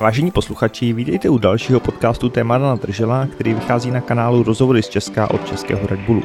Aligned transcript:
Vážení 0.00 0.30
posluchači, 0.30 0.92
vítejte 0.92 1.28
u 1.28 1.38
dalšího 1.38 1.80
podcastu 1.80 2.28
Témata 2.28 2.64
na 2.64 2.74
držela, 2.74 3.26
který 3.26 3.54
vychází 3.54 3.90
na 3.90 4.00
kanálu 4.00 4.42
Rozhovory 4.42 4.82
z 4.82 4.88
Česka 4.88 5.30
od 5.30 5.46
Českého 5.46 5.86
Red 5.86 6.00
Bullu. 6.00 6.22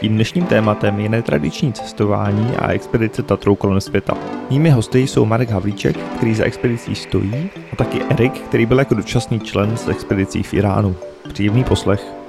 Tím 0.00 0.14
dnešním 0.14 0.44
tématem 0.44 1.00
je 1.00 1.08
netradiční 1.08 1.72
cestování 1.72 2.56
a 2.56 2.72
expedice 2.72 3.22
Tatrou 3.22 3.54
kolem 3.54 3.80
světa. 3.80 4.14
Mými 4.50 4.70
hosty 4.70 5.06
jsou 5.06 5.24
Marek 5.24 5.50
Havlíček, 5.50 5.96
který 5.96 6.34
za 6.34 6.44
expedicí 6.44 6.94
stojí, 6.94 7.50
a 7.72 7.76
taky 7.76 8.02
Erik, 8.10 8.32
který 8.32 8.66
byl 8.66 8.78
jako 8.78 8.94
dočasný 8.94 9.40
člen 9.40 9.76
z 9.76 9.88
expedicí 9.88 10.42
v 10.42 10.54
Iránu. 10.54 10.96
Příjemný 11.32 11.64
poslech. 11.64 12.25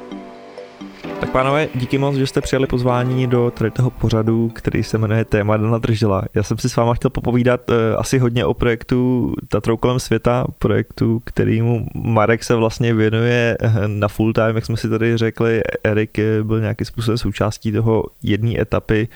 Tak 1.19 1.31
pánové, 1.31 1.67
díky 1.75 1.97
moc, 1.97 2.15
že 2.15 2.27
jste 2.27 2.41
přijali 2.41 2.67
pozvání 2.67 3.27
do 3.27 3.51
tady 3.51 3.71
toho 3.71 3.89
pořadu, 3.89 4.49
který 4.49 4.83
se 4.83 4.97
jmenuje 4.97 5.25
Téma 5.25 5.57
Dana 5.57 5.77
Držela. 5.77 6.23
Já 6.33 6.43
jsem 6.43 6.57
si 6.57 6.69
s 6.69 6.75
váma 6.75 6.93
chtěl 6.93 7.09
popovídat 7.09 7.69
uh, 7.69 7.75
asi 7.97 8.19
hodně 8.19 8.45
o 8.45 8.53
projektu 8.53 9.33
Tatrou 9.49 9.77
kolem 9.77 9.99
světa, 9.99 10.45
projektu, 10.59 11.21
kterýmu 11.25 11.87
Marek 11.93 12.43
se 12.43 12.55
vlastně 12.55 12.93
věnuje 12.93 13.57
eh, 13.61 13.73
na 13.87 14.07
full 14.07 14.33
time, 14.33 14.55
jak 14.55 14.65
jsme 14.65 14.77
si 14.77 14.89
tady 14.89 15.17
řekli. 15.17 15.61
Erik 15.83 16.19
byl 16.43 16.61
nějakým 16.61 16.85
způsobem 16.85 17.17
součástí 17.17 17.71
toho 17.71 18.03
jedné 18.23 18.61
etapy. 18.61 19.07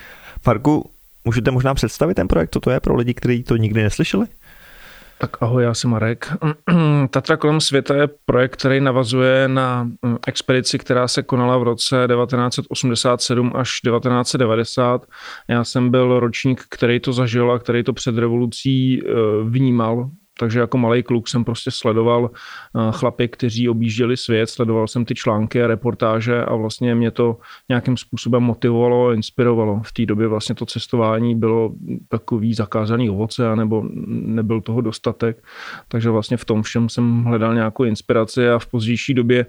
Marku, 0.45 0.89
můžete 1.25 1.52
možná 1.52 1.73
představit 1.73 2.16
ten 2.16 2.27
projekt, 2.27 2.53
co 2.53 2.59
to 2.59 2.72
je 2.72 2.80
pro 2.80 2.95
lidi, 2.95 3.13
kteří 3.13 3.44
to 3.44 3.55
nikdy 3.58 3.83
neslyšeli? 3.83 4.25
Tak 5.21 5.38
ahoj, 5.43 5.63
já 5.63 5.73
jsem 5.73 5.89
Marek. 5.89 6.34
Tatra 7.09 7.38
kolem 7.38 7.61
světa 7.61 7.95
je 7.95 8.09
projekt, 8.25 8.55
který 8.55 8.80
navazuje 8.80 9.47
na 9.47 9.84
mm, 9.84 10.17
expedici, 10.27 10.80
která 10.80 11.07
se 11.07 11.23
konala 11.23 11.57
v 11.57 11.63
roce 11.63 12.07
1987 12.16 13.52
až 13.55 13.70
1990. 13.81 15.05
Já 15.47 15.63
jsem 15.63 15.89
byl 15.89 16.20
ročník, 16.20 16.63
který 16.70 16.99
to 16.99 17.13
zažil 17.13 17.52
a 17.52 17.59
který 17.59 17.84
to 17.84 17.94
před 17.94 18.17
revolucí 18.17 19.02
eh, 19.02 19.11
vnímal 19.44 20.09
takže 20.40 20.59
jako 20.59 20.77
malý 20.77 21.03
kluk 21.03 21.27
jsem 21.27 21.44
prostě 21.44 21.71
sledoval 21.71 22.30
eh, 22.34 22.91
chlapy, 22.91 23.27
kteří 23.27 23.70
objížděli 23.70 24.17
svět, 24.17 24.50
sledoval 24.50 24.88
jsem 24.88 25.05
ty 25.05 25.16
články 25.16 25.64
a 25.64 25.67
reportáže 25.67 26.44
a 26.45 26.55
vlastně 26.55 26.95
mě 26.95 27.11
to 27.11 27.38
nějakým 27.69 27.97
způsobem 27.97 28.44
motivovalo 28.44 29.08
a 29.08 29.14
inspirovalo. 29.14 29.81
V 29.86 29.94
té 29.94 30.05
době 30.05 30.28
vlastně 30.28 30.55
to 30.55 30.66
cestování 30.66 31.36
bylo 31.36 31.73
takový 32.09 32.53
zakázaný 32.53 33.09
ovoce, 33.09 33.55
nebo 33.55 33.83
nebyl 34.08 34.61
toho 34.61 34.81
dostatek, 34.81 35.44
takže 35.88 36.09
vlastně 36.09 36.38
v 36.38 36.45
tom 36.45 36.61
všem 36.61 36.89
jsem 36.89 37.23
hledal 37.23 37.53
nějakou 37.53 37.83
inspiraci 37.83 38.50
a 38.50 38.59
v 38.59 38.66
pozdější 38.66 39.14
době 39.14 39.45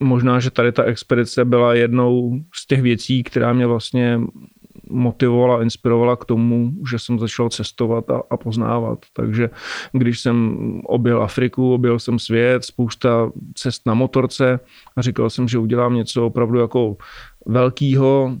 možná, 0.00 0.40
že 0.40 0.50
tady 0.50 0.72
ta 0.72 0.82
expedice 0.82 1.44
byla 1.44 1.74
jednou 1.74 2.40
z 2.54 2.66
těch 2.66 2.82
věcí, 2.82 3.22
která 3.22 3.52
mě 3.52 3.66
vlastně 3.66 4.20
motivovala, 4.90 5.62
inspirovala 5.62 6.16
k 6.16 6.24
tomu, 6.24 6.72
že 6.90 6.98
jsem 6.98 7.18
začal 7.18 7.48
cestovat 7.48 8.10
a, 8.10 8.22
a 8.30 8.36
poznávat. 8.36 8.98
Takže 9.12 9.50
když 9.92 10.20
jsem 10.20 10.58
objel 10.84 11.22
Afriku, 11.22 11.74
objel 11.74 11.98
jsem 11.98 12.18
svět, 12.18 12.64
spousta 12.64 13.30
cest 13.54 13.86
na 13.86 13.94
motorce 13.94 14.60
a 14.96 15.02
říkal 15.02 15.30
jsem, 15.30 15.48
že 15.48 15.58
udělám 15.58 15.94
něco 15.94 16.26
opravdu 16.26 16.58
jako 16.58 16.96
velkýho, 17.46 18.36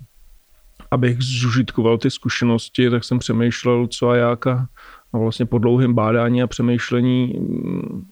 abych 0.90 1.16
zužitkoval 1.20 1.98
ty 1.98 2.10
zkušenosti, 2.10 2.90
tak 2.90 3.04
jsem 3.04 3.18
přemýšlel, 3.18 3.86
co 3.86 4.08
a 4.08 4.16
jak 4.16 4.46
a, 4.46 4.68
vlastně 5.12 5.46
po 5.46 5.58
dlouhém 5.58 5.94
bádání 5.94 6.42
a 6.42 6.46
přemýšlení 6.46 7.34
mm, 7.38 8.04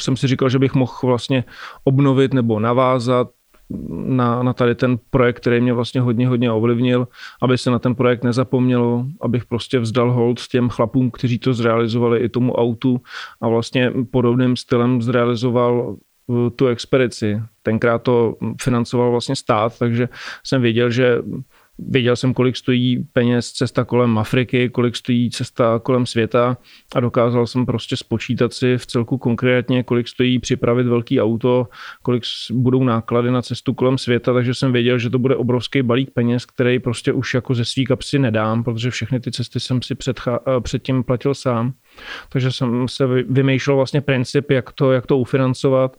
jsem 0.00 0.16
si 0.16 0.26
říkal, 0.26 0.48
že 0.48 0.58
bych 0.58 0.74
mohl 0.74 0.92
vlastně 1.02 1.44
obnovit 1.84 2.34
nebo 2.34 2.60
navázat 2.60 3.28
na, 3.90 4.42
na 4.42 4.52
tady 4.52 4.74
ten 4.74 4.98
projekt, 5.10 5.36
který 5.36 5.60
mě 5.60 5.72
vlastně 5.72 6.00
hodně, 6.00 6.28
hodně 6.28 6.52
ovlivnil, 6.52 7.08
aby 7.42 7.58
se 7.58 7.70
na 7.70 7.78
ten 7.78 7.94
projekt 7.94 8.24
nezapomnělo, 8.24 9.06
abych 9.20 9.46
prostě 9.46 9.78
vzdal 9.78 10.12
hold 10.12 10.38
s 10.38 10.48
těm 10.48 10.68
chlapům, 10.68 11.10
kteří 11.10 11.38
to 11.38 11.54
zrealizovali 11.54 12.18
i 12.18 12.28
tomu 12.28 12.52
autu 12.52 13.00
a 13.40 13.48
vlastně 13.48 13.92
podobným 14.10 14.56
stylem 14.56 15.02
zrealizoval 15.02 15.96
uh, 16.26 16.50
tu 16.50 16.66
expedici. 16.66 17.42
Tenkrát 17.62 18.02
to 18.02 18.34
financoval 18.62 19.10
vlastně 19.10 19.36
stát, 19.36 19.78
takže 19.78 20.08
jsem 20.44 20.62
věděl, 20.62 20.90
že 20.90 21.18
Věděl 21.88 22.16
jsem, 22.16 22.34
kolik 22.34 22.56
stojí 22.56 23.06
peněz 23.12 23.52
cesta 23.52 23.84
kolem 23.84 24.18
Afriky, 24.18 24.68
kolik 24.68 24.96
stojí 24.96 25.30
cesta 25.30 25.78
kolem 25.78 26.06
světa 26.06 26.56
a 26.94 27.00
dokázal 27.00 27.46
jsem 27.46 27.66
prostě 27.66 27.96
spočítat 27.96 28.52
si 28.52 28.78
v 28.78 28.86
celku 28.86 29.18
konkrétně, 29.18 29.82
kolik 29.82 30.08
stojí 30.08 30.38
připravit 30.38 30.86
velký 30.86 31.20
auto, 31.20 31.68
kolik 32.02 32.22
budou 32.52 32.84
náklady 32.84 33.30
na 33.30 33.42
cestu 33.42 33.74
kolem 33.74 33.98
světa, 33.98 34.32
takže 34.32 34.54
jsem 34.54 34.72
věděl, 34.72 34.98
že 34.98 35.10
to 35.10 35.18
bude 35.18 35.36
obrovský 35.36 35.82
balík 35.82 36.10
peněz, 36.10 36.46
který 36.46 36.78
prostě 36.78 37.12
už 37.12 37.34
jako 37.34 37.54
ze 37.54 37.64
svý 37.64 37.84
kapsy 37.84 38.18
nedám, 38.18 38.64
protože 38.64 38.90
všechny 38.90 39.20
ty 39.20 39.30
cesty 39.30 39.60
jsem 39.60 39.82
si 39.82 39.94
předcha- 39.94 40.60
předtím 40.60 41.02
platil 41.02 41.34
sám. 41.34 41.72
Takže 42.28 42.52
jsem 42.52 42.88
se 42.88 43.06
vymýšlel 43.06 43.76
vlastně 43.76 44.00
princip, 44.00 44.50
jak 44.50 44.72
to, 44.72 44.92
jak 44.92 45.06
to 45.06 45.18
ufinancovat. 45.18 45.96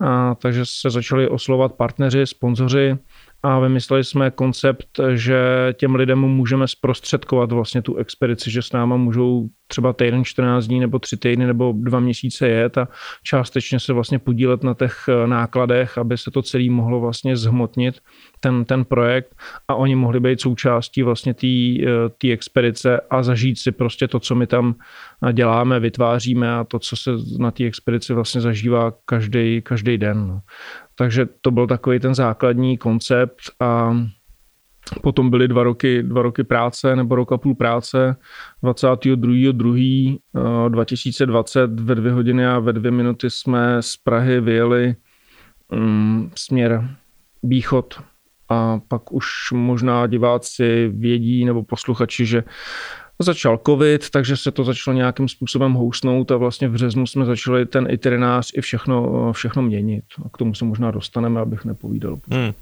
A, 0.00 0.34
takže 0.34 0.62
se 0.64 0.90
začali 0.90 1.28
oslovat 1.28 1.72
partneři, 1.72 2.26
sponzoři, 2.26 2.96
a 3.44 3.58
vymysleli 3.58 4.04
jsme 4.04 4.30
koncept, 4.30 5.00
že 5.14 5.38
těm 5.76 5.94
lidem 5.94 6.18
můžeme 6.18 6.68
zprostředkovat 6.68 7.52
vlastně 7.52 7.82
tu 7.82 7.96
expedici, 7.96 8.50
že 8.50 8.62
s 8.62 8.72
náma 8.72 8.96
můžou 8.96 9.48
třeba 9.66 9.92
týden, 9.92 10.24
14 10.24 10.66
dní 10.66 10.80
nebo 10.80 10.98
tři 10.98 11.16
týdny 11.16 11.46
nebo 11.46 11.74
dva 11.76 12.00
měsíce 12.00 12.48
jet 12.48 12.78
a 12.78 12.88
částečně 13.22 13.80
se 13.80 13.92
vlastně 13.92 14.18
podílet 14.18 14.62
na 14.62 14.74
těch 14.74 14.96
eh, 15.08 15.26
nákladech, 15.26 15.98
aby 15.98 16.18
se 16.18 16.30
to 16.30 16.42
celé 16.42 16.70
mohlo 16.70 17.00
vlastně 17.00 17.36
zhmotnit, 17.36 18.00
ten, 18.40 18.64
ten 18.64 18.84
projekt 18.84 19.36
a 19.68 19.74
oni 19.74 19.94
mohli 19.94 20.20
být 20.20 20.40
součástí 20.40 21.02
vlastně 21.02 21.34
té 21.34 21.46
eh, 22.26 22.32
expedice 22.32 23.00
a 23.10 23.22
zažít 23.22 23.58
si 23.58 23.72
prostě 23.72 24.08
to, 24.08 24.20
co 24.20 24.34
my 24.34 24.46
tam 24.46 24.74
eh, 25.28 25.32
děláme, 25.32 25.80
vytváříme 25.80 26.54
a 26.54 26.64
to, 26.64 26.78
co 26.78 26.96
se 26.96 27.10
na 27.38 27.50
té 27.50 27.64
expedici 27.64 28.12
vlastně 28.14 28.40
zažívá 28.40 28.92
každý, 29.04 29.62
každý 29.62 29.98
den. 29.98 30.28
No. 30.28 30.40
Takže 30.94 31.26
to 31.40 31.50
byl 31.50 31.66
takový 31.66 32.00
ten 32.00 32.14
základní 32.14 32.78
koncept 32.78 33.40
a 33.60 33.96
potom 35.02 35.30
byly 35.30 35.48
dva 35.48 35.62
roky, 35.62 36.02
dva 36.02 36.22
roky 36.22 36.44
práce 36.44 36.96
nebo 36.96 37.14
rok 37.14 37.32
a 37.32 37.38
půl 37.38 37.54
práce. 37.54 38.16
22.2.2020 38.62 40.68
2020 40.68 41.80
ve 41.80 41.94
dvě 41.94 42.12
hodiny 42.12 42.46
a 42.46 42.58
ve 42.58 42.72
dvě 42.72 42.90
minuty 42.90 43.30
jsme 43.30 43.82
z 43.82 43.96
Prahy 43.96 44.40
vyjeli 44.40 44.96
um, 45.72 46.30
směr 46.34 46.88
východ 47.42 48.02
a 48.48 48.80
pak 48.88 49.12
už 49.12 49.26
možná 49.52 50.06
diváci 50.06 50.92
vědí 50.94 51.44
nebo 51.44 51.62
posluchači, 51.62 52.26
že 52.26 52.44
Začal 53.18 53.60
covid, 53.66 54.10
takže 54.10 54.36
se 54.36 54.50
to 54.50 54.64
začalo 54.64 54.96
nějakým 54.96 55.28
způsobem 55.28 55.72
housnout 55.72 56.30
a 56.30 56.36
vlastně 56.36 56.68
v 56.68 56.72
březnu 56.72 57.06
jsme 57.06 57.24
začali 57.24 57.66
ten 57.66 57.86
itinerář 57.90 58.50
i 58.54 58.60
všechno, 58.60 59.32
všechno 59.32 59.62
měnit. 59.62 60.04
A 60.24 60.28
k 60.28 60.38
tomu 60.38 60.54
se 60.54 60.64
možná 60.64 60.90
dostaneme, 60.90 61.40
abych 61.40 61.64
nepovídal. 61.64 62.18
Hmm. 62.30 62.52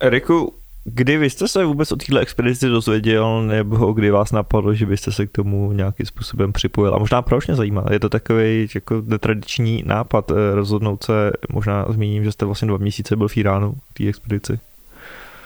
Eriku, 0.00 0.54
kdy 0.84 1.16
vy 1.16 1.30
jste 1.30 1.48
se 1.48 1.64
vůbec 1.64 1.92
o 1.92 1.96
této 1.96 2.18
expedici 2.18 2.68
dozvěděl, 2.68 3.42
nebo 3.42 3.92
kdy 3.92 4.10
vás 4.10 4.32
napadlo, 4.32 4.74
že 4.74 4.86
byste 4.86 5.12
se 5.12 5.26
k 5.26 5.30
tomu 5.30 5.72
nějakým 5.72 6.06
způsobem 6.06 6.52
připojil? 6.52 6.94
A 6.94 6.98
možná 6.98 7.22
proč 7.22 7.46
mě 7.46 7.56
zajímá? 7.56 7.84
Je 7.90 8.00
to 8.00 8.08
takový 8.08 8.68
jako 8.74 9.02
netradiční 9.06 9.82
nápad 9.86 10.30
eh, 10.30 10.54
rozhodnout 10.54 11.04
se, 11.04 11.30
možná 11.52 11.86
zmíním, 11.88 12.24
že 12.24 12.32
jste 12.32 12.44
vlastně 12.44 12.68
dva 12.68 12.78
měsíce 12.78 13.16
byl 13.16 13.28
v 13.28 13.36
Iránu 13.36 13.74
v 13.90 13.94
té 13.94 14.08
expedici. 14.08 14.58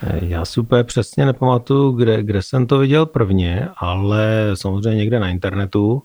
Já 0.03 0.44
si 0.44 0.60
úplně 0.60 0.84
přesně 0.84 1.26
nepamatuju, 1.26 1.92
kde, 1.92 2.22
kde 2.22 2.42
jsem 2.42 2.66
to 2.66 2.78
viděl 2.78 3.06
prvně, 3.06 3.69
ale 3.76 4.50
samozřejmě 4.54 4.98
někde 4.98 5.20
na 5.20 5.28
internetu. 5.28 6.03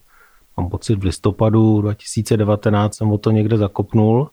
Mám 0.56 0.70
pocit 0.70 0.94
v 0.94 1.02
listopadu 1.02 1.80
2019 1.80 2.96
jsem 2.96 3.12
o 3.12 3.18
to 3.18 3.30
někde 3.30 3.58
zakopnul 3.58 4.30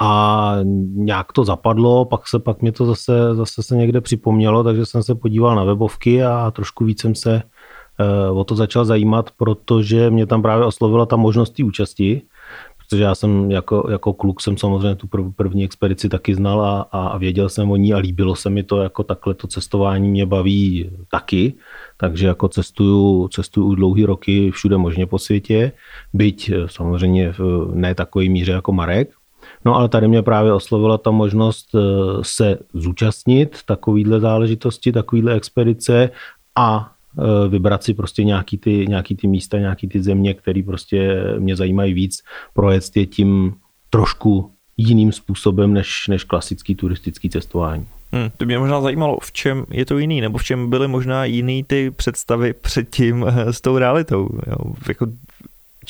a 0.00 0.54
nějak 0.94 1.32
to 1.32 1.44
zapadlo, 1.44 2.04
pak 2.04 2.28
se 2.28 2.38
pak 2.38 2.62
mě 2.62 2.72
to 2.72 2.86
zase, 2.86 3.34
zase 3.34 3.62
se 3.62 3.76
někde 3.76 4.00
připomnělo, 4.00 4.64
takže 4.64 4.86
jsem 4.86 5.02
se 5.02 5.14
podíval 5.14 5.56
na 5.56 5.64
webovky 5.64 6.24
a 6.24 6.50
trošku 6.50 6.84
víc 6.84 7.00
jsem 7.00 7.14
se 7.14 7.42
eh, 8.00 8.30
o 8.30 8.44
to 8.44 8.56
začal 8.56 8.84
zajímat, 8.84 9.30
protože 9.36 10.10
mě 10.10 10.26
tam 10.26 10.42
právě 10.42 10.66
oslovila 10.66 11.06
ta 11.06 11.16
možnost 11.16 11.50
té 11.50 11.64
účasti 11.64 12.22
protože 12.88 13.02
já 13.02 13.14
jsem 13.14 13.50
jako, 13.50 13.88
jako 13.90 14.12
kluk 14.12 14.40
jsem 14.40 14.56
samozřejmě 14.56 14.94
tu 14.94 15.06
prv, 15.06 15.24
první 15.36 15.64
expedici 15.64 16.08
taky 16.08 16.34
znal 16.34 16.64
a, 16.64 16.80
a 16.92 17.18
věděl 17.18 17.48
jsem 17.48 17.70
o 17.70 17.76
ní 17.76 17.94
a 17.94 17.98
líbilo 17.98 18.36
se 18.36 18.50
mi 18.50 18.62
to, 18.62 18.82
jako 18.82 19.02
takhle 19.02 19.34
to 19.34 19.46
cestování 19.46 20.08
mě 20.08 20.26
baví 20.26 20.90
taky, 21.10 21.54
takže 21.96 22.26
jako 22.26 22.48
cestuju, 22.48 23.28
cestuju 23.28 23.74
dlouhý 23.74 24.04
roky 24.04 24.50
všude 24.50 24.76
možně 24.76 25.06
po 25.06 25.18
světě, 25.18 25.72
byť 26.12 26.50
eh, 26.50 26.54
samozřejmě 26.66 27.32
v 27.32 27.70
ne 27.74 27.94
takové 27.94 28.24
míře 28.28 28.52
jako 28.52 28.72
Marek, 28.72 29.10
No 29.64 29.76
ale 29.76 29.88
tady 29.88 30.08
mě 30.08 30.22
právě 30.22 30.52
oslovila 30.52 30.98
ta 30.98 31.10
možnost 31.10 31.68
eh, 31.74 31.78
se 32.22 32.58
zúčastnit 32.74 33.58
takovýhle 33.66 34.20
záležitosti, 34.20 34.92
takovýhle 34.92 35.34
expedice 35.34 36.10
a 36.56 36.92
vybrat 37.48 37.84
si 37.84 37.94
prostě 37.94 38.24
nějaký 38.24 38.58
ty, 38.58 38.86
nějaký 38.88 39.16
ty 39.16 39.26
místa, 39.26 39.58
nějaký 39.58 39.88
ty 39.88 40.02
země, 40.02 40.34
které 40.34 40.62
prostě 40.62 41.24
mě 41.38 41.56
zajímají 41.56 41.94
víc, 41.94 42.22
projet 42.54 42.84
je 42.96 43.06
tím 43.06 43.54
trošku 43.90 44.50
jiným 44.76 45.12
způsobem 45.12 45.74
než, 45.74 46.08
než 46.08 46.24
klasický 46.24 46.74
turistický 46.74 47.30
cestování. 47.30 47.86
Hmm, 48.12 48.30
to 48.36 48.44
mě 48.44 48.58
možná 48.58 48.80
zajímalo, 48.80 49.18
v 49.22 49.32
čem 49.32 49.64
je 49.70 49.84
to 49.84 49.98
jiný, 49.98 50.20
nebo 50.20 50.38
v 50.38 50.44
čem 50.44 50.70
byly 50.70 50.88
možná 50.88 51.24
jiný 51.24 51.64
ty 51.64 51.90
představy 51.90 52.52
předtím 52.52 53.26
eh, 53.28 53.52
s 53.52 53.60
tou 53.60 53.78
realitou. 53.78 54.28
Jo? 54.46 54.74
Jako, 54.88 55.06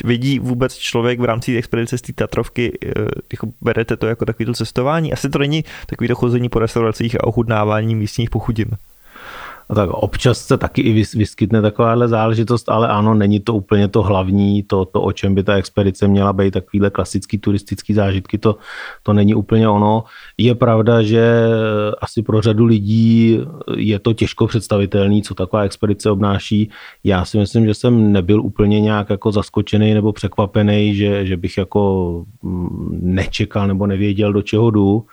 vidí 0.05 0.39
vůbec 0.39 0.77
člověk 0.77 1.21
v 1.21 1.25
rámci 1.25 1.57
expedice 1.57 1.99
z 1.99 2.03
té 2.03 2.13
Tatrovky, 2.13 2.79
eh, 2.87 2.91
jako 3.33 3.49
berete 3.61 3.97
to 3.97 4.07
jako 4.07 4.25
takovýto 4.25 4.53
cestování? 4.53 5.13
Asi 5.13 5.31
to 5.31 5.39
není 5.39 5.65
takový 5.87 6.09
to 6.09 6.15
chození 6.15 6.49
po 6.49 6.59
restauracích 6.59 7.21
a 7.21 7.27
ochutnávání 7.27 7.95
místních 7.95 8.31
pochudin. 8.31 8.69
No 9.71 9.77
tak 9.77 9.91
občas 9.91 10.39
se 10.39 10.57
taky 10.57 10.83
i 10.83 10.93
vyskytne 10.93 11.63
takováhle 11.63 12.09
záležitost, 12.09 12.69
ale 12.69 12.89
ano, 12.89 13.15
není 13.15 13.41
to 13.41 13.55
úplně 13.55 13.89
to 13.89 14.03
hlavní, 14.03 14.63
to, 14.63 14.85
to 14.85 15.03
o 15.03 15.13
čem 15.13 15.35
by 15.35 15.43
ta 15.43 15.55
expedice 15.55 16.09
měla 16.09 16.33
být, 16.33 16.51
takovýhle 16.51 16.91
klasický 16.91 17.39
turistický 17.39 17.95
zážitky, 17.95 18.39
to, 18.39 18.57
to 19.03 19.13
není 19.13 19.35
úplně 19.35 19.69
ono. 19.69 20.05
Je 20.39 20.55
pravda, 20.55 21.03
že 21.03 21.49
asi 22.01 22.23
pro 22.23 22.41
řadu 22.41 22.65
lidí 22.65 23.41
je 23.77 23.99
to 23.99 24.13
těžko 24.13 24.47
představitelný, 24.47 25.23
co 25.23 25.35
taková 25.35 25.63
expedice 25.63 26.11
obnáší. 26.11 26.71
Já 27.05 27.25
si 27.25 27.39
myslím, 27.39 27.67
že 27.67 27.75
jsem 27.75 28.13
nebyl 28.13 28.41
úplně 28.41 28.81
nějak 28.81 29.11
jako 29.11 29.33
zaskočený 29.33 29.95
nebo 29.95 30.13
překvapený, 30.13 30.95
že, 30.95 31.27
že 31.27 31.37
bych 31.37 31.59
jako 31.59 32.25
mm, 32.43 32.99
nečekal 33.03 33.69
nebo 33.69 33.87
nevěděl, 33.87 34.33
do 34.33 34.43
čeho 34.43 34.71
jdu 34.71 35.07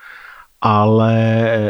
ale 0.62 1.14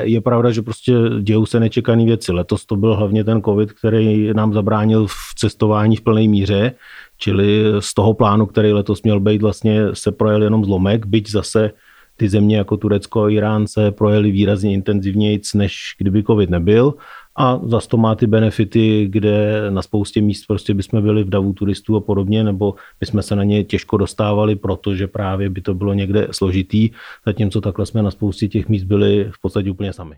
je 0.03 0.21
pravda, 0.21 0.51
že 0.51 0.61
prostě 0.61 0.93
dějou 1.21 1.45
se 1.45 1.59
nečekané 1.59 2.05
věci. 2.05 2.31
Letos 2.31 2.65
to 2.65 2.75
byl 2.75 2.95
hlavně 2.95 3.23
ten 3.23 3.41
covid, 3.41 3.71
který 3.71 4.33
nám 4.33 4.53
zabránil 4.53 5.07
v 5.07 5.35
cestování 5.35 5.95
v 5.95 6.01
plné 6.01 6.27
míře, 6.27 6.71
čili 7.17 7.63
z 7.79 7.93
toho 7.93 8.13
plánu, 8.13 8.45
který 8.45 8.73
letos 8.73 9.03
měl 9.03 9.19
být, 9.19 9.41
vlastně 9.41 9.81
se 9.93 10.11
projel 10.11 10.43
jenom 10.43 10.65
zlomek, 10.65 11.05
byť 11.05 11.31
zase 11.31 11.71
ty 12.17 12.29
země 12.29 12.57
jako 12.57 12.77
Turecko 12.77 13.23
a 13.23 13.29
Irán 13.29 13.67
se 13.67 13.91
projeli 13.91 14.31
výrazně 14.31 14.73
intenzivněji, 14.73 15.41
než 15.55 15.95
kdyby 15.97 16.23
covid 16.23 16.49
nebyl 16.49 16.93
a 17.35 17.59
zase 17.63 17.87
to 17.87 17.97
má 17.97 18.15
ty 18.15 18.27
benefity, 18.27 19.07
kde 19.09 19.65
na 19.71 19.81
spoustě 19.81 20.21
míst 20.21 20.45
prostě 20.45 20.73
bychom 20.73 21.01
byli 21.01 21.23
v 21.23 21.29
davu 21.29 21.53
turistů 21.53 21.95
a 21.95 22.01
podobně, 22.01 22.43
nebo 22.43 22.75
bychom 22.99 23.21
se 23.21 23.35
na 23.35 23.43
ně 23.43 23.63
těžko 23.63 23.97
dostávali, 23.97 24.55
protože 24.55 25.07
právě 25.07 25.49
by 25.49 25.61
to 25.61 25.73
bylo 25.73 25.93
někde 25.93 26.27
složitý, 26.31 26.89
zatímco 27.25 27.61
takhle 27.61 27.85
jsme 27.85 28.01
na 28.01 28.11
spoustě 28.11 28.47
těch 28.47 28.69
míst 28.69 28.83
byli 28.83 29.31
v 29.31 29.41
podstatě 29.41 29.71
úplně 29.71 29.93
sami. 29.93 30.15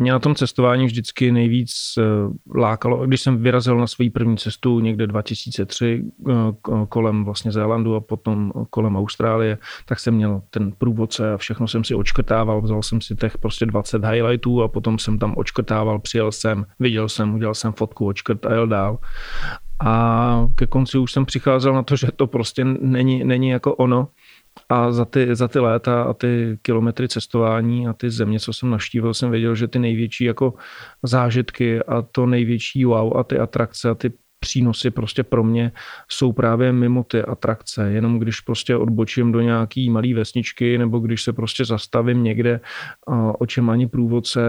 Mě 0.00 0.12
na 0.12 0.18
tom 0.18 0.34
cestování 0.34 0.86
vždycky 0.86 1.32
nejvíc 1.32 1.72
eh, 1.98 2.02
lákalo, 2.58 3.06
když 3.06 3.20
jsem 3.20 3.42
vyrazil 3.42 3.78
na 3.78 3.86
svou 3.86 4.10
první 4.10 4.36
cestu 4.36 4.80
někde 4.80 5.06
2003 5.06 6.04
eh, 6.30 6.32
kolem 6.88 7.24
vlastně 7.24 7.52
Zélandu 7.52 7.94
a 7.94 8.00
potom 8.00 8.52
kolem 8.70 8.96
Austrálie, 8.96 9.58
tak 9.86 10.00
jsem 10.00 10.14
měl 10.14 10.42
ten 10.50 10.72
průvodce 10.72 11.32
a 11.32 11.36
všechno 11.36 11.68
jsem 11.68 11.84
si 11.84 11.94
očkrtával, 11.94 12.60
vzal 12.60 12.82
jsem 12.82 13.00
si 13.00 13.16
těch 13.16 13.38
prostě 13.38 13.66
20 13.66 14.04
highlightů 14.04 14.62
a 14.62 14.68
potom 14.68 14.98
jsem 14.98 15.18
tam 15.18 15.34
očkrtával, 15.36 15.98
přijel 15.98 16.32
jsem, 16.32 16.66
viděl 16.78 17.08
jsem, 17.08 17.34
udělal 17.34 17.54
jsem 17.54 17.72
fotku, 17.72 18.06
očkrt 18.06 18.46
a 18.46 18.52
jel 18.52 18.66
dál. 18.66 18.98
A 19.84 20.46
ke 20.54 20.66
konci 20.66 20.98
už 20.98 21.12
jsem 21.12 21.26
přicházel 21.26 21.74
na 21.74 21.82
to, 21.82 21.96
že 21.96 22.06
to 22.16 22.26
prostě 22.26 22.64
není, 22.64 23.24
není 23.24 23.48
jako 23.48 23.74
ono, 23.74 24.08
a 24.68 24.92
za 24.92 25.04
ty, 25.04 25.36
za 25.36 25.48
ty 25.48 25.58
léta 25.58 26.02
a 26.02 26.12
ty 26.12 26.58
kilometry 26.62 27.08
cestování 27.08 27.88
a 27.88 27.92
ty 27.92 28.10
země, 28.10 28.40
co 28.40 28.52
jsem 28.52 28.70
naštívil, 28.70 29.14
jsem 29.14 29.30
věděl, 29.30 29.54
že 29.54 29.68
ty 29.68 29.78
největší 29.78 30.24
jako 30.24 30.54
zážitky 31.02 31.82
a 31.82 32.02
to 32.02 32.26
největší 32.26 32.84
wow 32.84 33.16
a 33.16 33.24
ty 33.24 33.38
atrakce 33.38 33.90
a 33.90 33.94
ty 33.94 34.12
přínosy 34.40 34.90
prostě 34.90 35.22
pro 35.22 35.44
mě 35.44 35.72
jsou 36.08 36.32
právě 36.32 36.72
mimo 36.72 37.04
ty 37.04 37.22
atrakce. 37.22 37.92
Jenom 37.92 38.18
když 38.18 38.40
prostě 38.40 38.76
odbočím 38.76 39.32
do 39.32 39.40
nějaký 39.40 39.90
malý 39.90 40.14
vesničky 40.14 40.78
nebo 40.78 40.98
když 40.98 41.22
se 41.22 41.32
prostě 41.32 41.64
zastavím 41.64 42.24
někde, 42.24 42.60
o 43.38 43.46
čem 43.46 43.70
ani 43.70 43.88
průvodce 43.88 44.40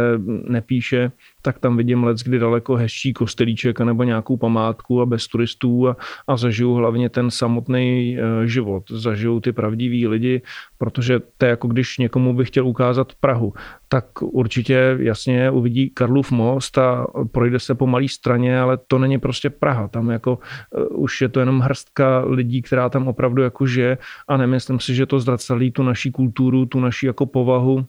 nepíše, 0.47 1.11
tak 1.41 1.59
tam 1.59 1.77
vidím 1.77 2.03
let, 2.03 2.17
kdy 2.23 2.39
daleko 2.39 2.75
hezčí 2.75 3.13
kostelíček 3.13 3.79
nebo 3.79 4.03
nějakou 4.03 4.37
památku 4.37 5.01
a 5.01 5.05
bez 5.05 5.27
turistů 5.27 5.87
a, 5.87 5.97
a 6.27 6.37
zažiju 6.37 6.73
hlavně 6.73 7.09
ten 7.09 7.31
samotný 7.31 8.17
e, 8.17 8.47
život. 8.47 8.83
Zažiju 8.91 9.39
ty 9.39 9.51
pravdiví 9.51 10.07
lidi, 10.07 10.41
protože 10.77 11.19
to 11.37 11.45
je 11.45 11.49
jako 11.49 11.67
když 11.67 11.97
někomu 11.97 12.33
bych 12.33 12.47
chtěl 12.47 12.67
ukázat 12.67 13.13
Prahu, 13.19 13.53
tak 13.87 14.05
určitě 14.21 14.97
jasně 14.99 15.51
uvidí 15.51 15.89
Karlův 15.89 16.31
most 16.31 16.77
a 16.77 17.05
projde 17.31 17.59
se 17.59 17.75
po 17.75 17.87
malé 17.87 18.07
straně, 18.07 18.59
ale 18.59 18.77
to 18.87 18.99
není 18.99 19.17
prostě 19.17 19.49
Praha. 19.49 19.87
Tam 19.87 20.09
jako 20.09 20.39
uh, 20.91 21.03
už 21.03 21.21
je 21.21 21.29
to 21.29 21.39
jenom 21.39 21.59
hrstka 21.59 22.23
lidí, 22.25 22.61
která 22.61 22.89
tam 22.89 23.07
opravdu 23.07 23.41
jako 23.41 23.65
žije 23.65 23.97
a 24.27 24.37
nemyslím 24.37 24.79
si, 24.79 24.95
že 24.95 25.05
to 25.05 25.19
zrcadlí 25.19 25.71
tu 25.71 25.83
naší 25.83 26.11
kulturu, 26.11 26.65
tu 26.65 26.79
naší 26.79 27.05
jako 27.05 27.25
povahu 27.25 27.85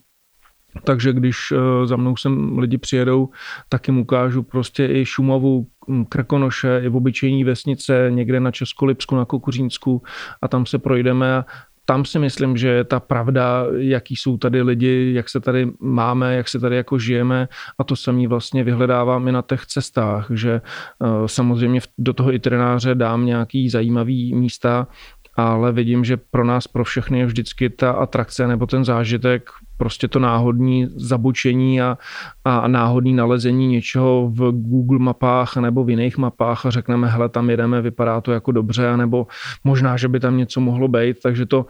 takže 0.83 1.13
když 1.13 1.51
uh, 1.51 1.85
za 1.85 1.95
mnou 1.95 2.17
sem 2.17 2.57
lidi 2.57 2.77
přijedou, 2.77 3.29
tak 3.69 3.87
jim 3.87 3.97
ukážu 3.97 4.43
prostě 4.43 4.87
i 4.87 5.05
Šumavu, 5.05 5.67
hm, 5.89 6.05
Krkonoše, 6.05 6.81
i 6.83 6.89
v 6.89 6.95
obyčejní 6.95 7.43
vesnice, 7.43 8.07
někde 8.09 8.39
na 8.39 8.51
Českolipsku, 8.51 9.15
na 9.15 9.25
Kukuřínsku 9.25 10.01
a 10.41 10.47
tam 10.47 10.65
se 10.65 10.79
projdeme 10.79 11.35
a 11.35 11.45
tam 11.85 12.05
si 12.05 12.19
myslím, 12.19 12.57
že 12.57 12.67
je 12.67 12.83
ta 12.83 12.99
pravda, 12.99 13.65
jaký 13.77 14.15
jsou 14.15 14.37
tady 14.37 14.61
lidi, 14.61 15.11
jak 15.15 15.29
se 15.29 15.39
tady 15.39 15.71
máme, 15.79 16.35
jak 16.35 16.47
se 16.47 16.59
tady 16.59 16.75
jako 16.75 16.99
žijeme 16.99 17.47
a 17.79 17.83
to 17.83 17.95
samý 17.95 18.27
vlastně 18.27 18.63
vyhledávám 18.63 19.27
i 19.27 19.31
na 19.31 19.41
těch 19.41 19.65
cestách, 19.65 20.27
že 20.33 20.61
uh, 20.99 21.25
samozřejmě 21.25 21.81
do 21.97 22.13
toho 22.13 22.33
itineráře 22.33 22.95
dám 22.95 23.25
nějaký 23.25 23.69
zajímavý 23.69 24.35
místa, 24.35 24.87
ale 25.35 25.71
vidím, 25.71 26.05
že 26.05 26.17
pro 26.17 26.45
nás, 26.45 26.67
pro 26.67 26.83
všechny 26.83 27.19
je 27.19 27.25
vždycky 27.25 27.69
ta 27.69 27.91
atrakce 27.91 28.47
nebo 28.47 28.65
ten 28.65 28.85
zážitek 28.85 29.49
prostě 29.77 30.07
to 30.07 30.19
náhodní 30.19 30.87
zabučení 30.95 31.81
a, 31.81 31.97
a 32.45 32.67
náhodný 32.67 33.13
nalezení 33.13 33.67
něčeho 33.67 34.29
v 34.33 34.51
Google 34.51 34.99
mapách 34.99 35.55
nebo 35.57 35.83
v 35.83 35.89
jiných 35.89 36.17
mapách 36.17 36.65
a 36.65 36.69
řekneme, 36.69 37.07
hele, 37.07 37.29
tam 37.29 37.49
jedeme, 37.49 37.81
vypadá 37.81 38.21
to 38.21 38.31
jako 38.31 38.51
dobře, 38.51 38.97
nebo 38.97 39.27
možná, 39.63 39.97
že 39.97 40.07
by 40.07 40.19
tam 40.19 40.37
něco 40.37 40.61
mohlo 40.61 40.87
být, 40.87 41.17
takže 41.23 41.45
to 41.45 41.65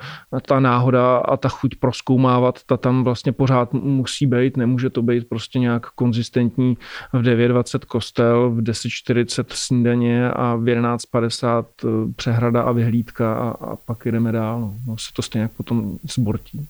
ta 0.45 0.59
náhoda 0.59 1.17
a 1.17 1.37
ta 1.37 1.49
chuť 1.49 1.75
proskoumávat, 1.75 2.59
ta 2.65 2.77
tam 2.77 3.03
vlastně 3.03 3.31
pořád 3.31 3.73
musí 3.73 4.25
být, 4.25 4.57
nemůže 4.57 4.89
to 4.89 5.01
být 5.01 5.29
prostě 5.29 5.59
nějak 5.59 5.89
konzistentní 5.89 6.77
v 7.13 7.21
9.20 7.21 7.79
kostel, 7.87 8.49
v 8.49 8.61
10.40 8.61 9.45
snídaně 9.49 10.31
a 10.31 10.55
v 10.55 10.63
11.50 10.63 11.65
eh, 11.83 12.13
přehrada 12.15 12.61
a 12.61 12.71
vyhlídka 12.71 13.33
a, 13.33 13.49
a 13.49 13.75
pak 13.75 14.05
jdeme 14.05 14.31
dál. 14.31 14.59
No. 14.59 14.75
no 14.87 14.97
se 14.97 15.13
to 15.13 15.21
stejně 15.21 15.47
potom 15.57 15.97
zbortí. 16.03 16.67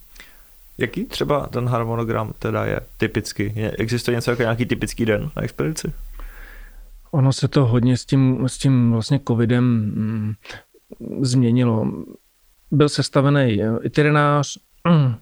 Jaký 0.78 1.06
třeba 1.06 1.48
ten 1.48 1.68
harmonogram 1.68 2.34
teda 2.40 2.66
je 2.66 2.80
typicky? 2.98 3.54
Je, 3.56 3.72
existuje 3.72 4.16
něco 4.16 4.32
jako 4.32 4.42
nějaký 4.42 4.66
typický 4.66 5.06
den 5.06 5.32
na 5.36 5.44
expedici? 5.44 5.94
Ono 7.12 7.34
se 7.34 7.48
to 7.48 7.66
hodně 7.66 7.98
s 7.98 8.06
tím, 8.06 8.48
s 8.48 8.58
tím 8.58 8.92
vlastně 8.92 9.20
covidem 9.28 9.64
mm, 9.96 10.34
změnilo. 11.22 11.92
Byl 12.72 12.90
sestavený 12.90 13.62
itinerář, 13.84 14.58
mm, 14.88 15.16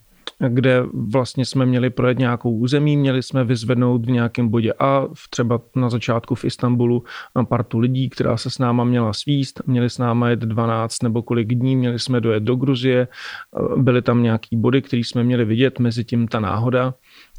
kde 0.47 0.83
vlastně 0.93 1.45
jsme 1.45 1.65
měli 1.65 1.89
projet 1.89 2.19
nějakou 2.19 2.51
území, 2.51 2.97
měli 2.97 3.23
jsme 3.23 3.43
vyzvednout 3.43 4.05
v 4.05 4.09
nějakém 4.09 4.49
bodě 4.49 4.73
A, 4.79 5.07
třeba 5.29 5.61
na 5.75 5.89
začátku 5.89 6.35
v 6.35 6.45
Istanbulu, 6.45 7.03
partu 7.49 7.79
lidí, 7.79 8.09
která 8.09 8.37
se 8.37 8.49
s 8.49 8.59
náma 8.59 8.83
měla 8.83 9.13
svíst, 9.13 9.61
měli 9.67 9.89
s 9.89 9.97
náma 9.97 10.29
jet 10.29 10.39
12 10.39 11.03
nebo 11.03 11.21
kolik 11.21 11.47
dní, 11.47 11.75
měli 11.75 11.99
jsme 11.99 12.21
dojet 12.21 12.43
do 12.43 12.55
Gruzie, 12.55 13.07
byly 13.77 14.01
tam 14.01 14.23
nějaký 14.23 14.55
body, 14.55 14.81
které 14.81 14.99
jsme 14.99 15.23
měli 15.23 15.45
vidět, 15.45 15.79
mezi 15.79 16.03
tím 16.03 16.27
ta 16.27 16.39
náhoda 16.39 16.93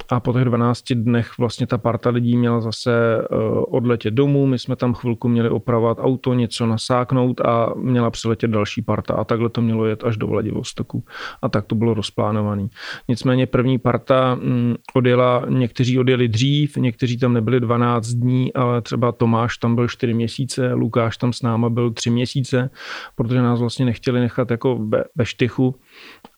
a 0.08 0.20
po 0.20 0.32
těch 0.32 0.44
12 0.44 0.92
dnech 0.92 1.38
vlastně 1.38 1.66
ta 1.66 1.78
parta 1.78 2.10
lidí 2.10 2.36
měla 2.36 2.60
zase 2.60 2.92
eh, 3.18 3.36
odletět 3.68 4.14
domů, 4.14 4.46
my 4.46 4.58
jsme 4.58 4.76
tam 4.76 4.94
chvilku 4.94 5.28
měli 5.28 5.48
opravovat 5.48 5.98
auto, 6.00 6.34
něco 6.34 6.66
nasáknout 6.66 7.40
a 7.40 7.74
měla 7.76 8.10
přiletět 8.10 8.50
další 8.50 8.82
parta. 8.82 9.14
A 9.14 9.24
takhle 9.24 9.48
to 9.48 9.62
mělo 9.62 9.86
jet 9.86 10.04
až 10.04 10.16
do 10.16 10.26
Vladivostoku. 10.26 11.04
A 11.42 11.48
tak 11.48 11.66
to 11.66 11.74
bylo 11.74 11.94
rozplánované. 11.94 12.68
Nicméně 13.08 13.46
první 13.46 13.78
parta 13.78 14.34
mm, 14.34 14.74
odjela, 14.94 15.44
někteří 15.48 15.98
odjeli 15.98 16.28
dřív, 16.28 16.76
někteří 16.76 17.18
tam 17.18 17.32
nebyli 17.32 17.60
12 17.60 18.06
dní, 18.06 18.52
ale 18.52 18.82
třeba 18.82 19.12
Tomáš 19.12 19.56
tam 19.58 19.74
byl 19.74 19.88
4 19.88 20.14
měsíce, 20.14 20.72
Lukáš 20.72 21.16
tam 21.16 21.32
s 21.32 21.42
náma 21.42 21.70
byl 21.70 21.90
3 21.90 22.10
měsíce, 22.10 22.70
protože 23.14 23.42
nás 23.42 23.60
vlastně 23.60 23.84
nechtěli 23.84 24.20
nechat 24.20 24.50
jako 24.50 24.78
ve, 24.78 25.04
ve 25.16 25.26
štychu 25.26 25.74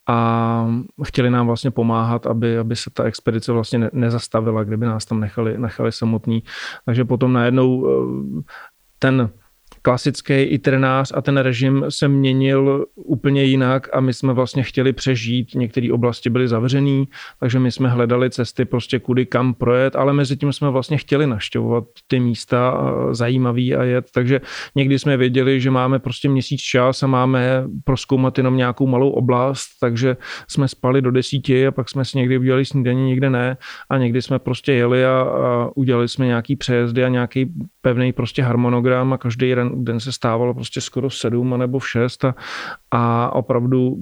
a 0.06 0.68
chtěli 1.04 1.30
nám 1.30 1.46
vlastně 1.46 1.70
pomáhat, 1.70 2.26
aby, 2.26 2.58
aby 2.58 2.76
se 2.76 2.90
ta 2.90 3.04
expedice 3.04 3.52
vlastně 3.52 3.78
ne, 3.78 3.90
nezastavila, 3.92 4.64
kdyby 4.64 4.86
nás 4.86 5.04
tam 5.04 5.20
nechali, 5.20 5.58
nechali 5.58 5.92
samotný. 5.92 6.42
Takže 6.84 7.04
potom 7.04 7.32
najednou 7.32 7.86
eh, 7.88 8.42
ten 8.98 9.30
klasický 9.84 10.34
itinerář 10.34 11.12
a 11.14 11.22
ten 11.22 11.36
režim 11.36 11.84
se 11.88 12.08
měnil 12.08 12.86
úplně 12.94 13.44
jinak 13.44 13.88
a 13.92 14.00
my 14.00 14.12
jsme 14.14 14.32
vlastně 14.32 14.62
chtěli 14.62 14.92
přežít. 14.92 15.54
Některé 15.54 15.92
oblasti 15.92 16.30
byly 16.30 16.48
zavřené, 16.48 17.04
takže 17.40 17.58
my 17.58 17.70
jsme 17.70 17.88
hledali 17.88 18.30
cesty 18.30 18.64
prostě 18.64 18.98
kudy 18.98 19.26
kam 19.26 19.54
projet, 19.54 19.96
ale 19.96 20.12
mezi 20.12 20.36
tím 20.36 20.52
jsme 20.52 20.70
vlastně 20.70 20.96
chtěli 20.96 21.26
naštěvovat 21.26 21.84
ty 22.06 22.20
místa 22.20 22.92
zajímavý 23.10 23.74
a 23.74 23.84
jet. 23.84 24.06
Takže 24.14 24.40
někdy 24.74 24.98
jsme 24.98 25.16
věděli, 25.16 25.60
že 25.60 25.70
máme 25.70 25.98
prostě 25.98 26.28
měsíc 26.28 26.60
čas 26.60 27.02
a 27.02 27.06
máme 27.06 27.64
proskoumat 27.84 28.38
jenom 28.38 28.56
nějakou 28.56 28.86
malou 28.86 29.10
oblast, 29.10 29.66
takže 29.80 30.16
jsme 30.48 30.68
spali 30.68 31.02
do 31.02 31.10
desíti 31.10 31.66
a 31.66 31.70
pak 31.70 31.90
jsme 31.90 32.04
si 32.04 32.18
někdy 32.18 32.38
udělali 32.38 32.64
snídaní, 32.64 33.08
někde 33.08 33.30
ne 33.30 33.56
a 33.90 33.98
někdy 33.98 34.22
jsme 34.22 34.38
prostě 34.38 34.72
jeli 34.72 35.04
a, 35.04 35.20
a 35.20 35.70
udělali 35.74 36.08
jsme 36.08 36.26
nějaký 36.26 36.56
přejezdy 36.56 37.04
a 37.04 37.08
nějaký 37.08 37.52
pevný 37.80 38.12
prostě 38.12 38.42
harmonogram 38.42 39.12
a 39.12 39.18
každý 39.18 39.54
den, 39.54 39.73
den 39.74 40.00
se 40.00 40.12
stávalo 40.12 40.54
prostě 40.54 40.80
skoro 40.80 41.08
v 41.08 41.14
sedm 41.14 41.58
nebo 41.58 41.78
v 41.78 41.88
šest 41.88 42.24
a, 42.24 42.34
a 42.90 43.30
opravdu 43.32 43.96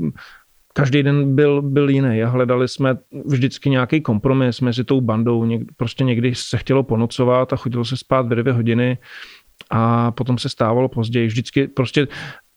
každý 0.73 1.03
den 1.03 1.35
byl, 1.35 1.63
byl 1.63 1.91
jiný 1.91 2.23
a 2.23 2.29
hledali 2.29 2.69
jsme 2.69 2.97
vždycky 3.25 3.71
nějaký 3.71 4.01
kompromis 4.01 4.61
mezi 4.61 4.85
tou 4.85 5.01
bandou. 5.01 5.45
Něk, 5.45 5.63
prostě 5.77 6.05
někdy 6.05 6.35
se 6.35 6.59
chtělo 6.59 6.83
ponocovat 6.83 7.53
a 7.53 7.57
chodilo 7.57 7.85
se 7.85 7.97
spát 7.97 8.27
v 8.27 8.29
dvě 8.29 8.53
hodiny 8.53 8.99
a 9.71 10.11
potom 10.11 10.39
se 10.39 10.49
stávalo 10.49 10.89
později. 10.89 11.27
Vždycky 11.27 11.69
prostě 11.69 12.09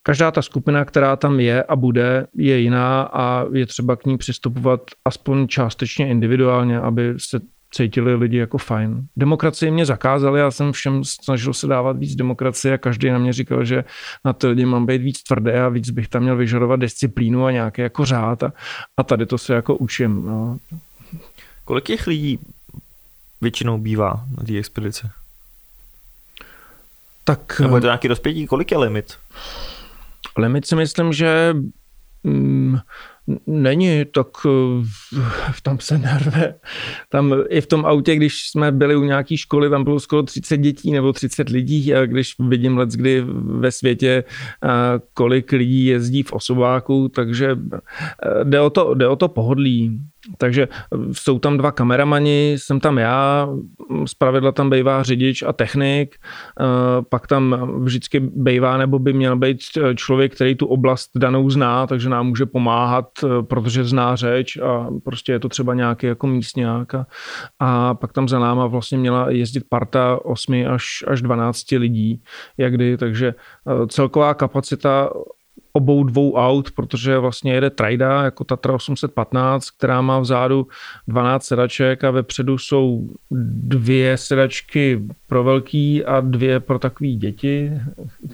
každá 0.03 0.31
ta 0.31 0.41
skupina, 0.41 0.85
která 0.85 1.15
tam 1.15 1.39
je 1.39 1.63
a 1.63 1.75
bude, 1.75 2.27
je 2.35 2.59
jiná 2.59 3.01
a 3.01 3.45
je 3.53 3.65
třeba 3.65 3.95
k 3.95 4.05
ní 4.05 4.17
přistupovat 4.17 4.81
aspoň 5.05 5.47
částečně 5.47 6.07
individuálně, 6.07 6.79
aby 6.79 7.13
se 7.17 7.39
cítili 7.71 8.15
lidi 8.15 8.37
jako 8.37 8.57
fajn. 8.57 9.07
Demokracii 9.17 9.71
mě 9.71 9.85
zakázali, 9.85 10.39
já 10.39 10.51
jsem 10.51 10.71
všem 10.71 11.03
snažil 11.03 11.53
se 11.53 11.67
dávat 11.67 11.97
víc 11.97 12.15
demokracie 12.15 12.73
a 12.73 12.77
každý 12.77 13.09
na 13.09 13.17
mě 13.17 13.33
říkal, 13.33 13.65
že 13.65 13.83
na 14.25 14.33
ty 14.33 14.47
lidi 14.47 14.65
mám 14.65 14.85
být 14.85 15.01
víc 15.01 15.23
tvrdé 15.23 15.61
a 15.61 15.69
víc 15.69 15.89
bych 15.89 16.07
tam 16.07 16.23
měl 16.23 16.35
vyžadovat 16.37 16.79
disciplínu 16.79 17.45
a 17.45 17.51
nějaký 17.51 17.81
jako 17.81 18.05
řád 18.05 18.43
a, 18.43 18.53
a 18.97 19.03
tady 19.03 19.25
to 19.25 19.37
se 19.37 19.53
jako 19.53 19.75
učím. 19.75 20.25
No. 20.25 20.57
Kolik 21.65 21.83
těch 21.83 22.07
lidí 22.07 22.39
většinou 23.41 23.77
bývá 23.77 24.25
na 24.37 24.43
té 24.43 24.57
expedici? 24.57 25.07
Tak, 27.23 27.59
Nebo 27.59 27.77
je 27.77 27.81
to 27.81 27.87
nějaký 27.87 28.07
rozpětí? 28.07 28.47
Kolik 28.47 28.71
je 28.71 28.77
limit? 28.77 29.13
Limit 30.37 30.67
si 30.67 30.75
myslím, 30.75 31.13
že 31.13 31.53
mm, 32.23 32.77
není, 33.47 34.05
tak 34.05 34.27
eh, 34.45 35.21
tam 35.63 35.79
se 35.79 35.97
nerve. 35.97 36.55
Tam 37.09 37.35
i 37.49 37.61
v 37.61 37.67
tom 37.67 37.85
autě, 37.85 38.15
když 38.15 38.49
jsme 38.49 38.71
byli 38.71 38.95
u 38.95 39.03
nějaké 39.03 39.37
školy, 39.37 39.69
tam 39.69 39.83
bylo 39.83 39.99
skoro 39.99 40.23
30 40.23 40.57
dětí 40.57 40.91
nebo 40.91 41.13
30 41.13 41.49
lidí 41.49 41.93
a 41.93 42.05
když 42.05 42.35
vidím 42.39 42.77
let, 42.77 42.89
kdy 42.89 43.23
ve 43.43 43.71
světě, 43.71 44.23
eh, 44.63 44.69
kolik 45.13 45.51
lidí 45.51 45.85
jezdí 45.85 46.23
v 46.23 46.33
osobáku, 46.33 47.09
takže 47.09 47.51
eh, 47.51 48.43
jde 48.43 48.61
o 48.61 48.69
to, 48.69 48.93
jde 48.93 49.07
o 49.07 49.15
to 49.15 49.27
pohodlí. 49.27 49.99
Takže 50.37 50.67
jsou 51.11 51.39
tam 51.39 51.57
dva 51.57 51.71
kameramani, 51.71 52.55
jsem 52.59 52.79
tam 52.79 52.97
já, 52.97 53.49
pravidla 54.17 54.51
tam 54.51 54.69
bývá 54.69 55.03
řidič 55.03 55.43
a 55.43 55.53
technik, 55.53 56.15
pak 57.09 57.27
tam 57.27 57.71
vždycky 57.83 58.19
bývá 58.19 58.77
nebo 58.77 58.99
by 58.99 59.13
měl 59.13 59.37
být 59.37 59.57
člověk, 59.95 60.35
který 60.35 60.55
tu 60.55 60.65
oblast 60.65 61.09
danou 61.15 61.49
zná, 61.49 61.87
takže 61.87 62.09
nám 62.09 62.27
může 62.27 62.45
pomáhat, 62.45 63.09
protože 63.41 63.83
zná 63.83 64.15
řeč 64.15 64.57
a 64.57 64.87
prostě 65.03 65.31
je 65.31 65.39
to 65.39 65.49
třeba 65.49 65.73
nějaký 65.73 66.07
jako 66.07 66.27
místňák 66.27 66.95
a, 66.95 67.07
a 67.59 67.93
pak 67.93 68.13
tam 68.13 68.27
za 68.27 68.39
náma 68.39 68.67
vlastně 68.67 68.97
měla 68.97 69.29
jezdit 69.29 69.63
parta 69.69 70.19
8 70.25 70.65
až, 70.69 71.03
až 71.07 71.21
12 71.21 71.71
lidí, 71.71 72.23
jakdy, 72.57 72.97
takže 72.97 73.33
celková 73.87 74.33
kapacita 74.33 75.09
obou 75.75 76.03
dvou 76.03 76.33
aut, 76.33 76.71
protože 76.71 77.17
vlastně 77.17 77.53
jede 77.53 77.69
Trajda 77.69 78.23
jako 78.23 78.43
Tatra 78.43 78.73
815, 78.73 79.71
která 79.71 80.01
má 80.01 80.19
vzadu 80.19 80.67
12 81.07 81.45
sedaček 81.45 82.03
a 82.03 82.11
vepředu 82.11 82.57
jsou 82.57 83.09
dvě 83.61 84.17
sedačky 84.17 85.01
pro 85.27 85.43
velký 85.43 86.05
a 86.05 86.21
dvě 86.21 86.59
pro 86.59 86.79
takový 86.79 87.15
děti, 87.15 87.71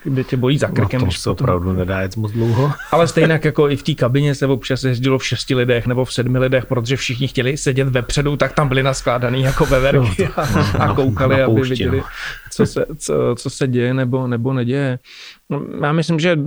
kde 0.04 0.24
tě 0.24 0.38
bojí 0.38 0.58
za 0.58 0.68
krkem. 0.68 1.02
No 1.02 1.08
to 1.08 1.12
se 1.12 1.30
opravdu 1.30 1.74
nedá 1.74 2.02
jet 2.02 2.18
moc 2.18 2.32
dlouho. 2.32 2.72
Ale 2.92 3.08
stejně 3.08 3.40
jako 3.44 3.70
i 3.70 3.76
v 3.76 3.84
té 3.84 3.94
kabině 3.94 4.36
se 4.36 4.48
občas 4.48 4.84
jezdilo 4.84 5.18
v 5.18 5.26
šesti 5.26 5.56
lidech 5.56 5.88
nebo 5.88 6.06
v 6.06 6.14
sedmi 6.14 6.38
lidech, 6.40 6.66
protože 6.66 6.96
všichni 6.98 7.28
chtěli 7.28 7.58
sedět 7.58 7.88
vepředu, 7.88 8.38
tak 8.38 8.54
tam 8.54 8.68
byli 8.68 8.84
naskládaný 8.84 9.42
jako 9.42 9.66
veverky 9.66 10.24
no, 10.24 10.44
a, 10.44 10.84
a 10.84 10.96
koukali, 10.96 11.44
aby 11.44 11.62
viděli, 11.62 11.98
no. 11.98 12.04
co 12.52 12.66
se, 12.66 12.86
co, 12.98 13.14
co 13.38 13.50
se 13.50 13.68
děje 13.68 13.94
nebo, 13.94 14.28
nebo 14.28 14.54
neděje. 14.54 15.00
Já 15.82 15.92
myslím, 15.92 16.20
že 16.20 16.38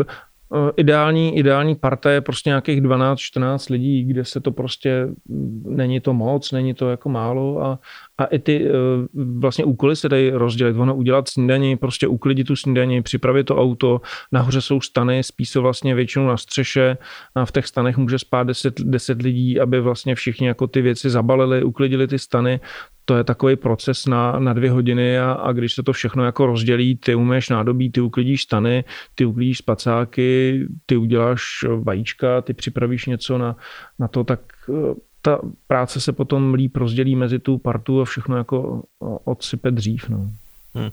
ideální, 0.77 1.37
ideální 1.37 1.75
parta 1.75 2.11
je 2.11 2.21
prostě 2.21 2.51
nějakých 2.51 2.83
12-14 2.83 3.73
lidí, 3.73 4.05
kde 4.05 4.25
se 4.25 4.41
to 4.41 4.53
prostě, 4.53 5.09
mm, 5.29 5.65
není 5.77 6.01
to 6.01 6.15
moc, 6.15 6.53
není 6.53 6.75
to 6.75 6.91
jako 6.91 7.09
málo 7.09 7.63
a, 7.63 7.79
a 8.19 8.25
i 8.25 8.39
ty 8.39 8.67
eh, 8.67 8.73
vlastně 9.15 9.65
úkoly 9.65 9.97
se 9.97 10.09
dají 10.09 10.31
rozdělit. 10.31 10.77
Ono 10.77 10.95
udělat 10.95 11.29
snídaní, 11.29 11.77
prostě 11.77 12.07
uklidit 12.07 12.47
tu 12.47 12.57
snídaní, 12.57 13.03
připravit 13.03 13.45
to 13.45 13.57
auto, 13.57 14.01
nahoře 14.33 14.61
jsou 14.61 14.81
stany, 14.81 15.23
spí 15.23 15.47
se 15.47 15.61
vlastně 15.61 15.95
většinou 15.95 16.27
na 16.27 16.37
střeše 16.37 16.97
a 17.35 17.45
v 17.45 17.53
těch 17.53 17.67
stanech 17.67 17.97
může 17.97 18.19
spát 18.19 18.43
10, 18.43 18.81
10 18.81 19.23
lidí, 19.23 19.61
aby 19.61 19.81
vlastně 19.81 20.15
všichni 20.15 20.47
jako 20.47 20.67
ty 20.67 20.83
věci 20.83 21.11
zabalili, 21.11 21.65
uklidili 21.65 22.07
ty 22.07 22.19
stany 22.19 22.61
to 23.05 23.17
je 23.17 23.25
takový 23.25 23.57
proces 23.57 24.07
na, 24.07 24.39
na 24.39 24.53
dvě 24.53 24.71
hodiny 24.71 25.19
a, 25.19 25.33
a 25.33 25.53
když 25.53 25.75
se 25.75 25.83
to 25.83 25.93
všechno 25.93 26.25
jako 26.25 26.47
rozdělí, 26.47 26.97
ty 26.97 27.15
umeš 27.15 27.49
nádobí, 27.49 27.91
ty 27.91 28.01
uklidíš 28.01 28.43
stany, 28.43 28.85
ty 29.15 29.25
uklidíš 29.25 29.59
spacáky, 29.59 30.61
ty 30.87 30.97
uděláš 30.97 31.43
vajíčka, 31.83 32.43
ty 32.43 32.55
připravíš 32.55 33.07
něco 33.07 33.39
na, 33.39 33.57
na 33.99 34.09
to, 34.09 34.25
tak 34.25 34.41
eh, 34.69 34.95
ta 35.25 35.39
práce 35.67 36.01
se 36.01 36.13
potom 36.13 36.55
líp 36.55 36.77
rozdělí 36.77 37.17
mezi 37.17 37.39
tu 37.39 37.59
partu 37.59 38.01
a 38.01 38.05
všechno 38.05 38.37
jako 38.37 38.83
odsype 39.25 39.71
dřív. 39.71 40.09
No. 40.09 40.29
Hmm. 40.75 40.91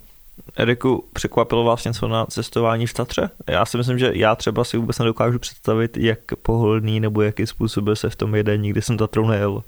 Eriku, 0.56 1.04
překvapilo 1.14 1.64
vás 1.64 1.86
něco 1.86 2.08
na 2.08 2.26
cestování 2.26 2.88
v 2.88 2.94
Tatře? 2.94 3.30
Já 3.50 3.66
si 3.66 3.78
myslím, 3.78 4.00
že 4.00 4.12
já 4.16 4.36
třeba 4.36 4.64
si 4.64 4.78
vůbec 4.78 5.00
nedokážu 5.00 5.40
představit, 5.40 5.98
jak 5.98 6.20
pohodlný 6.42 7.00
nebo 7.00 7.22
jaký 7.22 7.48
způsob 7.48 7.86
se 7.94 8.10
v 8.10 8.16
tom 8.16 8.36
jede. 8.36 8.58
Nikdy 8.58 8.82
jsem 8.82 8.98
Tatrou 8.98 9.28
nejel. 9.28 9.64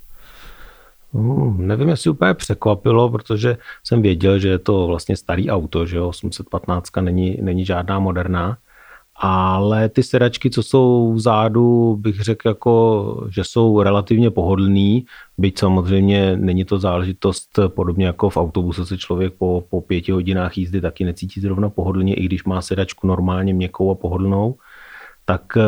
Hmm, 1.14 1.68
nevím, 1.68 1.90
jestli 1.90 2.10
úplně 2.10 2.34
překvapilo, 2.34 3.10
protože 3.10 3.58
jsem 3.84 4.02
věděl, 4.02 4.40
že 4.40 4.50
je 4.50 4.60
to 4.60 4.88
vlastně 4.88 5.18
starý 5.18 5.50
auto, 5.50 5.86
že 5.86 5.98
jo, 5.98 6.08
815 6.08 6.90
není, 7.02 7.38
není 7.42 7.66
žádná 7.66 8.00
moderná, 8.00 8.58
ale 9.16 9.90
ty 9.90 10.04
sedačky, 10.04 10.50
co 10.50 10.64
jsou 10.64 11.14
vzadu, 11.14 11.96
bych 11.96 12.22
řekl 12.22 12.48
jako, 12.48 13.28
že 13.30 13.44
jsou 13.44 13.82
relativně 13.82 14.32
pohodlný, 14.32 15.06
byť 15.38 15.60
samozřejmě 15.60 16.38
není 16.38 16.66
to 16.66 16.80
záležitost 16.80 17.60
podobně 17.68 18.06
jako 18.06 18.30
v 18.30 18.38
autobuse 18.38 18.86
se 18.86 18.98
člověk 18.98 19.34
po, 19.34 19.64
po 19.70 19.82
pěti 19.82 20.12
hodinách 20.12 20.58
jízdy 20.58 20.82
taky 20.82 21.06
necítí 21.06 21.42
zrovna 21.42 21.70
pohodlně, 21.70 22.14
i 22.14 22.26
když 22.26 22.44
má 22.44 22.62
sedačku 22.62 23.08
normálně 23.08 23.54
měkkou 23.54 23.92
a 23.92 23.96
pohodlnou 23.96 24.56
tak 25.26 25.42
uh, 25.56 25.64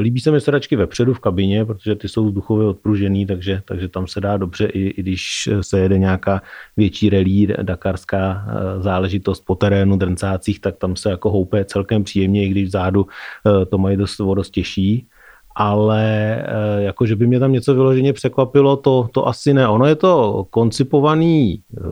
líbí 0.00 0.20
se 0.20 0.30
mi 0.30 0.40
sedačky 0.40 0.76
vepředu 0.76 1.14
v 1.14 1.20
kabině, 1.20 1.64
protože 1.64 1.94
ty 1.94 2.08
jsou 2.08 2.26
vzduchově 2.26 2.66
odpružený, 2.66 3.26
takže, 3.26 3.62
takže 3.64 3.88
tam 3.88 4.06
se 4.06 4.20
dá 4.20 4.36
dobře, 4.36 4.66
i, 4.66 4.80
i 4.80 5.02
když 5.02 5.48
se 5.60 5.78
jede 5.78 5.98
nějaká 5.98 6.42
větší 6.76 7.10
relí, 7.10 7.48
dakarská 7.62 8.46
uh, 8.46 8.82
záležitost 8.82 9.44
po 9.46 9.54
terénu, 9.54 9.96
drncácích, 9.96 10.60
tak 10.60 10.76
tam 10.76 10.96
se 10.96 11.10
jako 11.10 11.30
houpe 11.30 11.64
celkem 11.64 12.04
příjemně, 12.04 12.46
i 12.46 12.48
když 12.48 12.68
vzadu 12.68 13.02
uh, 13.02 13.64
to 13.64 13.78
mají 13.78 13.96
dost, 13.96 14.20
dost 14.34 14.50
těžší 14.50 15.06
ale 15.54 16.36
eh, 16.38 16.82
jako, 16.82 17.06
že 17.06 17.16
by 17.16 17.26
mě 17.26 17.40
tam 17.40 17.52
něco 17.52 17.74
vyloženě 17.74 18.12
překvapilo, 18.12 18.76
to, 18.76 19.08
to 19.12 19.28
asi 19.28 19.54
ne. 19.54 19.68
Ono 19.68 19.86
je 19.86 19.94
to 19.94 20.46
koncipovaný 20.50 21.62
eh, 21.76 21.82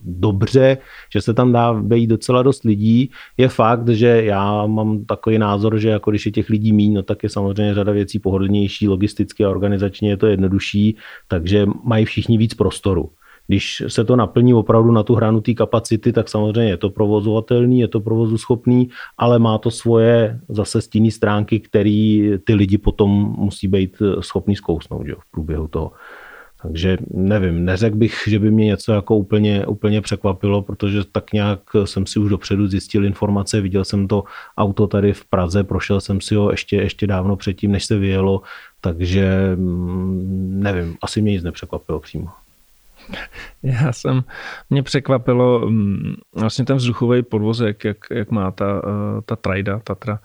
dobře, 0.00 0.78
že 1.12 1.20
se 1.20 1.34
tam 1.34 1.52
dá 1.52 1.72
vejít 1.72 2.10
docela 2.10 2.42
dost 2.42 2.64
lidí. 2.64 3.10
Je 3.36 3.48
fakt, 3.48 3.88
že 3.88 4.24
já 4.24 4.66
mám 4.66 5.04
takový 5.04 5.38
názor, 5.38 5.78
že 5.78 5.88
jako 5.88 6.10
když 6.10 6.26
je 6.26 6.32
těch 6.32 6.48
lidí 6.48 6.72
míň, 6.72 6.94
no 6.94 7.02
tak 7.02 7.22
je 7.22 7.28
samozřejmě 7.28 7.74
řada 7.74 7.92
věcí 7.92 8.18
pohodlnější, 8.18 8.88
logisticky 8.88 9.44
a 9.44 9.50
organizačně 9.50 10.10
je 10.10 10.16
to 10.16 10.26
jednodušší, 10.26 10.96
takže 11.28 11.66
mají 11.84 12.04
všichni 12.04 12.38
víc 12.38 12.54
prostoru. 12.54 13.10
Když 13.50 13.82
se 13.88 14.04
to 14.04 14.16
naplní 14.16 14.54
opravdu 14.54 14.92
na 14.92 15.02
tu 15.02 15.14
hranu 15.14 15.40
té 15.40 15.54
kapacity, 15.54 16.12
tak 16.12 16.28
samozřejmě 16.28 16.70
je 16.70 16.76
to 16.76 16.90
provozovatelný, 16.90 17.80
je 17.80 17.88
to 17.88 18.00
provozu 18.00 18.38
schopný, 18.38 18.88
ale 19.18 19.38
má 19.38 19.58
to 19.58 19.70
svoje 19.70 20.40
zase 20.48 20.82
stinné 20.82 21.10
stránky, 21.10 21.60
které 21.60 22.38
ty 22.44 22.54
lidi 22.54 22.78
potom 22.78 23.10
musí 23.38 23.68
být 23.68 24.02
schopný 24.20 24.56
zkousnout 24.56 25.06
že, 25.06 25.14
v 25.14 25.30
průběhu 25.30 25.68
toho. 25.68 25.92
Takže 26.62 26.98
nevím, 27.10 27.64
neřekl 27.64 27.96
bych, 27.96 28.22
že 28.26 28.38
by 28.38 28.50
mě 28.50 28.64
něco 28.64 28.92
jako 28.92 29.16
úplně, 29.16 29.66
úplně 29.66 30.00
překvapilo, 30.00 30.62
protože 30.62 31.04
tak 31.12 31.32
nějak 31.32 31.60
jsem 31.84 32.06
si 32.06 32.18
už 32.18 32.30
dopředu 32.30 32.66
zjistil 32.66 33.04
informace, 33.04 33.60
viděl 33.60 33.84
jsem 33.84 34.08
to 34.08 34.24
auto 34.58 34.86
tady 34.86 35.12
v 35.12 35.24
Praze, 35.24 35.64
prošel 35.64 36.00
jsem 36.00 36.20
si 36.20 36.34
ho 36.34 36.50
ještě, 36.50 36.76
ještě 36.76 37.06
dávno 37.06 37.36
předtím, 37.36 37.72
než 37.72 37.84
se 37.84 37.98
vyjelo, 37.98 38.42
takže 38.80 39.52
mm, 39.56 40.60
nevím, 40.62 40.96
asi 41.02 41.22
mě 41.22 41.32
nic 41.32 41.42
nepřekvapilo 41.42 42.00
přímo. 42.00 42.28
Já 43.62 43.92
jsem, 43.92 44.24
mě 44.70 44.82
překvapilo 44.82 45.68
mm, 45.68 46.14
vlastně 46.36 46.64
ten 46.64 46.76
vzduchový 46.76 47.22
podvozek, 47.22 47.84
jak, 47.84 47.96
jak 48.10 48.30
má 48.30 48.50
ta, 48.50 48.82
eh, 48.84 49.22
ta 49.24 49.36
trajda, 49.36 49.78
Tatra, 49.78 50.20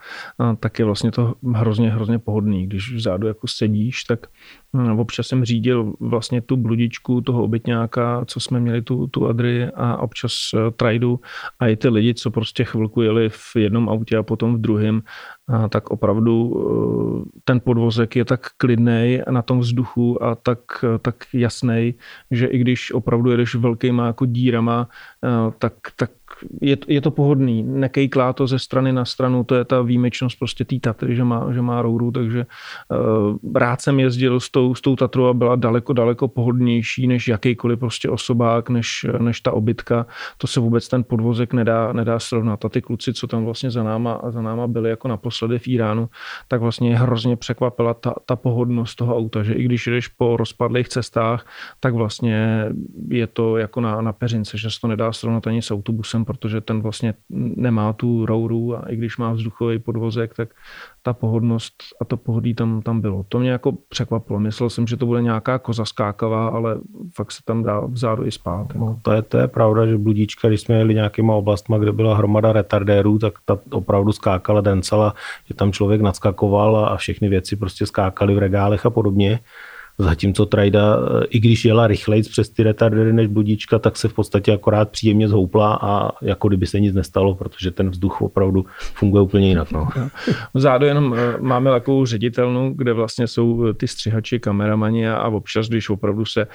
tak 0.60 0.80
je 0.80 0.86
vlastně 0.86 1.12
to 1.12 1.36
hrozně, 1.56 1.89
hrozně 1.89 2.20
pohodný. 2.20 2.68
Když 2.68 2.94
vzadu 2.94 3.27
jako 3.27 3.48
sedíš, 3.48 4.04
tak 4.04 4.27
hm, 4.74 5.00
občas 5.00 5.27
jsem 5.27 5.46
řídil 5.46 5.94
vlastně 6.00 6.42
tu 6.42 6.58
bludičku 6.58 7.22
toho 7.22 7.44
obytňáka, 7.44 8.25
co 8.25 8.39
jsme 8.39 8.60
měli 8.60 8.82
tu, 8.82 9.08
tu 9.08 9.27
Adry 9.27 9.65
a 9.65 9.98
občas 9.98 10.34
eh, 10.54 10.72
trajdu 10.72 11.20
a 11.60 11.68
i 11.68 11.75
ty 11.75 11.89
lidi, 11.89 12.13
co 12.13 12.32
prostě 12.32 12.63
chvilku 12.63 13.01
jeli 13.01 13.30
v 13.30 13.56
jednom 13.56 13.89
autě 13.89 14.18
a 14.18 14.24
potom 14.24 14.56
v 14.56 14.62
druhém, 14.62 15.01
tak 15.45 15.91
opravdu 15.91 16.35
eh, 16.49 17.39
ten 17.43 17.59
podvozek 17.59 18.15
je 18.15 18.25
tak 18.25 18.57
klidný 18.57 19.21
na 19.29 19.41
tom 19.41 19.59
vzduchu 19.59 20.23
a 20.23 20.35
tak, 20.35 20.59
tak 21.01 21.15
jasný, 21.33 21.93
že 22.31 22.47
i 22.47 22.57
když 22.57 22.91
opravdu 22.91 23.31
jedeš 23.31 23.55
velkýma 23.55 24.07
jako 24.07 24.25
dírama, 24.25 24.89
eh, 25.23 25.51
tak, 25.59 25.73
tak 25.95 26.11
je, 26.61 26.77
je 26.87 27.01
to 27.01 27.11
pohodný. 27.11 27.63
Nekejklá 27.63 28.33
to 28.33 28.47
ze 28.47 28.59
strany 28.59 28.93
na 28.93 29.05
stranu, 29.05 29.43
to 29.43 29.55
je 29.55 29.65
ta 29.65 29.81
výjimečnost 29.81 30.39
prostě 30.39 30.65
té 30.65 30.79
Tatry, 30.79 31.15
že 31.15 31.23
má, 31.23 31.51
že 31.53 31.61
má 31.61 31.81
rouru, 31.81 32.11
takže 32.11 32.45
uh, 32.45 33.55
rád 33.55 33.81
jsem 33.81 33.99
jezdil 33.99 34.39
s 34.39 34.49
tou, 34.49 34.75
s 34.75 34.81
tou 34.81 34.95
Tatrou 34.95 35.25
a 35.25 35.33
byla 35.33 35.55
daleko, 35.55 35.93
daleko 35.93 36.27
pohodlnější 36.27 37.07
než 37.07 37.27
jakýkoliv 37.27 37.79
prostě 37.79 38.09
osobák, 38.09 38.69
než, 38.69 39.05
než 39.19 39.41
ta 39.41 39.51
obytka. 39.51 40.05
To 40.37 40.47
se 40.47 40.59
vůbec 40.59 40.87
ten 40.87 41.03
podvozek 41.03 41.53
nedá, 41.53 41.93
nedá 41.93 42.19
srovnat. 42.19 42.65
A 42.65 42.69
ty 42.69 42.81
kluci, 42.81 43.13
co 43.13 43.27
tam 43.27 43.45
vlastně 43.45 43.71
za 43.71 43.83
náma, 43.83 44.21
za 44.29 44.41
náma 44.41 44.67
byli 44.67 44.89
jako 44.89 45.07
naposledy 45.07 45.59
v 45.59 45.67
Iránu, 45.67 46.09
tak 46.47 46.61
vlastně 46.61 46.97
hrozně 46.97 47.35
překvapila 47.35 47.93
ta, 47.93 48.13
ta 48.25 48.35
pohodnost 48.35 48.95
toho 48.95 49.17
auta, 49.17 49.43
že 49.43 49.53
i 49.53 49.63
když 49.63 49.87
jdeš 49.87 50.07
po 50.07 50.37
rozpadlých 50.37 50.89
cestách, 50.89 51.47
tak 51.79 51.93
vlastně 51.93 52.65
je 53.07 53.27
to 53.27 53.57
jako 53.57 53.81
na, 53.81 54.01
na 54.01 54.13
peřince, 54.13 54.57
že 54.57 54.71
se 54.71 54.81
to 54.81 54.87
nedá 54.87 55.11
srovnat 55.11 55.47
ani 55.47 55.61
s 55.61 55.71
autobusem, 55.71 56.25
protože 56.36 56.62
ten 56.62 56.82
vlastně 56.82 57.13
nemá 57.56 57.94
tu 57.94 58.25
rouru 58.25 58.77
a 58.77 58.89
i 58.89 58.96
když 58.96 59.18
má 59.18 59.34
vzduchový 59.34 59.80
podvozek, 59.80 60.36
tak 60.36 60.50
ta 61.01 61.13
pohodnost 61.13 61.74
a 62.01 62.06
to 62.06 62.18
pohodlí 62.18 62.54
tam, 62.54 62.82
tam 62.82 63.01
bylo. 63.01 63.25
To 63.30 63.39
mě 63.39 63.51
jako 63.51 63.72
překvapilo. 63.89 64.39
Myslel 64.39 64.70
jsem, 64.70 64.88
že 64.88 64.98
to 64.98 65.06
bude 65.06 65.22
nějaká 65.22 65.60
koza 65.60 65.86
skákavá, 65.86 66.48
ale 66.48 66.77
fakt 67.13 67.32
se 67.32 67.44
tam 67.46 67.63
dá 67.63 67.80
vzadu 67.80 68.25
i 68.25 68.32
spát. 68.32 68.68
Jako. 68.74 68.86
No, 68.86 69.00
to, 69.01 69.12
je, 69.12 69.22
to 69.22 69.38
je 69.38 69.48
pravda, 69.48 69.86
že 69.86 69.98
bludíčka, 69.98 70.48
když 70.48 70.62
jsme 70.62 70.75
jeli 70.75 70.94
nějakýma 70.94 71.34
oblastma, 71.34 71.77
kde 71.77 71.92
byla 71.92 72.18
hromada 72.18 72.54
retardérů, 72.54 73.20
tak 73.20 73.34
ta 73.46 73.60
opravdu 73.72 74.12
skákala 74.12 74.62
dencela, 74.62 75.13
že 75.48 75.54
tam 75.54 75.72
člověk 75.72 76.01
nadskakoval 76.01 76.86
a 76.86 76.98
všechny 76.98 77.30
věci 77.30 77.56
prostě 77.56 77.86
skákaly 77.86 78.36
v 78.36 78.39
regálech 78.39 78.86
a 78.86 78.89
podobně. 78.89 79.39
Zatímco 79.97 80.45
Trajda, 80.45 80.97
eh, 80.97 81.25
i 81.29 81.39
když 81.39 81.65
jela 81.65 81.87
rychleji 81.87 82.23
přes 82.23 82.49
ty 82.49 82.63
retardery 82.63 83.13
než 83.13 83.27
budička, 83.27 83.79
tak 83.79 83.97
se 83.97 84.07
v 84.07 84.13
podstatě 84.13 84.53
akorát 84.53 84.89
příjemně 84.89 85.27
zhoupla 85.27 85.79
a 85.81 86.11
jako 86.21 86.47
kdyby 86.47 86.67
se 86.67 86.79
nic 86.79 86.95
nestalo, 86.95 87.35
protože 87.35 87.71
ten 87.71 87.89
vzduch 87.89 88.21
opravdu 88.21 88.65
funguje 88.79 89.21
úplně 89.21 89.47
jinak. 89.49 89.71
No. 89.71 89.87
Vzadu 90.53 90.85
jenom 90.85 91.15
eh, 91.17 91.37
máme 91.39 91.71
takovou 91.71 92.05
ředitelnu, 92.05 92.73
kde 92.75 92.93
vlastně 92.93 93.27
jsou 93.27 93.67
eh, 93.67 93.73
ty 93.73 93.87
střihači, 93.87 94.39
kameramani 94.39 95.09
a 95.09 95.27
občas, 95.27 95.67
když 95.67 95.89
opravdu 95.89 96.25
se 96.25 96.47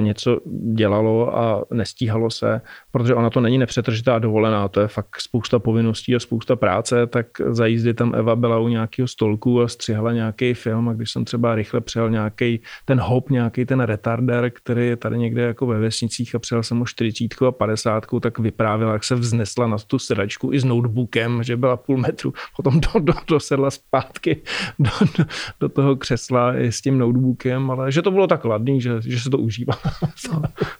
něco 0.00 0.40
dělalo 0.74 1.38
a 1.38 1.64
nestíhalo 1.72 2.30
se, 2.30 2.60
protože 2.96 3.14
ona 3.14 3.30
to 3.30 3.40
není 3.40 3.58
nepřetržitá 3.58 4.18
dovolená, 4.18 4.68
to 4.68 4.80
je 4.80 4.88
fakt 4.88 5.20
spousta 5.20 5.58
povinností 5.58 6.16
a 6.16 6.20
spousta 6.20 6.56
práce, 6.56 7.06
tak 7.06 7.26
za 7.48 7.66
jízdy 7.66 7.94
tam 7.94 8.14
Eva 8.14 8.36
byla 8.36 8.58
u 8.58 8.68
nějakého 8.68 9.08
stolku 9.08 9.62
a 9.62 9.68
střihala 9.68 10.12
nějaký 10.12 10.54
film 10.54 10.88
a 10.88 10.92
když 10.92 11.10
jsem 11.10 11.24
třeba 11.24 11.54
rychle 11.54 11.80
přijel 11.80 12.10
nějaký 12.10 12.60
ten 12.84 13.00
hop, 13.00 13.30
nějaký 13.30 13.64
ten 13.64 13.80
retarder, 13.80 14.50
který 14.50 14.86
je 14.86 14.96
tady 14.96 15.18
někde 15.18 15.42
jako 15.42 15.66
ve 15.66 15.78
vesnicích 15.78 16.34
a 16.34 16.38
přijel 16.38 16.62
jsem 16.62 16.82
o 16.82 16.86
40 16.86 17.42
a 17.48 17.52
50, 17.52 18.06
tak 18.20 18.38
vyprávěla, 18.38 18.92
jak 18.92 19.04
se 19.04 19.14
vznesla 19.14 19.66
na 19.66 19.76
tu 19.86 19.98
sedačku 19.98 20.52
i 20.52 20.60
s 20.60 20.64
notebookem, 20.64 21.42
že 21.42 21.56
byla 21.56 21.76
půl 21.76 21.96
metru, 21.96 22.32
potom 22.56 22.80
do, 22.80 23.00
do, 23.00 23.12
dosedla 23.28 23.70
zpátky 23.70 24.42
do, 24.78 24.90
do, 25.18 25.24
do, 25.60 25.68
toho 25.68 25.96
křesla 25.96 26.56
i 26.56 26.72
s 26.72 26.80
tím 26.80 26.98
notebookem, 26.98 27.70
ale 27.70 27.92
že 27.92 28.02
to 28.02 28.10
bylo 28.10 28.26
tak 28.26 28.44
ladný, 28.44 28.80
že, 28.80 28.90
že 29.00 29.20
se 29.20 29.30
to 29.30 29.38
užívá. 29.38 29.74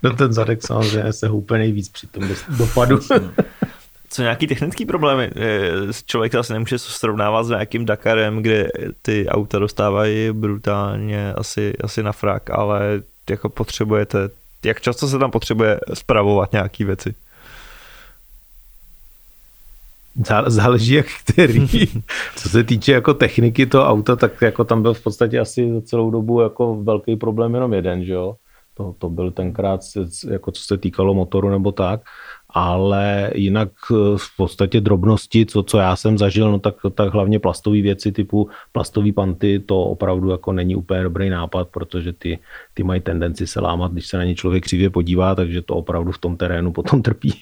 No, 0.03 0.13
ten 0.13 0.33
zadek 0.33 0.63
samozřejmě 0.63 1.13
se 1.13 1.29
houpe 1.29 1.59
nejvíc 1.59 1.89
při 1.89 2.06
tom 2.07 2.29
dopadu. 2.49 2.99
co 4.11 4.23
nějaký 4.23 4.47
technický 4.47 4.87
problémy? 4.87 5.31
Člověk 6.07 6.35
asi 6.35 6.53
nemůže 6.53 6.79
srovnávat 6.79 7.47
s 7.47 7.49
nějakým 7.49 7.85
Dakarem, 7.85 8.43
kde 8.43 8.69
ty 9.03 9.29
auta 9.29 9.59
dostávají 9.59 10.33
brutálně 10.33 11.33
asi, 11.33 11.73
asi 11.81 12.03
na 12.03 12.13
frak, 12.13 12.51
ale 12.51 13.03
jako 13.31 13.49
potřebujete, 13.49 14.19
jak 14.65 14.81
často 14.81 15.09
se 15.09 15.19
tam 15.19 15.31
potřebuje 15.31 15.81
spravovat 15.95 16.53
nějaký 16.53 16.85
věci? 16.85 17.15
Záleží 20.47 20.95
jak 20.95 21.07
který. 21.25 21.67
Co 22.37 22.49
se 22.49 22.65
týče 22.65 22.93
jako 22.93 23.15
techniky 23.15 23.67
toho 23.67 23.87
auta, 23.87 24.17
tak 24.17 24.43
jako 24.43 24.65
tam 24.65 24.83
byl 24.83 24.95
v 24.95 25.03
podstatě 25.03 25.39
asi 25.41 25.73
za 25.73 25.81
celou 25.81 26.11
dobu 26.11 26.41
jako 26.41 26.77
velký 26.83 27.17
problém 27.17 27.55
jenom 27.55 27.73
jeden, 27.73 28.05
že 28.05 28.13
jo? 28.13 28.37
To, 28.77 28.95
to 28.99 29.11
byl 29.11 29.31
tenkrát, 29.31 29.81
jako 30.31 30.51
co 30.51 30.63
se 30.63 30.79
týkalo 30.79 31.15
motoru 31.15 31.51
nebo 31.51 31.73
tak 31.73 32.01
ale 32.57 33.31
jinak 33.35 33.69
eh, 33.91 33.95
v 34.17 34.37
podstatě 34.37 34.81
drobnosti, 34.81 35.47
co, 35.47 35.63
co 35.63 35.79
já 35.79 35.97
jsem 35.97 36.19
zažil, 36.19 36.53
no 36.53 36.59
tak, 36.59 36.75
tak 36.95 37.13
hlavně 37.13 37.39
plastové 37.39 37.83
věci 37.83 38.13
typu 38.13 38.49
plastové 38.73 39.13
panty, 39.13 39.61
to 39.61 39.81
opravdu 39.81 40.31
jako 40.31 40.53
není 40.53 40.77
úplně 40.77 41.03
dobrý 41.03 41.31
nápad, 41.31 41.69
protože 41.69 42.13
ty, 42.13 42.39
ty 42.75 42.83
mají 42.83 43.01
tendenci 43.01 43.47
se 43.47 43.61
lámat, 43.61 43.93
když 43.93 44.07
se 44.07 44.17
na 44.17 44.25
ně 44.25 44.35
člověk 44.35 44.65
křivě 44.65 44.91
podívá, 44.91 45.35
takže 45.35 45.63
to 45.63 45.75
opravdu 45.75 46.13
v 46.13 46.19
tom 46.19 46.37
terénu 46.37 46.73
potom 46.73 47.03
trpí. 47.05 47.35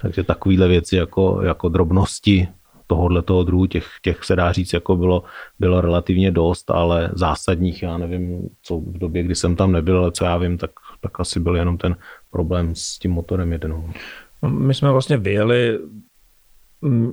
Takže 0.00 0.24
takovéhle 0.24 0.68
věci 0.68 0.96
jako, 0.96 1.40
jako 1.42 1.68
drobnosti 1.68 2.48
tohohle 2.88 3.22
toho 3.22 3.44
druhu, 3.44 3.66
těch, 3.66 3.86
těch 4.02 4.24
se 4.24 4.36
dá 4.36 4.52
říct, 4.52 4.72
jako 4.72 4.96
bylo, 4.96 5.22
bylo 5.58 5.80
relativně 5.80 6.30
dost, 6.30 6.70
ale 6.70 7.10
zásadních, 7.14 7.82
já 7.82 7.98
nevím, 7.98 8.48
co 8.62 8.76
v 8.80 8.98
době, 8.98 9.22
kdy 9.22 9.34
jsem 9.34 9.56
tam 9.56 9.72
nebyl, 9.72 9.98
ale 9.98 10.12
co 10.12 10.24
já 10.24 10.36
vím, 10.36 10.58
tak, 10.58 10.70
tak 11.00 11.20
asi 11.20 11.40
byl 11.40 11.56
jenom 11.56 11.78
ten 11.78 11.96
problém 12.30 12.74
s 12.74 12.98
tím 12.98 13.10
motorem 13.12 13.52
jeden. 13.52 13.70
No, 14.42 14.50
my 14.50 14.74
jsme 14.74 14.92
vlastně 14.92 15.16
vyjeli, 15.16 15.78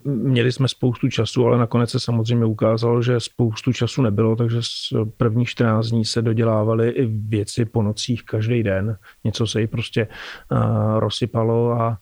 měli 0.03 0.51
jsme 0.51 0.67
spoustu 0.67 1.09
času, 1.09 1.45
ale 1.45 1.57
nakonec 1.57 1.89
se 1.89 1.99
samozřejmě 1.99 2.45
ukázalo, 2.45 3.01
že 3.01 3.19
spoustu 3.19 3.73
času 3.73 4.01
nebylo, 4.01 4.35
takže 4.35 4.61
z 4.61 4.93
prvních 5.17 5.49
14 5.49 5.88
dní 5.88 6.05
se 6.05 6.21
dodělávaly 6.21 6.89
i 6.89 7.05
věci 7.05 7.65
po 7.65 7.83
nocích 7.83 8.23
každý 8.23 8.63
den. 8.63 8.97
Něco 9.23 9.47
se 9.47 9.61
jí 9.61 9.67
prostě 9.67 10.07
uh, 10.51 10.99
rozsypalo 10.99 11.71
a 11.71 11.97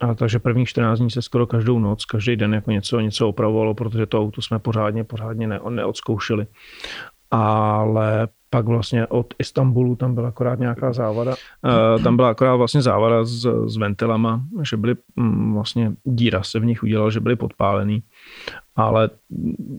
a 0.00 0.14
takže 0.14 0.38
prvních 0.38 0.68
14 0.68 0.98
dní 0.98 1.10
se 1.10 1.22
skoro 1.22 1.46
každou 1.46 1.78
noc, 1.78 2.04
každý 2.04 2.36
den 2.36 2.54
jako 2.54 2.70
něco, 2.70 3.00
něco 3.00 3.28
opravovalo, 3.28 3.74
protože 3.74 4.06
to 4.06 4.20
auto 4.20 4.42
jsme 4.42 4.58
pořádně, 4.58 5.04
pořádně 5.04 5.46
ne, 5.46 5.60
neodzkoušeli. 5.68 6.46
Ale 7.30 8.28
pak 8.50 8.66
vlastně 8.66 9.06
od 9.06 9.34
Istanbulu 9.38 9.96
tam 9.96 10.14
byla 10.14 10.28
akorát 10.28 10.58
nějaká 10.58 10.92
závada. 10.92 11.34
Uh, 11.64 12.02
tam 12.02 12.16
byla 12.16 12.30
akorát 12.30 12.56
vlastně 12.56 12.82
závada 12.82 13.24
s, 13.24 13.66
s 13.66 13.76
ventilama, 13.76 14.42
že 14.62 14.76
byly 14.76 14.94
um, 15.16 15.54
vlastně 15.54 15.92
díra 16.04 16.42
se 16.42 16.60
v 16.60 16.64
nich 16.64 16.82
udělal, 16.82 17.10
že 17.10 17.20
byly 17.20 17.36
podpálený, 17.36 18.02
ale 18.76 19.10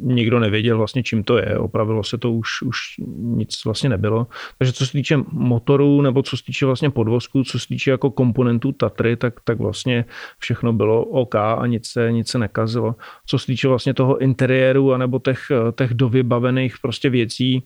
nikdo 0.02 0.40
nevěděl 0.40 0.78
vlastně 0.78 1.04
čím 1.04 1.24
to 1.24 1.38
je. 1.38 1.58
Opravilo 1.58 2.04
se 2.04 2.18
to 2.18 2.32
už, 2.32 2.62
už 2.62 2.78
nic 3.18 3.66
vlastně 3.66 3.90
nebylo. 3.90 4.28
Takže 4.58 4.74
co 4.74 4.86
se 4.86 4.92
týče 4.92 5.18
motorů 5.32 6.02
nebo 6.02 6.24
co 6.24 6.38
se 6.38 6.44
týče 6.44 6.66
vlastně 6.66 6.90
podvozku, 6.90 7.44
co 7.44 7.60
se 7.60 7.68
týče 7.68 7.92
jako 7.92 8.12
komponentů 8.12 8.72
Tatry, 8.72 9.16
tak, 9.16 9.34
tak 9.44 9.58
vlastně 9.60 10.06
všechno 10.40 10.74
bylo 10.74 11.06
OK 11.06 11.36
a 11.36 11.68
nic 11.68 11.88
se, 11.88 12.12
nic 12.12 12.30
se 12.30 12.38
nekazilo. 12.38 12.96
Co 13.26 13.40
se 13.40 13.46
týče 13.46 13.68
vlastně 13.68 13.94
toho 13.94 14.18
interiéru 14.18 14.94
anebo 14.94 15.20
těch, 15.20 15.52
těch 15.76 15.94
dovybavených 15.94 16.76
prostě 16.82 17.10
věcí, 17.10 17.64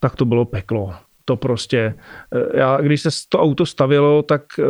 tak 0.00 0.16
to 0.16 0.24
bylo 0.24 0.44
peklo. 0.44 0.94
To 1.24 1.36
prostě, 1.36 1.94
eh, 2.34 2.58
já, 2.58 2.80
když 2.80 3.02
se 3.02 3.08
to 3.28 3.40
auto 3.40 3.66
stavilo, 3.66 4.22
tak 4.22 4.42
eh, 4.58 4.64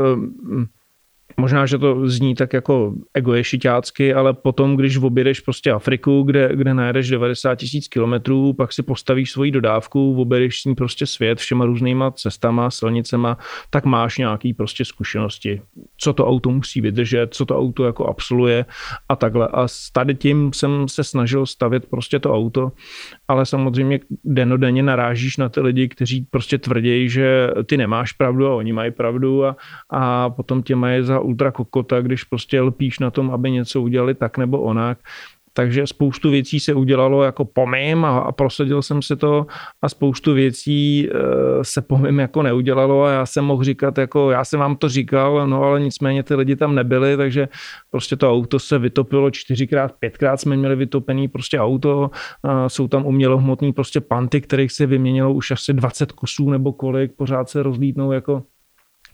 Možná, 1.41 1.67
že 1.67 1.79
to 1.79 2.09
zní 2.09 2.35
tak 2.35 2.53
jako 2.53 2.95
egoješitácky, 3.15 4.15
ale 4.15 4.33
potom, 4.33 4.77
když 4.77 4.97
objedeš 4.97 5.41
prostě 5.41 5.73
Afriku, 5.73 6.23
kde, 6.23 6.51
kde 6.55 6.75
najedeš 6.75 7.11
90 7.11 7.55
tisíc 7.55 7.89
kilometrů, 7.89 8.53
pak 8.53 8.73
si 8.73 8.83
postavíš 8.83 9.31
svoji 9.31 9.51
dodávku, 9.51 10.21
objedeš 10.21 10.61
s 10.61 10.65
ní 10.65 10.75
prostě 10.75 11.07
svět 11.07 11.39
všema 11.39 11.65
různýma 11.65 12.11
cestama, 12.11 12.71
silnicema, 12.71 13.39
tak 13.71 13.85
máš 13.85 14.19
nějaký 14.19 14.55
prostě 14.55 14.85
zkušenosti, 14.85 15.63
co 15.97 16.13
to 16.13 16.27
auto 16.27 16.51
musí 16.51 16.81
vydržet, 16.81 17.35
co 17.35 17.47
to 17.47 17.59
auto 17.59 17.85
jako 17.85 18.07
absoluje 18.07 18.65
a 19.09 19.17
takhle. 19.17 19.49
A 19.49 19.67
tady 19.93 20.15
tím 20.15 20.53
jsem 20.53 20.89
se 20.89 21.05
snažil 21.05 21.47
stavět 21.47 21.87
prostě 21.87 22.19
to 22.19 22.35
auto, 22.35 22.73
ale 23.29 23.47
samozřejmě 23.47 24.01
denodenně 24.25 24.83
narážíš 24.83 25.37
na 25.37 25.49
ty 25.49 25.61
lidi, 25.61 25.89
kteří 25.89 26.27
prostě 26.31 26.59
tvrdí, 26.59 27.09
že 27.09 27.51
ty 27.67 27.77
nemáš 27.77 28.13
pravdu 28.13 28.47
a 28.47 28.55
oni 28.55 28.73
mají 28.73 28.91
pravdu 28.91 29.45
a, 29.45 29.57
a 29.91 30.31
potom 30.31 30.63
tě 30.63 30.77
mají 30.77 31.03
za 31.03 31.26
ultra 31.27 31.51
kokota, 31.51 32.01
když 32.01 32.25
prostě 32.25 32.61
lpíš 32.61 32.99
na 32.99 33.11
tom, 33.11 33.31
aby 33.31 33.51
něco 33.51 33.83
udělali 33.83 34.15
tak 34.15 34.39
nebo 34.39 34.61
onak. 34.61 34.99
Takže 35.57 35.87
spoustu 35.87 36.31
věcí 36.31 36.61
se 36.61 36.75
udělalo 36.75 37.23
jako 37.23 37.45
pomím 37.45 38.05
a, 38.05 38.19
a 38.19 38.33
prosadil 38.33 38.83
jsem 38.83 39.03
si 39.03 39.17
to 39.17 39.47
a 39.83 39.89
spoustu 39.89 40.35
věcí 40.35 41.09
e, 41.09 41.13
se 41.63 41.83
pomím 41.83 42.19
jako 42.19 42.43
neudělalo 42.43 43.05
a 43.05 43.11
já 43.11 43.27
jsem 43.27 43.45
mohl 43.45 43.65
říkat 43.65 43.99
jako 43.99 44.31
já 44.31 44.45
jsem 44.45 44.61
vám 44.61 44.77
to 44.77 44.89
říkal, 44.89 45.49
no 45.49 45.63
ale 45.63 45.81
nicméně 45.81 46.23
ty 46.23 46.35
lidi 46.35 46.57
tam 46.57 46.75
nebyli, 46.75 47.17
takže 47.17 47.49
prostě 47.91 48.17
to 48.17 48.31
auto 48.31 48.59
se 48.59 48.79
vytopilo 48.79 49.31
čtyřikrát, 49.31 49.93
pětkrát 49.99 50.41
jsme 50.41 50.57
měli 50.57 50.77
vytopený 50.77 51.29
prostě 51.29 51.61
auto, 51.61 52.11
a 52.43 52.69
jsou 52.69 52.89
tam 52.89 53.07
umělohmotný 53.07 53.73
prostě 53.73 54.01
panty, 54.01 54.41
kterých 54.41 54.73
se 54.73 54.87
vyměnilo 54.87 55.33
už 55.33 55.51
asi 55.51 55.73
20 55.73 56.13
kusů 56.13 56.51
nebo 56.51 56.73
kolik, 56.73 57.13
pořád 57.17 57.49
se 57.49 57.63
rozlítnou 57.63 58.13
jako 58.13 58.43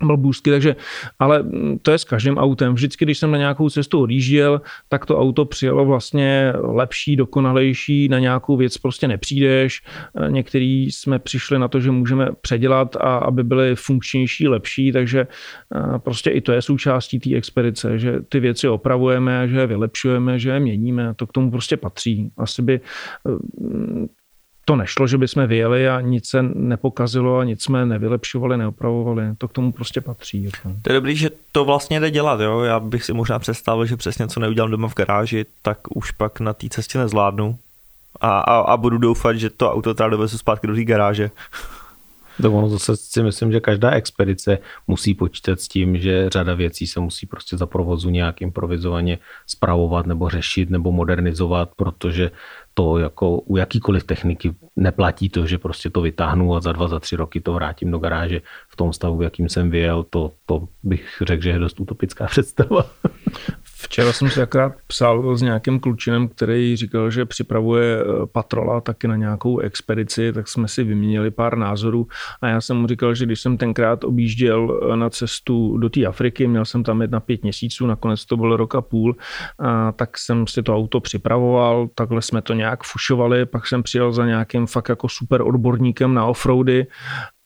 blbůzky, 0.06 0.50
takže, 0.50 0.76
ale 1.18 1.44
to 1.82 1.90
je 1.90 1.98
s 1.98 2.04
každým 2.04 2.38
autem. 2.38 2.74
Vždycky, 2.74 3.04
když 3.04 3.18
jsem 3.18 3.30
na 3.30 3.38
nějakou 3.38 3.70
cestu 3.70 4.00
odjížděl, 4.00 4.60
tak 4.88 5.06
to 5.06 5.18
auto 5.18 5.44
přijelo 5.44 5.84
vlastně 5.84 6.52
lepší, 6.60 7.16
dokonalejší, 7.16 8.08
na 8.08 8.18
nějakou 8.18 8.56
věc 8.56 8.78
prostě 8.78 9.08
nepřijdeš. 9.08 9.82
Některý 10.28 10.92
jsme 10.92 11.18
přišli 11.18 11.58
na 11.58 11.68
to, 11.68 11.80
že 11.80 11.90
můžeme 11.90 12.28
předělat 12.40 12.96
a 12.96 13.16
aby 13.16 13.44
byly 13.44 13.76
funkčnější, 13.76 14.48
lepší, 14.48 14.92
takže 14.92 15.26
prostě 15.98 16.30
i 16.30 16.40
to 16.40 16.52
je 16.52 16.62
součástí 16.62 17.18
té 17.18 17.34
expedice, 17.34 17.98
že 17.98 18.20
ty 18.28 18.40
věci 18.40 18.68
opravujeme, 18.68 19.48
že 19.48 19.58
je 19.58 19.66
vylepšujeme, 19.66 20.38
že 20.38 20.50
je 20.50 20.60
měníme, 20.60 21.14
to 21.14 21.26
k 21.26 21.32
tomu 21.32 21.50
prostě 21.50 21.76
patří. 21.76 22.30
Asi 22.36 22.62
by 22.62 22.80
to 24.64 24.76
nešlo, 24.76 25.06
že 25.06 25.18
bychom 25.18 25.46
vyjeli 25.46 25.88
a 25.88 26.00
nic 26.00 26.28
se 26.28 26.42
nepokazilo 26.42 27.38
a 27.38 27.44
nic 27.44 27.62
jsme 27.62 27.86
nevylepšovali, 27.86 28.56
neopravovali. 28.56 29.22
To 29.38 29.48
k 29.48 29.52
tomu 29.52 29.72
prostě 29.72 30.00
patří. 30.00 30.44
Jako. 30.44 30.76
To 30.82 30.92
je 30.92 30.94
dobrý, 30.94 31.16
že 31.16 31.30
to 31.52 31.64
vlastně 31.64 32.00
jde 32.00 32.10
dělat. 32.10 32.40
Jo? 32.40 32.60
Já 32.60 32.80
bych 32.80 33.04
si 33.04 33.12
možná 33.12 33.38
představil, 33.38 33.86
že 33.86 33.96
přesně 33.96 34.28
co 34.28 34.40
neudělám 34.40 34.70
doma 34.70 34.88
v 34.88 34.94
garáži, 34.94 35.46
tak 35.62 35.78
už 35.94 36.10
pak 36.10 36.40
na 36.40 36.52
té 36.52 36.68
cestě 36.68 36.98
nezvládnu. 36.98 37.58
A, 38.20 38.38
a, 38.38 38.58
a 38.58 38.76
budu 38.76 38.98
doufat, 38.98 39.36
že 39.36 39.50
to 39.50 39.72
auto 39.72 39.94
teda 39.94 40.08
dovezu 40.08 40.38
zpátky 40.38 40.66
do 40.66 40.74
té 40.74 40.84
garáže. 40.84 41.30
To 42.42 42.52
ono 42.52 42.68
zase 42.68 42.96
si 42.96 43.22
myslím, 43.22 43.52
že 43.52 43.60
každá 43.60 43.90
expedice 43.90 44.58
musí 44.86 45.14
počítat 45.14 45.60
s 45.60 45.68
tím, 45.68 45.98
že 45.98 46.30
řada 46.30 46.54
věcí 46.54 46.86
se 46.86 47.00
musí 47.00 47.26
prostě 47.26 47.56
za 47.56 47.66
provozu 47.66 48.10
nějak 48.10 48.42
improvizovaně 48.42 49.18
spravovat 49.46 50.06
nebo 50.06 50.28
řešit 50.28 50.70
nebo 50.70 50.92
modernizovat, 50.92 51.70
protože 51.76 52.30
to 52.74 52.98
jako 52.98 53.38
u 53.38 53.56
jakýkoliv 53.56 54.04
techniky 54.04 54.54
neplatí 54.76 55.28
to, 55.28 55.46
že 55.46 55.58
prostě 55.58 55.90
to 55.90 56.00
vytáhnu 56.00 56.54
a 56.56 56.60
za 56.60 56.72
dva, 56.72 56.88
za 56.88 57.00
tři 57.00 57.16
roky 57.16 57.40
to 57.40 57.52
vrátím 57.52 57.90
do 57.90 57.98
garáže 57.98 58.42
v 58.68 58.76
tom 58.76 58.92
stavu, 58.92 59.16
v 59.16 59.22
jakým 59.22 59.48
jsem 59.48 59.70
vyjel, 59.70 60.02
to, 60.02 60.32
to 60.46 60.68
bych 60.82 61.22
řekl, 61.22 61.42
že 61.42 61.50
je 61.50 61.58
dost 61.58 61.80
utopická 61.80 62.26
představa. 62.30 62.86
Včera 63.82 64.12
jsem 64.12 64.30
si 64.30 64.42
akorát 64.42 64.72
psal 64.86 65.36
s 65.36 65.42
nějakým 65.42 65.80
klučinem, 65.80 66.28
který 66.28 66.76
říkal, 66.76 67.10
že 67.10 67.24
připravuje 67.24 68.00
eh, 68.00 68.26
patrola 68.32 68.80
taky 68.80 69.08
na 69.08 69.16
nějakou 69.16 69.58
expedici, 69.58 70.32
tak 70.32 70.48
jsme 70.48 70.68
si 70.68 70.84
vyměnili 70.84 71.30
pár 71.30 71.58
názorů. 71.58 72.06
A 72.40 72.48
já 72.48 72.60
jsem 72.60 72.76
mu 72.76 72.86
říkal, 72.86 73.14
že 73.14 73.26
když 73.26 73.40
jsem 73.40 73.56
tenkrát 73.56 74.04
objížděl 74.04 74.80
eh, 74.92 74.96
na 74.96 75.10
cestu 75.10 75.78
do 75.78 75.90
té 75.90 76.06
Afriky, 76.06 76.46
měl 76.46 76.64
jsem 76.64 76.82
tam 76.82 77.02
jet 77.02 77.10
na 77.10 77.20
pět 77.20 77.42
měsíců, 77.42 77.86
nakonec 77.86 78.24
to 78.24 78.36
bylo 78.36 78.56
rok 78.56 78.74
a 78.74 78.80
půl, 78.80 79.16
a 79.58 79.92
tak 79.92 80.18
jsem 80.18 80.46
si 80.46 80.62
to 80.62 80.76
auto 80.76 81.00
připravoval, 81.00 81.88
takhle 81.94 82.22
jsme 82.22 82.42
to 82.42 82.54
nějak 82.54 82.82
fušovali, 82.84 83.46
pak 83.46 83.66
jsem 83.66 83.82
přijel 83.82 84.12
za 84.12 84.26
nějakým 84.26 84.66
fakt 84.66 84.88
jako 84.88 85.08
super 85.08 85.42
odborníkem 85.42 86.14
na 86.14 86.26
offroady 86.26 86.86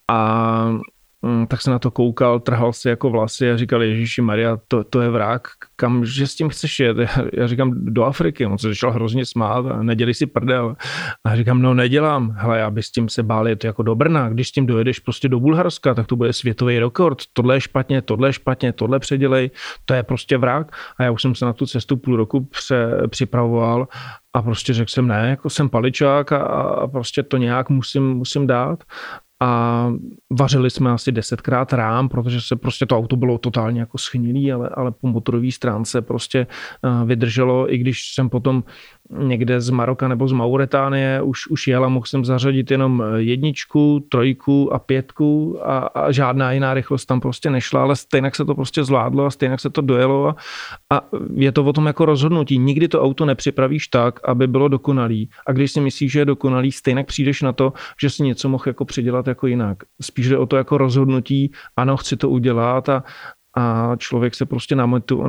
a 0.09 0.79
tak 1.49 1.61
se 1.61 1.71
na 1.71 1.79
to 1.79 1.91
koukal, 1.91 2.41
trhal 2.41 2.73
si 2.73 2.89
jako 2.89 3.11
vlasy 3.11 3.51
a 3.51 3.57
říkal, 3.57 3.83
Ježíši 3.83 4.23
Maria, 4.23 4.59
to, 4.69 4.85
to 4.85 5.01
je 5.01 5.11
vrák, 5.11 5.43
kam, 5.77 6.05
že 6.05 6.27
s 6.27 6.35
tím 6.35 6.49
chceš 6.49 6.81
jet? 6.81 6.97
Já 7.33 7.47
říkám, 7.47 7.73
do 7.75 8.05
Afriky, 8.05 8.47
on 8.47 8.59
se 8.59 8.69
začal 8.69 8.93
hrozně 8.93 9.27
smát 9.27 9.67
a 9.67 9.83
neděli 9.83 10.15
si 10.15 10.27
prdel. 10.27 10.77
A 11.25 11.37
říkám, 11.37 11.63
no 11.63 11.75
nedělám, 11.75 12.35
hele, 12.39 12.59
já 12.59 12.71
bych 12.71 12.85
s 12.85 12.91
tím 12.91 13.09
se 13.09 13.23
bál 13.23 13.49
jet 13.49 13.65
jako 13.65 13.83
do 13.83 13.95
Brna, 13.95 14.29
když 14.29 14.49
s 14.49 14.53
tím 14.53 14.67
dojedeš 14.67 14.99
prostě 14.99 15.29
do 15.29 15.41
Bulharska, 15.41 15.95
tak 15.95 16.07
to 16.07 16.17
bude 16.17 16.33
světový 16.33 16.79
rekord, 16.79 17.19
tohle 17.33 17.57
je 17.57 17.61
špatně, 17.61 18.03
tohle 18.03 18.29
je 18.29 18.33
špatně, 18.33 18.73
tohle 18.73 18.99
předělej, 18.99 19.51
to 19.85 19.95
je 19.95 20.03
prostě 20.03 20.39
vrák. 20.39 20.77
A 20.99 21.03
já 21.03 21.11
už 21.11 21.23
jsem 21.23 21.35
se 21.35 21.45
na 21.45 21.53
tu 21.53 21.67
cestu 21.67 21.97
půl 21.97 22.17
roku 22.17 22.45
pře, 22.45 22.89
připravoval 23.09 23.89
a 24.35 24.43
prostě 24.43 24.75
řekl 24.75 24.91
jsem 24.91 25.09
ne, 25.09 25.31
jako 25.31 25.51
jsem 25.51 25.69
paličák 25.69 26.33
a, 26.33 26.37
a 26.37 26.87
prostě 26.87 27.23
to 27.23 27.37
nějak 27.37 27.71
musím, 27.71 28.15
musím 28.15 28.47
dát 28.47 28.85
a 29.41 29.93
vařili 30.31 30.71
jsme 30.71 30.91
asi 30.91 31.13
desetkrát 31.13 31.73
rám, 31.73 32.09
protože 32.09 32.41
se 32.41 32.57
prostě 32.57 32.87
to 32.87 32.99
auto 32.99 33.17
bylo 33.17 33.39
totálně 33.39 33.81
jako 33.81 33.99
schnilý, 33.99 34.53
ale, 34.53 34.69
ale 34.69 34.93
po 34.93 35.09
motorové 35.09 35.53
stránce 35.53 36.03
prostě 36.03 36.47
eh, 36.85 37.05
vydrželo, 37.05 37.73
i 37.75 37.79
když 37.79 38.15
jsem 38.15 38.29
potom 38.29 38.65
někde 39.11 39.61
z 39.61 39.71
Maroka 39.71 40.09
nebo 40.09 40.29
z 40.29 40.33
Mauretánie 40.33 41.23
už, 41.23 41.47
už 41.47 41.69
jel 41.69 41.85
a 41.85 41.89
mohl 41.89 42.07
jsem 42.07 42.25
zařadit 42.25 42.71
jenom 42.71 43.03
jedničku, 43.17 44.07
trojku 44.09 44.75
a 44.75 44.79
pětku 44.79 45.59
a, 45.63 45.79
a 45.79 46.13
žádná 46.13 46.53
jiná 46.53 46.75
rychlost 46.75 47.07
tam 47.07 47.21
prostě 47.21 47.51
nešla, 47.51 47.83
ale 47.83 47.97
stejně 47.97 48.31
se 48.35 48.45
to 48.45 48.55
prostě 48.55 48.85
zvládlo 48.85 49.25
a 49.25 49.31
stejně 49.31 49.59
se 49.59 49.71
to 49.71 49.81
dojelo 49.81 50.29
a, 50.29 50.37
a 50.91 51.01
je 51.35 51.53
to 51.53 51.65
o 51.65 51.73
tom 51.73 51.87
jako 51.87 52.05
rozhodnutí. 52.05 52.59
Nikdy 52.59 52.89
to 52.89 53.03
auto 53.03 53.25
nepřipravíš 53.25 53.89
tak, 53.89 54.21
aby 54.29 54.47
bylo 54.47 54.69
dokonalý 54.69 55.31
a 55.47 55.53
když 55.53 55.73
si 55.73 55.81
myslíš, 55.81 56.13
že 56.13 56.19
je 56.19 56.25
dokonalý, 56.25 56.73
stejně 56.73 57.05
přijdeš 57.05 57.43
na 57.43 57.53
to, 57.53 57.73
že 58.01 58.11
si 58.11 58.23
něco 58.23 58.49
mohl 58.49 58.65
jako 58.67 58.85
přidělat 58.85 59.27
jako 59.27 59.47
jinak. 59.47 59.79
Spíš 60.01 60.29
jde 60.29 60.39
o 60.39 60.47
to 60.47 60.57
jako 60.57 60.79
rozhodnutí, 60.79 61.53
ano, 61.77 61.97
chci 61.97 62.17
to 62.17 62.31
udělat 62.31 62.89
a, 62.89 63.03
a 63.57 63.97
člověk 63.97 64.35
se 64.35 64.47
prostě 64.47 64.77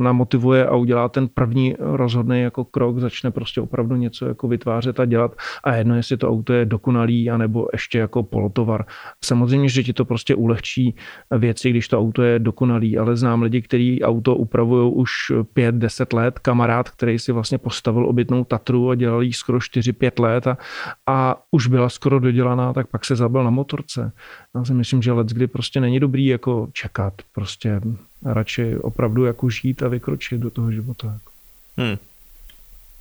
namotivuje 0.00 0.66
a 0.66 0.76
udělá 0.76 1.08
ten 1.08 1.28
první 1.28 1.74
rozhodný 1.78 2.40
jako 2.40 2.64
krok, 2.64 2.98
začne 2.98 3.30
prostě 3.30 3.60
opravdu 3.60 3.96
něco 3.96 4.26
jako 4.26 4.48
vytvářet 4.48 5.00
a 5.00 5.04
dělat 5.04 5.36
a 5.64 5.74
jedno, 5.74 5.96
jestli 5.96 6.16
to 6.16 6.28
auto 6.28 6.52
je 6.52 6.64
dokonalý, 6.64 7.30
anebo 7.30 7.68
ještě 7.72 7.98
jako 7.98 8.22
polotovar. 8.22 8.84
Samozřejmě, 9.24 9.68
že 9.68 9.82
ti 9.82 9.92
to 9.92 10.04
prostě 10.04 10.34
ulehčí 10.34 10.94
věci, 11.38 11.70
když 11.70 11.88
to 11.88 11.98
auto 11.98 12.22
je 12.22 12.38
dokonalý, 12.38 12.98
ale 12.98 13.16
znám 13.16 13.42
lidi, 13.42 13.62
kteří 13.62 14.02
auto 14.02 14.36
upravují 14.36 14.92
už 14.94 15.10
5-10 15.56 16.16
let, 16.16 16.38
kamarád, 16.38 16.90
který 16.90 17.18
si 17.18 17.32
vlastně 17.32 17.58
postavil 17.58 18.06
obytnou 18.06 18.44
Tatru 18.44 18.90
a 18.90 18.94
dělal 18.94 19.22
jí 19.22 19.32
skoro 19.32 19.58
4-5 19.58 20.22
let 20.22 20.46
a, 20.46 20.58
a 21.06 21.36
už 21.50 21.66
byla 21.66 21.88
skoro 21.88 22.20
dodělaná, 22.20 22.72
tak 22.72 22.86
pak 22.86 23.04
se 23.04 23.16
zabil 23.16 23.44
na 23.44 23.50
motorce. 23.50 24.12
Já 24.54 24.64
si 24.64 24.74
myslím, 24.74 25.02
že 25.02 25.12
let, 25.12 25.26
kdy 25.26 25.46
prostě 25.46 25.80
není 25.80 26.00
dobrý 26.00 26.26
jako 26.26 26.68
čekat, 26.72 27.14
prostě 27.34 27.80
radši 28.24 28.76
opravdu 28.76 29.24
jako 29.24 29.50
žít 29.50 29.82
a 29.82 29.88
vykročit 29.88 30.40
do 30.40 30.50
toho 30.50 30.72
života. 30.72 31.18
Hmm. 31.76 31.96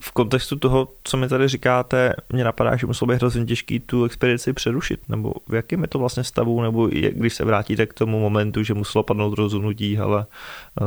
V 0.02 0.12
kontextu 0.12 0.56
toho, 0.56 0.88
co 1.04 1.18
mi 1.18 1.28
tady 1.28 1.48
říkáte, 1.48 2.14
mě 2.30 2.44
napadá, 2.44 2.76
že 2.76 2.88
muselo 2.88 3.08
být 3.08 3.16
hrozně 3.16 3.46
těžký 3.46 3.80
tu 3.80 4.06
expedici 4.06 4.54
přerušit, 4.54 5.00
nebo 5.10 5.34
v 5.48 5.54
jakém 5.54 5.82
je 5.82 5.88
to 5.88 6.00
vlastně 6.00 6.24
stavu, 6.24 6.62
nebo 6.62 6.88
když 6.88 7.34
se 7.34 7.46
vrátíte 7.46 7.86
k 7.86 7.94
tomu 7.94 8.20
momentu, 8.20 8.64
že 8.64 8.74
muselo 8.74 9.04
padnout 9.04 9.38
rozhodnutí, 9.38 9.98
ale 9.98 10.26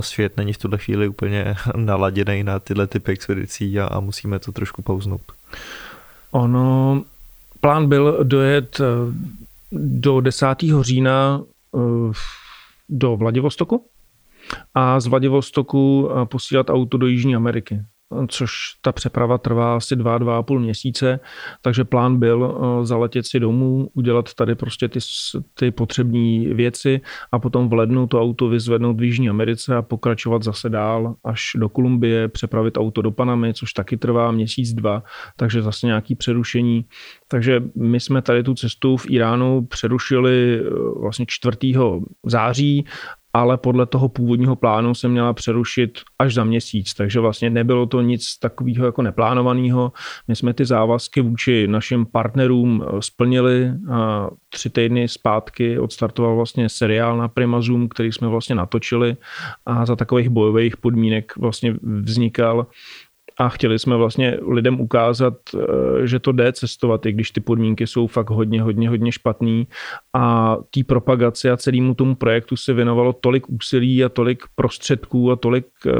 svět 0.00 0.36
není 0.36 0.52
v 0.52 0.58
tuhle 0.58 0.78
chvíli 0.78 1.08
úplně 1.08 1.54
naladěný 1.76 2.42
na 2.44 2.58
tyhle 2.58 2.86
typy 2.86 3.12
expedicí 3.12 3.80
a, 3.80 3.86
a 3.86 4.00
musíme 4.00 4.38
to 4.38 4.52
trošku 4.52 4.82
pauznout. 4.82 5.32
Ono, 6.30 7.02
plán 7.60 7.88
byl 7.88 8.24
dojet 8.24 8.80
eh, 8.80 8.84
do 9.72 10.20
10. 10.20 10.46
října 10.80 11.42
eh, 11.74 12.12
do 12.88 13.16
Vladivostoku 13.16 13.84
a 14.74 15.00
z 15.00 15.06
Vladivostoku 15.06 16.10
eh, 16.10 16.26
posílat 16.26 16.70
auto 16.70 16.98
do 16.98 17.06
Jižní 17.06 17.36
Ameriky 17.36 17.80
což 18.28 18.52
ta 18.80 18.92
přeprava 18.92 19.38
trvá 19.38 19.76
asi 19.76 19.96
dva, 19.96 20.18
dva 20.18 20.38
a 20.38 20.42
půl 20.42 20.60
měsíce, 20.60 21.20
takže 21.62 21.84
plán 21.84 22.18
byl 22.18 22.58
eh, 22.82 22.86
zaletět 22.86 23.26
si 23.26 23.40
domů, 23.40 23.90
udělat 23.94 24.34
tady 24.34 24.54
prostě 24.54 24.88
ty, 24.88 24.98
ty 25.54 25.70
potřební 25.70 26.46
věci 26.46 27.00
a 27.32 27.38
potom 27.38 27.68
v 27.68 27.72
lednu 27.72 28.06
to 28.06 28.22
auto 28.22 28.48
vyzvednout 28.48 29.00
v 29.00 29.02
Jižní 29.02 29.28
Americe 29.28 29.76
a 29.76 29.82
pokračovat 29.82 30.42
zase 30.42 30.68
dál 30.68 31.14
až 31.24 31.42
do 31.56 31.68
Kolumbie, 31.68 32.28
přepravit 32.28 32.78
auto 32.78 33.02
do 33.02 33.10
Panamy, 33.10 33.54
což 33.54 33.72
taky 33.72 33.96
trvá 33.96 34.30
měsíc, 34.30 34.72
dva, 34.72 35.02
takže 35.36 35.62
zase 35.62 35.86
nějaký 35.86 36.14
přerušení. 36.14 36.84
Takže 37.28 37.62
my 37.76 38.00
jsme 38.00 38.22
tady 38.22 38.42
tu 38.42 38.54
cestu 38.54 38.96
v 38.96 39.10
Iránu 39.10 39.66
přerušili 39.66 40.60
eh, 40.60 40.70
vlastně 41.00 41.26
4. 41.28 41.56
září 42.26 42.84
ale 43.32 43.56
podle 43.56 43.86
toho 43.86 44.08
původního 44.08 44.56
plánu 44.56 44.94
se 44.94 45.08
měla 45.08 45.32
přerušit 45.32 45.98
až 46.18 46.34
za 46.34 46.44
měsíc, 46.44 46.94
takže 46.94 47.20
vlastně 47.20 47.50
nebylo 47.50 47.86
to 47.86 48.00
nic 48.00 48.38
takového 48.38 48.86
jako 48.86 49.02
neplánovaného. 49.02 49.92
My 50.28 50.36
jsme 50.36 50.54
ty 50.54 50.64
závazky 50.64 51.20
vůči 51.20 51.66
našim 51.68 52.06
partnerům 52.06 52.84
eh, 52.84 53.02
splnili 53.02 53.72
tři 54.48 54.70
týdny 54.70 55.08
zpátky 55.08 55.78
odstartoval 55.78 56.36
vlastně 56.36 56.68
seriál 56.68 57.16
na 57.16 57.28
Primazum, 57.28 57.88
který 57.88 58.12
jsme 58.12 58.28
vlastně 58.28 58.54
natočili 58.54 59.16
a 59.66 59.86
za 59.86 59.96
takových 59.96 60.28
bojových 60.28 60.76
podmínek 60.76 61.36
vlastně 61.36 61.74
vznikal 61.82 62.66
a 63.40 63.48
chtěli 63.48 63.78
jsme 63.78 63.96
vlastně 63.96 64.38
lidem 64.48 64.80
ukázat, 64.80 65.34
eh, 65.54 66.06
že 66.06 66.18
to 66.18 66.32
jde 66.32 66.52
cestovat, 66.52 67.06
i 67.06 67.12
když 67.12 67.30
ty 67.30 67.40
podmínky 67.40 67.86
jsou 67.86 68.06
fakt 68.06 68.30
hodně, 68.30 68.62
hodně, 68.62 68.88
hodně 68.88 69.12
špatný 69.12 69.66
a 70.12 70.56
té 70.70 70.84
propagaci 70.84 71.50
a 71.50 71.56
celému 71.56 71.94
tomu 71.94 72.14
projektu 72.14 72.56
se 72.56 72.72
věnovalo 72.72 73.12
tolik 73.12 73.48
úsilí 73.48 74.04
a 74.04 74.08
tolik 74.08 74.42
prostředků 74.54 75.32
a 75.32 75.36
tolik 75.36 75.66
eh, 75.86 75.92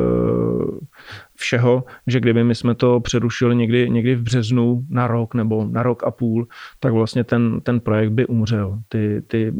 všeho, 1.36 1.84
že 2.06 2.20
kdyby 2.20 2.44
my 2.44 2.54
jsme 2.54 2.74
to 2.74 3.00
přerušili 3.00 3.56
někdy, 3.56 3.90
někdy 3.90 4.14
v 4.14 4.22
březnu 4.22 4.82
na 4.90 5.06
rok 5.06 5.34
nebo 5.34 5.64
na 5.64 5.82
rok 5.82 6.04
a 6.04 6.10
půl, 6.10 6.46
tak 6.80 6.92
vlastně 6.92 7.24
ten, 7.24 7.60
ten 7.60 7.80
projekt 7.80 8.10
by 8.10 8.26
umřel. 8.26 8.78
Ty, 8.88 9.22
ty 9.26 9.52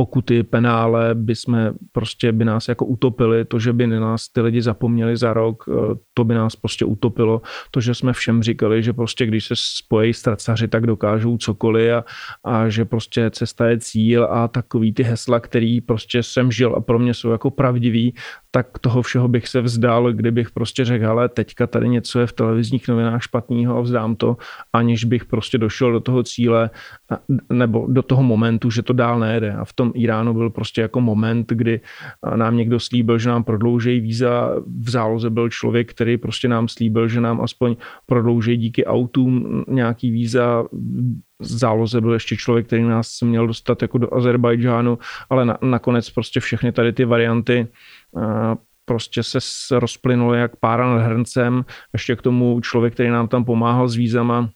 pokuty, 0.00 0.42
penále 0.42 1.14
by 1.14 1.34
jsme 1.36 1.72
prostě 1.92 2.32
by 2.32 2.44
nás 2.44 2.68
jako 2.68 2.84
utopili, 2.84 3.44
to, 3.44 3.58
že 3.58 3.72
by 3.72 3.86
nás 3.86 4.28
ty 4.28 4.40
lidi 4.40 4.62
zapomněli 4.62 5.16
za 5.16 5.32
rok, 5.32 5.64
eh, 5.68 5.94
to 6.14 6.24
by 6.24 6.34
nás 6.34 6.56
prostě 6.56 6.84
utopilo, 6.84 7.42
to, 7.70 7.80
že 7.80 7.94
jsme 7.94 8.12
všem 8.12 8.42
říkali, 8.42 8.82
že 8.82 8.92
prostě 8.92 9.26
když 9.26 9.44
se 9.44 9.54
spojí 9.56 10.14
stracaři, 10.14 10.68
tak 10.68 10.86
dokážou 10.86 11.36
cokoliv 11.36 11.92
a, 11.92 12.04
a 12.44 12.68
že 12.68 12.84
prostě 12.84 13.30
cesta 13.30 13.68
je 13.68 13.78
cíl 13.78 14.24
a 14.24 14.48
takový 14.48 14.92
ty 14.92 15.02
hesla, 15.02 15.40
který 15.40 15.80
prostě 15.80 16.22
jsem 16.22 16.52
žil 16.52 16.74
a 16.76 16.80
pro 16.80 16.98
mě 16.98 17.14
jsou 17.14 17.30
jako 17.30 17.50
pravdivý, 17.50 18.14
tak 18.50 18.78
toho 18.78 19.02
všeho 19.02 19.28
bych 19.28 19.48
se 19.48 19.60
vzdal, 19.60 20.12
kdybych 20.12 20.50
prostě 20.50 20.84
řekl, 20.84 21.06
ale 21.06 21.28
teďka 21.28 21.66
tady 21.66 21.88
něco 21.88 22.20
je 22.20 22.26
v 22.26 22.32
televizních 22.32 22.88
novinách 22.88 23.22
špatného 23.22 23.76
a 23.76 23.80
vzdám 23.80 24.16
to, 24.16 24.36
aniž 24.72 25.04
bych 25.04 25.24
prostě 25.24 25.58
došel 25.58 25.92
do 25.92 26.00
toho 26.00 26.22
cíle 26.22 26.70
nebo 27.52 27.86
do 27.88 28.02
toho 28.02 28.22
momentu, 28.22 28.70
že 28.70 28.82
to 28.82 28.92
dál 28.92 29.18
nejde. 29.18 29.52
A 29.52 29.64
v 29.64 29.72
tom 29.72 29.89
Iránu 29.94 30.34
byl 30.34 30.50
prostě 30.50 30.80
jako 30.80 31.00
moment, 31.00 31.52
kdy 31.52 31.80
nám 32.36 32.56
někdo 32.56 32.80
slíbil, 32.80 33.18
že 33.18 33.28
nám 33.28 33.44
prodlouží 33.44 34.00
víza. 34.00 34.54
V 34.80 34.90
záloze 34.90 35.30
byl 35.30 35.48
člověk, 35.48 35.90
který 35.90 36.16
prostě 36.16 36.48
nám 36.48 36.68
slíbil, 36.68 37.08
že 37.08 37.20
nám 37.20 37.40
aspoň 37.40 37.76
prodlouží 38.06 38.56
díky 38.56 38.84
autům 38.84 39.64
nějaký 39.68 40.10
víza 40.10 40.64
záloze 41.40 42.00
byl 42.00 42.12
ještě 42.12 42.36
člověk, 42.36 42.66
který 42.66 42.82
nás 42.82 43.20
měl 43.20 43.46
dostat 43.46 43.82
jako 43.82 43.98
do 43.98 44.14
Azerbajdžánu, 44.14 44.98
ale 45.30 45.44
na, 45.44 45.58
nakonec 45.62 46.10
prostě 46.10 46.40
všechny 46.40 46.72
tady 46.72 46.92
ty 46.92 47.04
varianty 47.04 47.68
prostě 48.84 49.22
se 49.22 49.80
rozplynulo 49.80 50.34
jak 50.34 50.56
pára 50.56 50.94
nad 50.94 51.02
hrncem. 51.02 51.64
Ještě 51.92 52.16
k 52.16 52.22
tomu 52.22 52.60
člověk, 52.60 52.94
který 52.94 53.08
nám 53.08 53.28
tam 53.28 53.44
pomáhal 53.44 53.88
s 53.88 53.96
vízama, 53.96 54.50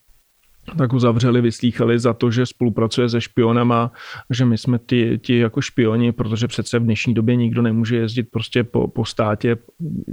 tak 0.78 0.92
ho 0.92 1.00
zavřeli, 1.00 1.40
vyslýchali 1.40 1.98
za 1.98 2.12
to, 2.12 2.30
že 2.30 2.46
spolupracuje 2.46 3.08
se 3.08 3.20
špionama, 3.20 3.92
že 4.30 4.44
my 4.44 4.58
jsme 4.58 4.78
ty, 4.78 5.18
ty 5.18 5.38
jako 5.38 5.60
špioni, 5.60 6.12
protože 6.12 6.48
přece 6.48 6.78
v 6.78 6.82
dnešní 6.82 7.14
době 7.14 7.36
nikdo 7.36 7.62
nemůže 7.62 7.96
jezdit 7.96 8.22
prostě 8.22 8.64
po, 8.64 8.88
po 8.88 9.04
státě, 9.04 9.56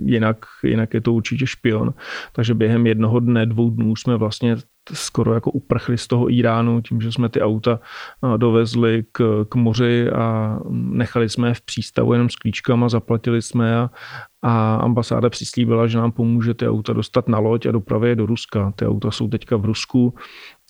jinak, 0.05 0.45
jinak 0.63 0.93
je 0.93 1.01
to 1.01 1.13
určitě 1.13 1.47
špion. 1.47 1.93
Takže 2.33 2.53
během 2.53 2.87
jednoho 2.87 3.19
dne, 3.19 3.45
dvou 3.45 3.69
dnů 3.69 3.95
jsme 3.95 4.17
vlastně 4.17 4.57
skoro 4.93 5.33
jako 5.33 5.51
uprchli 5.51 5.97
z 5.97 6.07
toho 6.07 6.31
Iránu 6.31 6.81
tím, 6.81 7.01
že 7.01 7.11
jsme 7.11 7.29
ty 7.29 7.41
auta 7.41 7.79
dovezli 8.37 9.03
k, 9.11 9.45
k 9.49 9.55
moři 9.55 10.09
a 10.09 10.59
nechali 10.69 11.29
jsme 11.29 11.47
je 11.47 11.53
v 11.53 11.61
přístavu 11.61 12.13
jenom 12.13 12.29
s 12.29 12.35
klíčkama, 12.35 12.89
zaplatili 12.89 13.41
jsme 13.41 13.77
a, 13.77 13.89
a 14.41 14.75
ambasáda 14.75 15.29
přislíbila, 15.29 15.87
že 15.87 15.97
nám 15.97 16.11
pomůže 16.11 16.53
ty 16.53 16.67
auta 16.67 16.93
dostat 16.93 17.27
na 17.27 17.39
loď 17.39 17.65
a 17.65 17.71
dopravě 17.71 18.09
je 18.09 18.15
do 18.15 18.25
Ruska. 18.25 18.73
Ty 18.75 18.85
auta 18.85 19.11
jsou 19.11 19.27
teďka 19.27 19.57
v 19.57 19.65
Rusku 19.65 20.15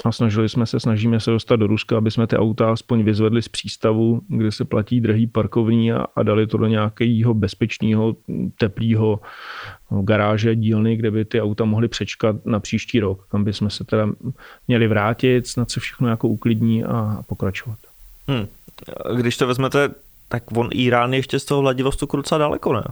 a 0.05 0.11
snažili 0.11 0.49
jsme 0.49 0.65
se, 0.65 0.79
snažíme 0.79 1.19
se 1.19 1.31
dostat 1.31 1.55
do 1.55 1.67
Ruska, 1.67 1.97
aby 1.97 2.11
jsme 2.11 2.27
ty 2.27 2.37
auta 2.37 2.71
aspoň 2.71 3.03
vyzvedli 3.03 3.41
z 3.41 3.47
přístavu, 3.47 4.21
kde 4.27 4.51
se 4.51 4.65
platí 4.65 5.01
drahý 5.01 5.27
parkovní 5.27 5.91
a, 5.91 6.05
a 6.15 6.23
dali 6.23 6.47
to 6.47 6.57
do 6.57 6.67
nějakého 6.67 7.33
bezpečného, 7.33 8.15
teplého 8.57 9.19
garáže, 10.01 10.55
dílny, 10.55 10.95
kde 10.95 11.11
by 11.11 11.25
ty 11.25 11.41
auta 11.41 11.65
mohly 11.65 11.87
přečkat 11.87 12.45
na 12.45 12.59
příští 12.59 12.99
rok. 12.99 13.27
Tam 13.31 13.43
bychom 13.43 13.69
se 13.69 13.83
teda 13.83 14.09
měli 14.67 14.87
vrátit, 14.87 15.47
snad 15.47 15.71
se 15.71 15.79
všechno 15.79 16.07
jako 16.07 16.27
uklidní 16.27 16.83
a 16.83 17.21
pokračovat. 17.27 17.79
Hmm. 18.27 18.47
Když 19.15 19.37
to 19.37 19.47
vezmete 19.47 19.89
tak 20.31 20.43
on 20.57 20.69
Irán 20.71 21.13
ještě 21.13 21.39
z 21.39 21.45
toho 21.45 21.61
Vladivostoku 21.61 22.17
docela 22.17 22.39
daleko, 22.39 22.73
ne? 22.73 22.83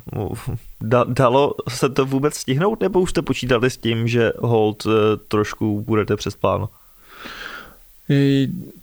Da, 0.82 1.04
dalo 1.04 1.54
se 1.67 1.89
to 1.89 2.06
vůbec 2.06 2.36
stihnout, 2.36 2.82
nebo 2.82 2.99
už 3.02 3.10
jste 3.10 3.21
počítali 3.21 3.69
s 3.69 3.78
tím, 3.78 4.08
že 4.08 4.32
hold 4.39 4.84
eh, 4.86 5.17
trošku 5.28 5.82
budete 5.82 6.15
přes 6.15 6.36
plán? 6.36 6.67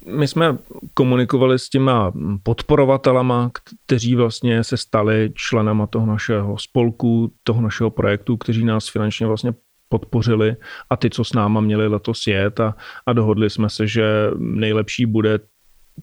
My 0.07 0.29
jsme 0.29 0.59
komunikovali 0.95 1.59
s 1.59 1.69
těma 1.69 2.13
podporovatelama, 2.43 3.51
kteří 3.87 4.15
vlastně 4.15 4.65
se 4.65 4.77
stali 4.77 5.33
členama 5.35 5.87
toho 5.87 6.07
našeho 6.07 6.59
spolku, 6.59 7.33
toho 7.45 7.61
našeho 7.61 7.91
projektu, 7.91 8.37
kteří 8.37 8.65
nás 8.65 8.89
finančně 8.89 9.27
vlastně 9.27 9.55
podpořili 9.89 10.57
a 10.91 10.97
ty, 10.97 11.11
co 11.11 11.25
s 11.25 11.33
náma 11.33 11.61
měli 11.61 11.89
letos 11.89 12.27
jet 12.27 12.61
a, 12.61 12.75
a 13.07 13.13
dohodli 13.13 13.51
jsme 13.51 13.71
se, 13.71 13.87
že 13.87 14.31
nejlepší 14.39 15.07
bude 15.07 15.39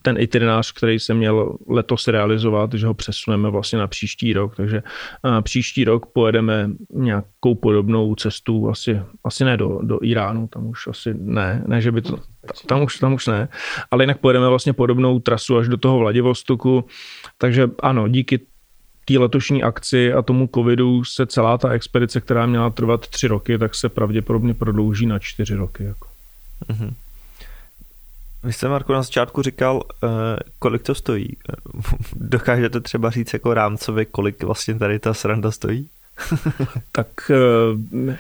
ten 0.02 0.18
itinerář, 0.20 0.72
který 0.72 1.00
se 1.00 1.14
měl 1.14 1.58
letos 1.68 2.08
realizovat, 2.08 2.74
že 2.74 2.88
ho 2.88 2.94
přesuneme 2.94 3.50
vlastně 3.50 3.80
na 3.80 3.88
příští 3.88 4.34
rok, 4.34 4.56
takže 4.56 4.84
příští 5.42 5.84
rok 5.84 6.06
pojedeme 6.06 6.70
nějakou 6.94 7.56
podobnou 7.56 8.16
cestu, 8.16 8.70
asi, 8.70 9.02
asi 9.24 9.46
ne 9.46 9.58
do, 9.58 9.80
do 9.84 10.00
Iránu, 10.02 10.48
tam 10.48 10.68
už 10.68 10.88
asi 10.88 11.14
ne, 11.18 11.64
ne, 11.68 11.82
že 11.82 11.92
by 11.92 12.02
to, 12.02 12.18
tam 12.66 12.82
už, 12.82 13.00
tam 13.00 13.14
už 13.14 13.28
ne, 13.28 13.48
ale 13.92 14.04
jinak 14.04 14.18
pojedeme 14.18 14.48
vlastně 14.50 14.74
podobnou 14.74 15.20
trasu 15.20 15.58
až 15.58 15.68
do 15.68 15.78
toho 15.78 16.00
Vladivostoku, 16.00 16.86
takže 17.38 17.70
ano, 17.80 18.08
díky 18.08 18.40
té 19.06 19.20
letošní 19.20 19.64
akci 19.64 20.14
a 20.14 20.22
tomu 20.22 20.50
covidu 20.56 21.04
se 21.04 21.26
celá 21.26 21.58
ta 21.58 21.70
expedice, 21.70 22.22
která 22.22 22.46
měla 22.46 22.70
trvat 22.70 23.08
tři 23.08 23.28
roky, 23.28 23.58
tak 23.58 23.76
se 23.76 23.90
pravděpodobně 23.90 24.54
prodlouží 24.54 25.06
na 25.06 25.20
čtyři 25.20 25.56
roky. 25.56 25.84
Jako. 25.84 26.08
Mm-hmm. 26.70 26.94
Vy 28.44 28.54
jste, 28.54 28.70
Marko, 28.70 28.94
na 28.94 29.02
začátku 29.02 29.42
říkal, 29.42 29.76
uh, 29.76 30.10
kolik 30.60 30.82
to 30.82 30.96
stojí. 30.96 31.38
Dokážete 32.16 32.80
třeba 32.80 33.10
říct 33.10 33.34
jako 33.34 33.54
rámcově, 33.54 34.06
kolik 34.06 34.44
vlastně 34.44 34.80
tady 34.80 35.00
ta 35.00 35.14
sranda 35.14 35.52
stojí? 35.52 35.90
tak 36.92 37.08
uh, 37.30 38.14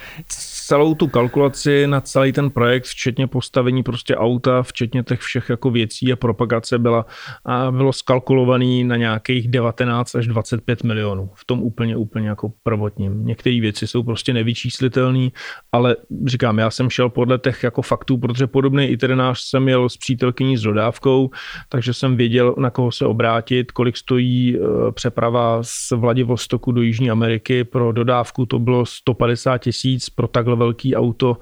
celou 0.67 0.95
tu 0.95 1.07
kalkulaci 1.07 1.87
na 1.87 2.01
celý 2.01 2.31
ten 2.31 2.49
projekt, 2.49 2.85
včetně 2.85 3.27
postavení 3.27 3.83
prostě 3.83 4.15
auta, 4.15 4.63
včetně 4.63 5.03
těch 5.03 5.19
všech 5.19 5.49
jako 5.49 5.71
věcí 5.71 6.13
a 6.13 6.15
propagace 6.15 6.79
byla, 6.79 7.05
a 7.45 7.71
bylo 7.71 7.93
skalkulovaný 7.93 8.83
na 8.83 8.95
nějakých 8.95 9.47
19 9.47 10.15
až 10.15 10.27
25 10.27 10.83
milionů. 10.83 11.29
V 11.33 11.45
tom 11.45 11.63
úplně, 11.63 11.97
úplně 11.97 12.29
jako 12.29 12.51
prvotním. 12.63 13.25
Některé 13.25 13.61
věci 13.61 13.87
jsou 13.87 14.03
prostě 14.03 14.33
nevyčíslitelné, 14.33 15.29
ale 15.71 15.95
říkám, 16.25 16.57
já 16.57 16.71
jsem 16.71 16.89
šel 16.89 17.09
podle 17.09 17.37
těch 17.37 17.63
jako 17.63 17.81
faktů, 17.81 18.17
protože 18.17 18.47
podobný 18.47 18.85
itinerář 18.85 19.39
jsem 19.39 19.63
měl 19.63 19.89
s 19.89 19.97
přítelkyní 19.97 20.57
s 20.57 20.61
dodávkou, 20.61 21.29
takže 21.69 21.93
jsem 21.93 22.17
věděl, 22.17 22.55
na 22.57 22.69
koho 22.69 22.91
se 22.91 23.05
obrátit, 23.05 23.71
kolik 23.71 23.97
stojí 23.97 24.57
eh, 24.57 24.91
přeprava 24.91 25.59
z 25.63 25.91
Vladivostoku 25.91 26.71
do 26.71 26.81
Jižní 26.81 27.09
Ameriky. 27.09 27.63
Pro 27.63 27.82
dodávku 27.91 28.45
to 28.45 28.59
bylo 28.59 28.85
150 28.85 29.57
tisíc, 29.57 30.09
pro 30.09 30.27
takhle 30.27 30.55
velký 30.55 30.95
auto, 30.95 31.37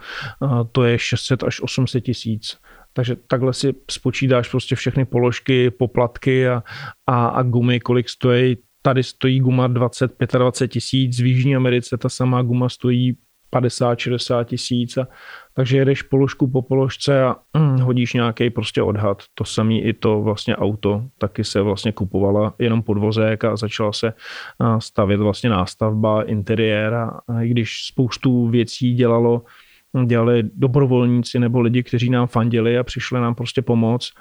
to 0.71 0.84
je 0.84 0.99
600 0.99 1.43
až 1.43 1.62
800 1.62 2.04
tisíc. 2.04 2.58
Takže 2.93 3.15
takhle 3.15 3.54
si 3.54 3.73
spočítáš 3.91 4.49
prostě 4.49 4.75
všechny 4.75 5.06
položky, 5.06 5.71
poplatky 5.71 6.47
a, 6.47 6.63
a, 7.08 7.27
a 7.27 7.43
gumy, 7.43 7.80
kolik 7.80 8.10
stojí. 8.10 8.58
Tady 8.82 9.04
stojí 9.04 9.39
guma 9.39 9.69
20-25 9.69 10.67
tisíc, 10.67 11.19
v 11.19 11.25
Jižní 11.25 11.56
Americe 11.56 11.97
ta 11.97 12.10
samá 12.10 12.41
guma 12.41 12.69
stojí 12.69 13.17
50-60 13.53 14.45
tisíc. 14.45 14.97
A, 14.97 15.07
takže 15.53 15.77
jedeš 15.77 16.01
položku 16.01 16.51
po 16.51 16.61
položce 16.61 17.23
a 17.23 17.35
mm, 17.57 17.79
hodíš 17.79 18.13
nějaký 18.13 18.49
prostě 18.49 18.81
odhad. 18.81 19.23
To 19.35 19.45
samý 19.45 19.83
i 19.83 19.93
to 19.93 20.21
vlastně 20.21 20.55
auto, 20.55 21.03
taky 21.17 21.43
se 21.43 21.61
vlastně 21.61 21.91
kupovala 21.91 22.53
jenom 22.59 22.83
podvozek 22.83 23.43
a 23.43 23.55
začala 23.55 23.93
se 23.93 24.13
stavět 24.79 25.19
vlastně 25.19 25.49
nástavba, 25.49 26.23
interiér 26.23 26.93
a, 26.93 27.21
i 27.41 27.49
když 27.49 27.85
spoustu 27.85 28.47
věcí 28.47 28.93
dělalo 28.93 29.41
dělali 30.05 30.43
dobrovolníci 30.53 31.39
nebo 31.39 31.61
lidi, 31.61 31.83
kteří 31.83 32.09
nám 32.09 32.27
fandili 32.27 32.77
a 32.77 32.83
přišli 32.83 33.19
nám 33.19 33.35
prostě 33.35 33.61
pomoct, 33.61 34.11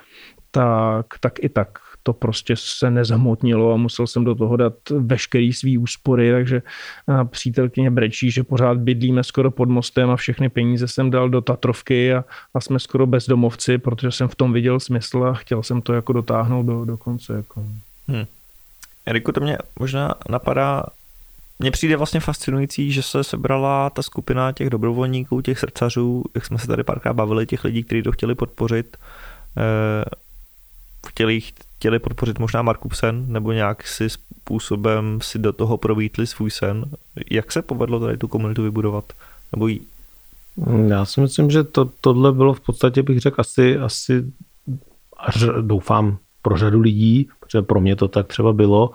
tak, 0.51 1.07
tak 1.21 1.33
i 1.45 1.49
tak 1.49 1.79
to 2.03 2.13
prostě 2.13 2.55
se 2.57 2.91
nezhmotnilo 2.91 3.73
a 3.73 3.77
musel 3.77 4.07
jsem 4.07 4.25
do 4.25 4.35
toho 4.35 4.57
dát 4.57 4.75
veškerý 4.91 5.53
svý 5.53 5.79
úspory, 5.79 6.33
takže 6.33 6.63
přítelkyně 7.25 7.91
brečí, 7.91 8.31
že 8.31 8.45
pořád 8.45 8.79
bydlíme 8.79 9.25
skoro 9.25 9.51
pod 9.51 9.69
mostem 9.69 10.11
a 10.11 10.17
všechny 10.17 10.49
peníze 10.49 10.89
jsem 10.89 11.11
dal 11.11 11.29
do 11.29 11.41
Tatrovky 11.41 12.15
a, 12.15 12.25
a 12.55 12.61
jsme 12.61 12.79
skoro 12.79 13.07
bezdomovci, 13.07 13.79
protože 13.79 14.11
jsem 14.11 14.29
v 14.29 14.35
tom 14.35 14.53
viděl 14.53 14.81
smysl 14.81 15.25
a 15.25 15.35
chtěl 15.35 15.63
jsem 15.63 15.83
to 15.83 15.93
jako 15.93 16.13
dotáhnout 16.13 16.67
do, 16.67 16.85
do 16.85 16.97
konce. 16.97 17.33
Jako. 17.33 17.65
Hmm. 18.09 18.25
Eriku, 19.07 19.33
to 19.33 19.41
mě 19.41 19.59
možná 19.79 20.15
napadá, 20.29 20.85
mně 21.59 21.71
přijde 21.71 21.97
vlastně 21.97 22.21
fascinující, 22.21 22.93
že 22.93 23.03
se 23.03 23.25
sebrala 23.25 23.91
ta 23.91 24.03
skupina 24.03 24.53
těch 24.53 24.71
dobrovolníků, 24.71 25.41
těch 25.41 25.59
srdcařů, 25.59 26.25
jak 26.35 26.47
jsme 26.47 26.59
se 26.59 26.67
tady 26.67 26.85
párkrát 26.85 27.13
bavili, 27.13 27.47
těch 27.47 27.65
lidí, 27.65 27.85
kteří 27.85 28.03
to 28.03 28.13
chtěli 28.13 28.35
podpořit, 28.35 28.97
eh, 29.57 30.05
chtěli 31.09 31.41
chtěli 31.81 31.99
podpořit 31.99 32.39
možná 32.39 32.63
Markup 32.63 32.93
sen, 32.93 33.25
nebo 33.29 33.53
nějak 33.53 33.87
si 33.87 34.11
způsobem 34.11 35.19
si 35.23 35.39
do 35.39 35.53
toho 35.53 35.77
provítli 35.77 36.27
svůj 36.27 36.51
sen. 36.51 36.85
Jak 37.31 37.53
se 37.53 37.63
povedlo 37.63 38.01
tady 38.01 38.17
tu 38.17 38.29
komunitu 38.29 38.63
vybudovat? 38.63 39.05
Nebo 39.53 39.69
jí? 39.69 39.81
Já 40.87 41.05
si 41.05 41.21
myslím, 41.21 41.51
že 41.51 41.65
to, 41.65 41.91
tohle 42.01 42.33
bylo 42.33 42.55
v 42.55 42.61
podstatě, 42.61 43.03
bych 43.03 43.21
řekl, 43.21 43.41
asi, 43.41 43.79
asi 43.79 44.25
až 45.17 45.45
doufám 45.61 46.19
pro 46.43 46.57
řadu 46.57 46.81
lidí, 46.81 47.29
protože 47.41 47.63
pro 47.63 47.81
mě 47.81 47.97
to 47.97 48.09
tak 48.09 48.27
třeba 48.27 48.53
bylo, 48.53 48.91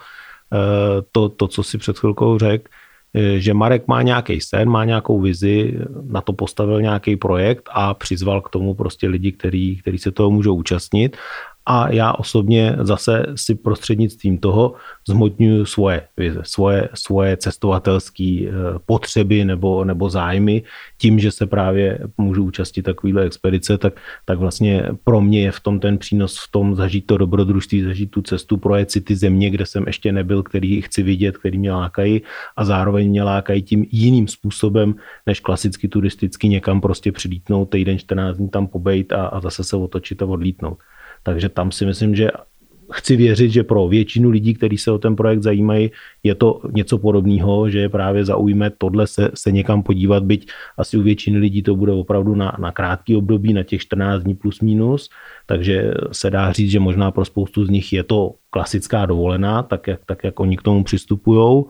eh, 0.53 1.01
to, 1.11 1.29
to 1.29 1.47
co 1.47 1.63
si 1.63 1.77
před 1.77 1.99
chvilkou 1.99 2.37
řekl, 2.37 2.69
eh, 3.13 3.39
že 3.39 3.53
Marek 3.53 3.87
má 3.87 4.01
nějaký 4.01 4.41
sen, 4.41 4.69
má 4.69 4.85
nějakou 4.85 5.21
vizi, 5.21 5.79
na 6.09 6.21
to 6.21 6.33
postavil 6.33 6.81
nějaký 6.81 7.15
projekt 7.15 7.69
a 7.71 7.93
přizval 7.93 8.41
k 8.41 8.49
tomu 8.49 8.73
prostě 8.73 9.07
lidi, 9.07 9.31
kteří 9.31 9.97
se 9.97 10.11
toho 10.11 10.31
můžou 10.31 10.55
účastnit 10.55 11.17
a 11.65 11.93
já 11.93 12.13
osobně 12.13 12.75
zase 12.81 13.25
si 13.35 13.55
prostřednictvím 13.55 14.37
toho 14.37 14.73
zmotňuju 15.07 15.65
svoje 15.65 16.07
vize, 16.17 16.39
svoje, 16.43 16.89
svoje 16.93 17.37
cestovatelské 17.37 18.41
eh, 18.47 18.51
potřeby 18.85 19.45
nebo, 19.45 19.85
nebo 19.85 20.09
zájmy. 20.09 20.63
Tím, 20.97 21.19
že 21.19 21.31
se 21.31 21.45
právě 21.45 21.99
můžu 22.17 22.43
účastnit 22.43 22.83
takovéhle 22.83 23.23
expedice, 23.23 23.77
tak, 23.77 23.93
tak 24.25 24.39
vlastně 24.39 24.85
pro 25.03 25.21
mě 25.21 25.41
je 25.41 25.51
v 25.51 25.59
tom 25.59 25.79
ten 25.79 25.97
přínos 25.97 26.37
v 26.37 26.51
tom 26.51 26.75
zažít 26.75 27.05
to 27.05 27.17
dobrodružství, 27.17 27.83
zažít 27.83 28.11
tu 28.11 28.21
cestu, 28.21 28.57
projet 28.57 28.91
si 28.91 29.01
ty 29.01 29.15
země, 29.15 29.49
kde 29.49 29.65
jsem 29.65 29.83
ještě 29.87 30.11
nebyl, 30.11 30.43
který 30.43 30.81
chci 30.81 31.03
vidět, 31.03 31.37
který 31.37 31.57
mě 31.57 31.71
lákají 31.71 32.21
a 32.57 32.65
zároveň 32.65 33.09
mě 33.09 33.23
lákají 33.23 33.61
tím 33.61 33.85
jiným 33.91 34.27
způsobem, 34.27 34.95
než 35.25 35.39
klasicky 35.39 35.87
turisticky 35.87 36.47
někam 36.47 36.81
prostě 36.81 37.11
přilítnout, 37.11 37.65
týden 37.65 37.99
14 37.99 38.37
dní 38.37 38.49
tam 38.49 38.67
pobejt 38.67 39.13
a, 39.13 39.25
a 39.27 39.39
zase 39.41 39.63
se 39.63 39.75
otočit 39.75 40.21
a 40.21 40.25
odlítnout. 40.25 40.77
Takže 41.25 41.49
tam 41.49 41.71
si 41.71 41.85
myslím, 41.85 42.15
že 42.15 42.29
chci 42.91 43.15
věřit, 43.15 43.51
že 43.51 43.63
pro 43.63 43.87
většinu 43.87 44.29
lidí, 44.29 44.53
kteří 44.53 44.77
se 44.77 44.91
o 44.91 44.97
ten 44.97 45.15
projekt 45.15 45.43
zajímají, 45.43 45.91
je 46.23 46.35
to 46.35 46.61
něco 46.73 46.97
podobného, 46.97 47.69
že 47.69 47.79
je 47.79 47.89
právě 47.89 48.25
zaujme 48.25 48.69
tohle 48.77 49.07
se, 49.07 49.31
se 49.33 49.51
někam 49.51 49.83
podívat, 49.83 50.23
byť 50.23 50.51
asi 50.77 50.97
u 50.97 51.01
většiny 51.01 51.37
lidí 51.37 51.63
to 51.63 51.75
bude 51.75 51.91
opravdu 51.91 52.35
na, 52.35 52.57
na 52.59 52.71
krátký 52.71 53.15
období, 53.15 53.53
na 53.53 53.63
těch 53.63 53.81
14 53.81 54.23
dní 54.23 54.35
plus 54.35 54.61
minus, 54.61 55.09
takže 55.45 55.93
se 56.11 56.29
dá 56.29 56.51
říct, 56.51 56.71
že 56.71 56.79
možná 56.79 57.11
pro 57.11 57.25
spoustu 57.25 57.65
z 57.65 57.69
nich 57.69 57.93
je 57.93 58.03
to 58.03 58.35
klasická 58.49 59.05
dovolená, 59.05 59.63
tak 59.63 59.87
jak, 59.87 59.99
tak 60.05 60.23
jak 60.23 60.39
oni 60.39 60.57
k 60.57 60.61
tomu 60.61 60.83
přistupují 60.83 61.63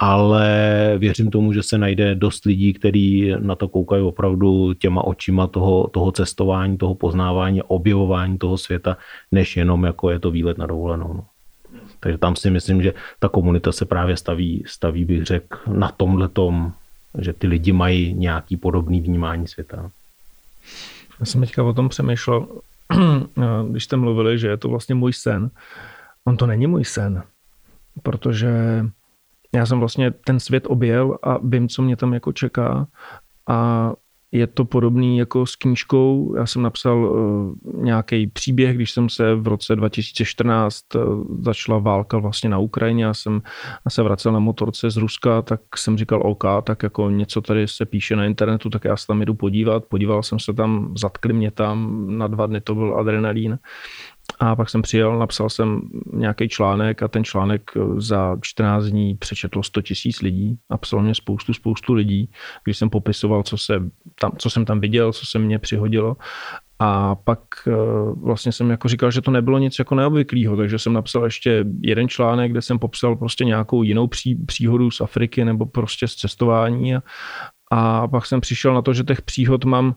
ale 0.00 0.94
věřím 0.98 1.30
tomu, 1.30 1.52
že 1.52 1.62
se 1.62 1.78
najde 1.78 2.14
dost 2.14 2.44
lidí, 2.44 2.72
kteří 2.72 3.34
na 3.38 3.54
to 3.54 3.68
koukají 3.68 4.02
opravdu 4.02 4.74
těma 4.74 5.04
očima 5.04 5.46
toho, 5.46 5.88
toho 5.88 6.12
cestování, 6.12 6.78
toho 6.78 6.94
poznávání, 6.94 7.62
objevování 7.62 8.38
toho 8.38 8.58
světa, 8.58 8.96
než 9.32 9.56
jenom 9.56 9.84
jako 9.84 10.10
je 10.10 10.18
to 10.18 10.30
výlet 10.30 10.58
na 10.58 10.66
dovolenou. 10.66 11.12
No. 11.14 11.24
Takže 12.00 12.18
tam 12.18 12.36
si 12.36 12.50
myslím, 12.50 12.82
že 12.82 12.94
ta 13.18 13.28
komunita 13.28 13.72
se 13.72 13.84
právě 13.84 14.16
staví, 14.16 14.64
staví 14.66 15.04
bych 15.04 15.24
řekl, 15.24 15.58
na 15.66 15.88
tomhle 15.88 16.28
tom, 16.28 16.72
že 17.18 17.32
ty 17.32 17.46
lidi 17.46 17.72
mají 17.72 18.14
nějaký 18.14 18.56
podobný 18.56 19.00
vnímání 19.00 19.48
světa. 19.48 19.90
Já 21.20 21.26
jsem 21.26 21.40
teďka 21.40 21.64
o 21.64 21.72
tom 21.72 21.88
přemýšlel, 21.88 22.46
když 23.70 23.84
jste 23.84 23.96
mluvili, 23.96 24.38
že 24.38 24.48
je 24.48 24.56
to 24.56 24.68
vlastně 24.68 24.94
můj 24.94 25.12
sen. 25.12 25.50
On 26.24 26.36
to 26.36 26.46
není 26.46 26.66
můj 26.66 26.84
sen, 26.84 27.22
protože 28.02 28.84
já 29.54 29.66
jsem 29.66 29.78
vlastně 29.78 30.10
ten 30.10 30.40
svět 30.40 30.64
objel 30.66 31.18
a 31.22 31.38
vím, 31.42 31.68
co 31.68 31.82
mě 31.82 31.96
tam 31.96 32.14
jako 32.14 32.32
čeká 32.32 32.86
a 33.48 33.92
je 34.32 34.46
to 34.46 34.64
podobný 34.64 35.18
jako 35.18 35.46
s 35.46 35.56
knížkou. 35.56 36.34
Já 36.36 36.46
jsem 36.46 36.62
napsal 36.62 37.04
uh, 37.04 37.82
nějaký 37.84 38.26
příběh, 38.26 38.76
když 38.76 38.90
jsem 38.90 39.08
se 39.08 39.34
v 39.34 39.46
roce 39.46 39.76
2014 39.76 40.94
uh, 40.94 41.02
eh, 41.02 41.04
začala 41.42 41.78
válka 41.78 42.18
vlastně 42.18 42.50
na 42.50 42.58
Ukrajině. 42.58 43.04
Já 43.04 43.14
jsem 43.14 43.42
se 43.88 44.02
vracel 44.02 44.32
na 44.32 44.38
motorce 44.38 44.90
z 44.90 44.96
Ruska, 44.96 45.42
tak 45.42 45.60
jsem 45.76 45.98
říkal 45.98 46.22
OK, 46.24 46.44
tak 46.64 46.82
jako 46.82 47.10
něco 47.10 47.40
tady 47.40 47.68
se 47.68 47.86
píše 47.86 48.16
na 48.16 48.24
internetu, 48.24 48.70
tak 48.70 48.84
já 48.84 48.96
se 48.96 49.06
tam 49.06 49.22
jdu 49.22 49.34
podívat. 49.34 49.84
Podíval 49.84 50.22
jsem 50.22 50.38
se 50.38 50.54
tam, 50.54 50.94
zatkli 50.96 51.32
mě 51.32 51.50
tam, 51.50 52.06
na 52.18 52.26
dva 52.26 52.46
dny 52.46 52.60
to 52.60 52.74
byl 52.74 52.98
adrenalín. 52.98 53.58
A 54.40 54.56
pak 54.56 54.70
jsem 54.70 54.82
přijel, 54.82 55.18
napsal 55.18 55.50
jsem 55.50 55.80
nějaký 56.12 56.48
článek 56.48 57.02
a 57.02 57.08
ten 57.08 57.24
článek 57.24 57.70
eh, 57.76 57.80
za 57.96 58.36
14 58.40 58.84
dní 58.84 59.14
přečetlo 59.14 59.62
100 59.62 59.82
tisíc 59.82 60.20
lidí. 60.20 60.58
Napsal 60.70 61.02
mě 61.02 61.14
spoustu, 61.14 61.54
spoustu 61.54 61.94
lidí, 61.94 62.30
když 62.64 62.78
jsem 62.78 62.90
popisoval, 62.90 63.42
co, 63.42 63.58
se 63.58 63.82
tam, 64.20 64.32
co 64.38 64.50
jsem 64.50 64.64
tam 64.64 64.80
viděl, 64.80 65.12
co 65.12 65.26
se 65.26 65.38
mně 65.38 65.58
přihodilo. 65.58 66.16
A 66.78 67.14
pak 67.14 67.40
eh, 67.66 67.72
vlastně 68.22 68.52
jsem 68.52 68.70
jako 68.70 68.88
říkal, 68.88 69.10
že 69.10 69.20
to 69.20 69.30
nebylo 69.30 69.58
nic 69.58 69.78
jako 69.78 69.94
neobvyklého, 69.94 70.56
takže 70.56 70.78
jsem 70.78 70.92
napsal 70.92 71.24
ještě 71.24 71.64
jeden 71.82 72.08
článek, 72.08 72.50
kde 72.50 72.62
jsem 72.62 72.78
popsal 72.78 73.16
prostě 73.16 73.44
nějakou 73.44 73.82
jinou 73.82 74.06
pří, 74.06 74.34
příhodu 74.34 74.90
z 74.90 75.00
Afriky 75.00 75.44
nebo 75.44 75.66
prostě 75.66 76.08
z 76.08 76.14
cestování 76.14 76.94
a, 76.94 77.02
a 77.70 78.08
pak 78.08 78.26
jsem 78.26 78.40
přišel 78.40 78.74
na 78.74 78.82
to, 78.82 78.94
že 78.94 79.04
těch 79.04 79.22
příhod 79.22 79.64
mám 79.64 79.94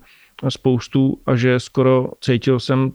spoustu 0.50 1.22
a 1.26 1.36
že 1.36 1.60
skoro 1.60 2.08
cítil 2.22 2.60
jsem 2.60 2.91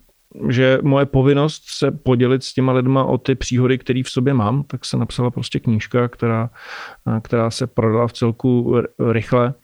že 0.48 0.78
moje 0.82 1.06
povinnost 1.06 1.62
se 1.66 1.90
podělit 1.90 2.44
s 2.44 2.54
těma 2.54 2.72
lidma 2.72 3.04
o 3.04 3.18
ty 3.18 3.34
příhody, 3.34 3.78
které 3.78 4.02
v 4.04 4.10
sobě 4.10 4.34
mám, 4.34 4.62
tak 4.62 4.84
se 4.84 4.96
napsala 4.96 5.30
prostě 5.30 5.60
knížka, 5.60 6.08
která, 6.08 6.50
která 7.22 7.50
se 7.50 7.66
prodala 7.66 8.06
v 8.06 8.12
celku 8.12 8.76
rychle. 9.10 9.54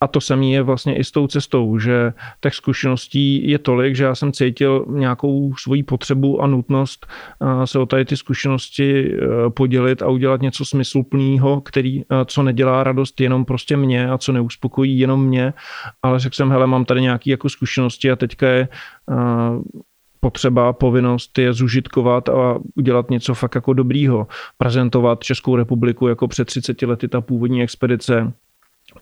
A 0.00 0.06
to 0.06 0.20
samé 0.20 0.46
je 0.46 0.62
vlastně 0.62 0.96
i 0.96 1.04
s 1.04 1.10
tou 1.10 1.26
cestou, 1.26 1.78
že 1.78 2.12
těch 2.40 2.54
zkušeností 2.54 3.50
je 3.50 3.58
tolik, 3.58 3.96
že 3.96 4.04
já 4.04 4.14
jsem 4.14 4.32
cítil 4.32 4.86
nějakou 4.88 5.54
svoji 5.54 5.82
potřebu 5.82 6.42
a 6.42 6.46
nutnost 6.46 7.06
se 7.64 7.78
o 7.78 7.86
tady 7.86 8.04
ty 8.04 8.16
zkušenosti 8.16 9.12
e, 9.12 9.50
podělit 9.50 10.02
a 10.02 10.08
udělat 10.08 10.40
něco 10.40 10.64
smysluplného, 10.64 11.60
který, 11.60 12.02
co 12.24 12.42
nedělá 12.42 12.84
radost 12.84 13.20
jenom 13.20 13.44
prostě 13.44 13.76
mě 13.76 14.10
a 14.10 14.18
co 14.18 14.32
neuspokojí 14.32 14.98
jenom 14.98 15.26
mě, 15.26 15.52
ale 16.02 16.18
řekl 16.18 16.36
jsem, 16.36 16.50
hele, 16.50 16.66
mám 16.66 16.84
tady 16.84 17.02
nějaké 17.02 17.30
jako 17.30 17.48
zkušenosti 17.48 18.10
a 18.10 18.16
teďka 18.16 18.48
je 18.48 18.68
potřeba, 20.26 20.72
povinnost 20.72 21.38
je 21.38 21.52
zužitkovat 21.52 22.28
a 22.28 22.58
udělat 22.74 23.10
něco 23.10 23.34
fakt 23.34 23.54
jako 23.54 23.72
dobrýho. 23.72 24.26
Prezentovat 24.58 25.24
Českou 25.24 25.56
republiku 25.56 26.08
jako 26.08 26.28
před 26.28 26.44
30 26.44 26.82
lety 26.82 27.08
ta 27.08 27.20
původní 27.20 27.62
expedice, 27.62 28.32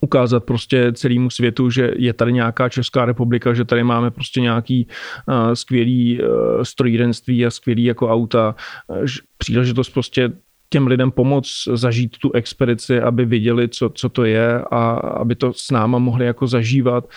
ukázat 0.00 0.44
prostě 0.44 0.92
celému 0.92 1.30
světu, 1.30 1.70
že 1.70 1.92
je 1.96 2.12
tady 2.12 2.32
nějaká 2.32 2.68
Česká 2.68 3.04
republika, 3.04 3.54
že 3.54 3.64
tady 3.64 3.84
máme 3.84 4.10
prostě 4.10 4.40
nějaký 4.40 4.87
uh, 4.87 5.52
skvělý 5.54 6.20
uh, 6.20 6.28
strojírenství 6.62 7.46
a 7.46 7.50
skvělý 7.50 7.84
jako 7.84 8.12
auta. 8.12 8.54
Uh, 8.88 9.06
příležitost 9.38 9.88
prostě 9.88 10.32
těm 10.68 10.87
lidem 10.87 11.10
pomoct 11.10 11.68
zažít 11.72 12.18
tu 12.18 12.32
expedici, 12.32 13.00
aby 13.00 13.24
viděli, 13.24 13.68
co, 13.68 13.88
co 13.88 14.08
to 14.08 14.24
je 14.24 14.60
a 14.70 14.92
aby 14.92 15.34
to 15.34 15.52
s 15.52 15.70
náma 15.70 15.98
mohli 15.98 16.26
jako 16.26 16.46
zažívat. 16.46 17.08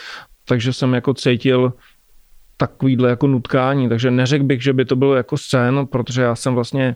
Takže 0.47 0.73
jsem 0.73 0.93
jako 0.93 1.13
cítil 1.13 1.73
takovýhle 2.57 3.09
jako 3.09 3.27
nutkání, 3.27 3.89
takže 3.89 4.11
neřekl 4.11 4.45
bych, 4.45 4.63
že 4.63 4.73
by 4.73 4.85
to 4.85 4.95
bylo 4.95 5.15
jako 5.15 5.37
scén, 5.37 5.87
protože 5.91 6.21
já 6.21 6.35
jsem 6.35 6.55
vlastně 6.55 6.95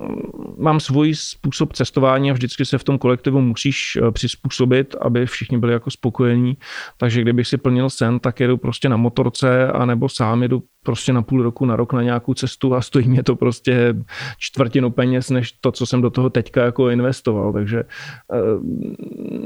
mm, 0.00 0.54
mám 0.58 0.80
svůj 0.80 1.14
způsob 1.14 1.72
cestování 1.72 2.30
a 2.30 2.34
vždycky 2.34 2.64
se 2.64 2.78
v 2.78 2.84
tom 2.84 2.98
kolektivu 2.98 3.40
musíš 3.40 3.76
eh, 3.96 4.10
přizpůsobit, 4.10 4.94
aby 5.00 5.26
všichni 5.26 5.58
byli 5.58 5.72
jako 5.72 5.90
spokojení. 5.90 6.56
Takže 6.96 7.22
kdybych 7.22 7.46
si 7.46 7.56
plnil 7.56 7.90
sen, 7.90 8.20
tak 8.20 8.40
jedu 8.40 8.56
prostě 8.56 8.88
na 8.88 8.96
motorce 8.96 9.68
a 9.68 9.84
nebo 9.84 10.08
sám 10.08 10.42
jedu 10.42 10.62
prostě 10.84 11.12
na 11.12 11.22
půl 11.22 11.42
roku, 11.42 11.64
na 11.66 11.76
rok 11.76 11.92
na 11.92 12.02
nějakou 12.02 12.34
cestu 12.34 12.74
a 12.74 12.80
stojí 12.80 13.08
mě 13.08 13.22
to 13.22 13.36
prostě 13.36 13.94
čtvrtinu 14.38 14.90
peněz, 14.90 15.30
než 15.30 15.52
to, 15.52 15.72
co 15.72 15.86
jsem 15.86 16.02
do 16.02 16.10
toho 16.10 16.30
teďka 16.30 16.64
jako 16.64 16.88
investoval. 16.88 17.52
Takže 17.52 17.78
eh, 17.80 18.38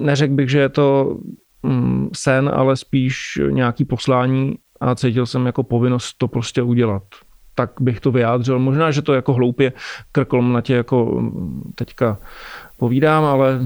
neřekl 0.01 0.35
bych, 0.35 0.51
že 0.51 0.59
je 0.59 0.69
to 0.69 1.19
mm, 1.63 2.09
sen, 2.17 2.51
ale 2.55 2.77
spíš 2.77 3.39
nějaký 3.51 3.85
poslání 3.85 4.55
a 4.81 4.95
cítil 4.95 5.27
jsem 5.27 5.47
jako 5.47 5.63
povinnost 5.63 6.15
to 6.19 6.29
prostě 6.29 6.63
udělat. 6.63 7.03
Tak 7.55 7.71
bych 7.81 8.01
to 8.01 8.13
vyjádřil. 8.13 8.59
Možná, 8.59 8.91
že 8.91 9.03
to 9.03 9.15
jako 9.15 9.33
hloupě 9.33 9.73
krkolomnatě 10.13 10.75
jako 10.75 11.23
teďka 11.75 12.19
povídám, 12.77 13.25
ale 13.25 13.61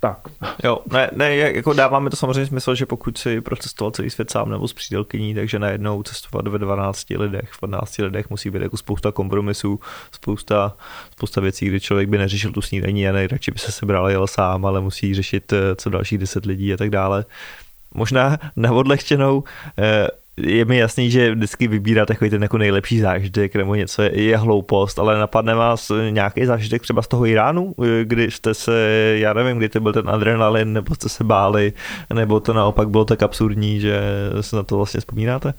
tak. 0.00 0.18
Jo, 0.64 0.78
ne, 0.92 1.10
ne, 1.16 1.36
jako 1.36 1.72
dáváme 1.72 2.10
to 2.10 2.16
samozřejmě 2.16 2.46
smysl, 2.46 2.74
že 2.74 2.86
pokud 2.86 3.18
si 3.18 3.40
procestoval 3.40 3.90
celý 3.90 4.10
svět 4.10 4.30
sám 4.30 4.50
nebo 4.50 4.68
s 4.68 4.72
přídelkyní, 4.72 5.34
takže 5.34 5.58
najednou 5.58 6.02
cestovat 6.02 6.48
ve 6.48 6.58
12 6.58 7.10
lidech, 7.10 7.48
v 7.52 7.60
15 7.60 7.98
lidech 7.98 8.30
musí 8.30 8.50
být 8.50 8.62
jako 8.62 8.76
spousta 8.76 9.12
kompromisů, 9.12 9.80
spousta, 10.12 10.76
spousta 11.12 11.40
věcí, 11.40 11.66
kdy 11.66 11.80
člověk 11.80 12.08
by 12.08 12.18
neřešil 12.18 12.52
tu 12.52 12.62
snídaní 12.62 13.08
a 13.08 13.12
nejradši 13.12 13.50
by 13.50 13.58
se 13.58 13.72
sebral 13.72 14.10
jel 14.10 14.26
sám, 14.26 14.66
ale 14.66 14.80
musí 14.80 15.14
řešit 15.14 15.52
eh, 15.52 15.76
co 15.76 15.90
dalších 15.90 16.18
10 16.18 16.46
lidí 16.46 16.74
a 16.74 16.76
tak 16.76 16.90
dále 16.90 17.24
možná 17.94 18.38
na 18.56 18.72
odlehčenou, 18.72 19.44
eh, 19.78 20.08
je 20.36 20.64
mi 20.64 20.78
jasný, 20.78 21.10
že 21.10 21.34
vždycky 21.34 21.68
vybírá 21.68 22.06
takový 22.06 22.30
ten 22.30 22.42
jako 22.42 22.58
nejlepší 22.58 23.00
zážitek 23.00 23.56
nebo 23.56 23.74
něco 23.74 24.02
je, 24.02 24.22
je 24.22 24.36
hloupost, 24.36 24.98
ale 24.98 25.18
napadne 25.18 25.54
vás 25.54 25.92
nějaký 26.10 26.46
zážitek 26.46 26.82
třeba 26.82 27.02
z 27.02 27.08
toho 27.08 27.26
Iránu, 27.26 27.74
eh, 27.84 28.04
kdy 28.04 28.30
jste 28.30 28.54
se, 28.54 28.72
já 29.18 29.32
nevím, 29.32 29.58
kdy 29.58 29.68
to 29.68 29.80
byl 29.80 29.92
ten 29.92 30.10
adrenalin, 30.10 30.72
nebo 30.72 30.94
jste 30.94 31.08
se 31.08 31.24
báli, 31.24 31.72
nebo 32.14 32.40
to 32.40 32.52
naopak 32.52 32.90
bylo 32.90 33.04
tak 33.04 33.22
absurdní, 33.22 33.80
že 33.80 34.00
se 34.40 34.56
na 34.56 34.62
to 34.62 34.76
vlastně 34.76 35.00
vzpomínáte? 35.00 35.54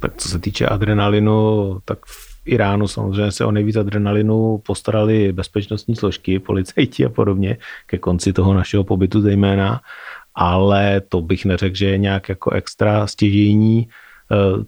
Tak 0.00 0.12
co 0.16 0.28
se 0.28 0.38
týče 0.38 0.66
adrenalinu, 0.66 1.78
tak 1.84 1.98
v 2.06 2.26
Iránu 2.46 2.88
samozřejmě 2.88 3.32
se 3.32 3.44
o 3.44 3.52
nejvíc 3.52 3.76
adrenalinu 3.76 4.58
postarali 4.66 5.32
bezpečnostní 5.32 5.96
složky, 5.96 6.38
policajti 6.38 7.04
a 7.04 7.08
podobně, 7.08 7.56
ke 7.86 7.98
konci 7.98 8.32
toho 8.32 8.54
našeho 8.54 8.84
pobytu 8.84 9.20
zejména 9.20 9.80
ale 10.36 11.00
to 11.08 11.20
bych 11.20 11.44
neřekl, 11.44 11.76
že 11.76 11.86
je 11.86 11.98
nějak 11.98 12.28
jako 12.28 12.50
extra 12.50 13.06
stěžení. 13.06 13.78
E, 13.80 13.88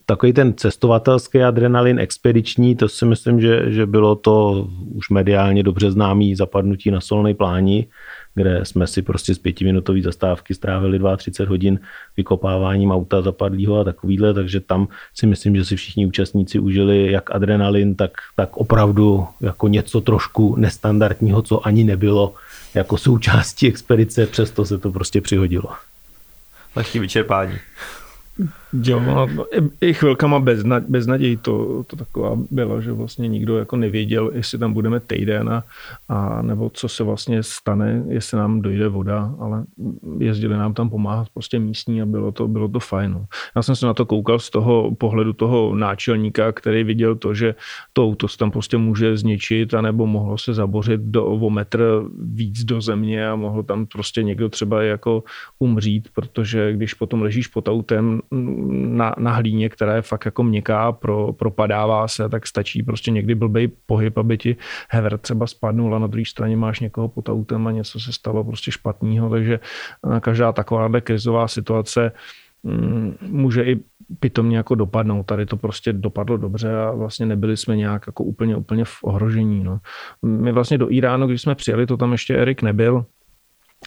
takový 0.07 0.33
ten 0.33 0.55
cestovatelský 0.55 1.43
adrenalin 1.43 1.99
expediční, 1.99 2.77
to 2.77 2.89
si 2.89 3.05
myslím, 3.05 3.41
že, 3.41 3.73
že 3.73 3.87
bylo 3.87 4.15
to 4.15 4.69
už 4.95 5.11
mediálně 5.11 5.63
dobře 5.63 5.91
známý 5.91 6.35
zapadnutí 6.35 6.91
na 6.91 7.01
solnej 7.01 7.35
pláni, 7.35 7.87
kde 8.35 8.65
jsme 8.65 8.87
si 8.87 9.03
prostě 9.03 9.35
z 9.35 9.39
pětiminutové 9.39 10.03
zastávky 10.03 10.55
strávili 10.55 11.01
32 11.17 11.51
hodin 11.51 11.81
vykopáváním 12.17 12.91
auta 12.91 13.23
zapadlého 13.23 13.81
a 13.81 13.85
takovýhle, 13.85 14.35
takže 14.35 14.61
tam 14.61 14.89
si 15.15 15.27
myslím, 15.27 15.57
že 15.57 15.65
si 15.65 15.77
všichni 15.77 16.07
účastníci 16.07 16.59
užili 16.59 17.13
jak 17.13 17.35
adrenalin, 17.35 17.95
tak, 17.95 18.11
tak 18.37 18.57
opravdu 18.57 19.27
jako 19.41 19.69
něco 19.69 20.01
trošku 20.01 20.57
nestandardního, 20.57 21.43
co 21.43 21.67
ani 21.67 21.85
nebylo 21.85 22.35
jako 22.75 22.99
součástí 22.99 23.69
expedice, 23.69 24.27
přesto 24.27 24.65
se 24.65 24.79
to 24.79 24.93
prostě 24.93 25.21
přihodilo. 25.21 25.73
Lehký 26.77 26.99
vyčerpání. 26.99 27.59
Jo, 28.73 29.01
no, 29.01 29.27
i, 29.81 29.93
chvilkama 29.93 30.41
bezna, 30.41 30.81
beznaděj 30.89 31.37
to, 31.37 31.85
to 31.87 31.97
taková 31.97 32.37
byla, 32.51 32.81
že 32.81 32.93
vlastně 32.93 33.29
nikdo 33.29 33.59
jako 33.59 33.77
nevěděl, 33.77 34.31
jestli 34.35 34.59
tam 34.59 34.73
budeme 34.73 35.01
týden 35.01 35.49
a, 35.49 35.65
a 36.09 36.43
nebo 36.43 36.71
co 36.75 36.89
se 36.89 37.05
vlastně 37.05 37.43
stane, 37.43 38.05
jestli 38.09 38.39
nám 38.39 38.63
dojde 38.63 38.89
voda, 38.89 39.35
ale 39.39 39.65
jezdili 40.19 40.57
nám 40.57 40.75
tam 40.75 40.91
pomáhat 40.91 41.29
prostě 41.35 41.59
místní 41.59 42.03
a 42.03 42.07
bylo 42.07 42.33
to, 42.33 42.49
bylo 42.49 42.69
to 42.69 42.81
fajn. 42.81 43.13
No. 43.13 43.25
Já 43.57 43.63
jsem 43.63 43.77
se 43.77 43.87
na 43.87 43.95
to 43.95 44.07
koukal 44.07 44.39
z 44.39 44.51
toho 44.51 44.95
pohledu 44.95 45.33
toho 45.33 45.75
náčelníka, 45.75 46.53
který 46.53 46.85
viděl 46.85 47.17
to, 47.17 47.35
že 47.35 47.55
to 47.93 48.05
auto 48.05 48.29
se 48.29 48.39
tam 48.39 48.51
prostě 48.51 48.77
může 48.77 49.17
zničit 49.17 49.75
anebo 49.75 50.07
mohlo 50.07 50.39
se 50.39 50.55
zabořit 50.55 51.01
do, 51.01 51.27
o 51.27 51.51
metr 51.51 52.03
víc 52.23 52.65
do 52.65 52.81
země 52.81 53.29
a 53.29 53.37
mohlo 53.37 53.63
tam 53.63 53.87
prostě 53.87 54.23
někdo 54.23 54.49
třeba 54.49 54.83
jako 54.83 55.25
umřít, 55.59 56.09
protože 56.15 56.73
když 56.73 56.95
potom 56.95 57.23
ležíš 57.23 57.47
pod 57.47 57.69
autem 57.69 58.21
na, 58.71 59.15
na 59.19 59.33
hlíně, 59.33 59.69
která 59.69 59.95
je 59.95 60.03
fakt 60.03 60.25
jako 60.25 60.43
měkká, 60.43 60.93
pro, 60.93 61.33
propadává 61.33 62.09
se, 62.09 62.29
tak 62.29 62.47
stačí 62.47 62.83
prostě 62.83 63.11
někdy 63.11 63.35
blbej 63.35 63.69
pohyb, 63.87 64.19
aby 64.19 64.39
ti 64.39 64.57
hever 64.91 65.19
třeba 65.19 65.47
spadnul 65.47 65.95
a 65.95 65.99
na 65.99 66.07
druhé 66.07 66.25
straně 66.25 66.57
máš 66.57 66.81
někoho 66.81 67.09
pod 67.09 67.29
autem 67.29 67.67
a 67.67 67.71
něco 67.71 68.01
se 68.01 68.13
stalo 68.13 68.45
prostě 68.45 68.71
špatného, 68.71 69.31
takže 69.31 69.61
eh, 70.17 70.21
každá 70.21 70.53
taková 70.53 71.01
krizová 71.01 71.49
situace 71.49 72.13
mm, 72.63 73.15
může 73.21 73.63
i 73.65 73.81
pitomně 74.21 74.57
jako 74.57 74.75
dopadnout. 74.75 75.23
Tady 75.23 75.47
to 75.47 75.57
prostě 75.57 75.93
dopadlo 75.93 76.37
dobře 76.37 76.77
a 76.77 76.91
vlastně 76.91 77.27
nebyli 77.27 77.57
jsme 77.57 77.77
nějak 77.77 78.07
jako 78.07 78.25
úplně, 78.25 78.57
úplně 78.57 78.85
v 78.85 78.99
ohrožení. 79.03 79.65
No. 79.65 79.81
My 80.23 80.53
vlastně 80.53 80.79
do 80.79 80.93
Iránu, 80.93 81.27
když 81.27 81.43
jsme 81.43 81.55
přijeli, 81.55 81.87
to 81.87 81.97
tam 81.97 82.13
ještě 82.13 82.37
Erik 82.37 82.63
nebyl, 82.63 83.05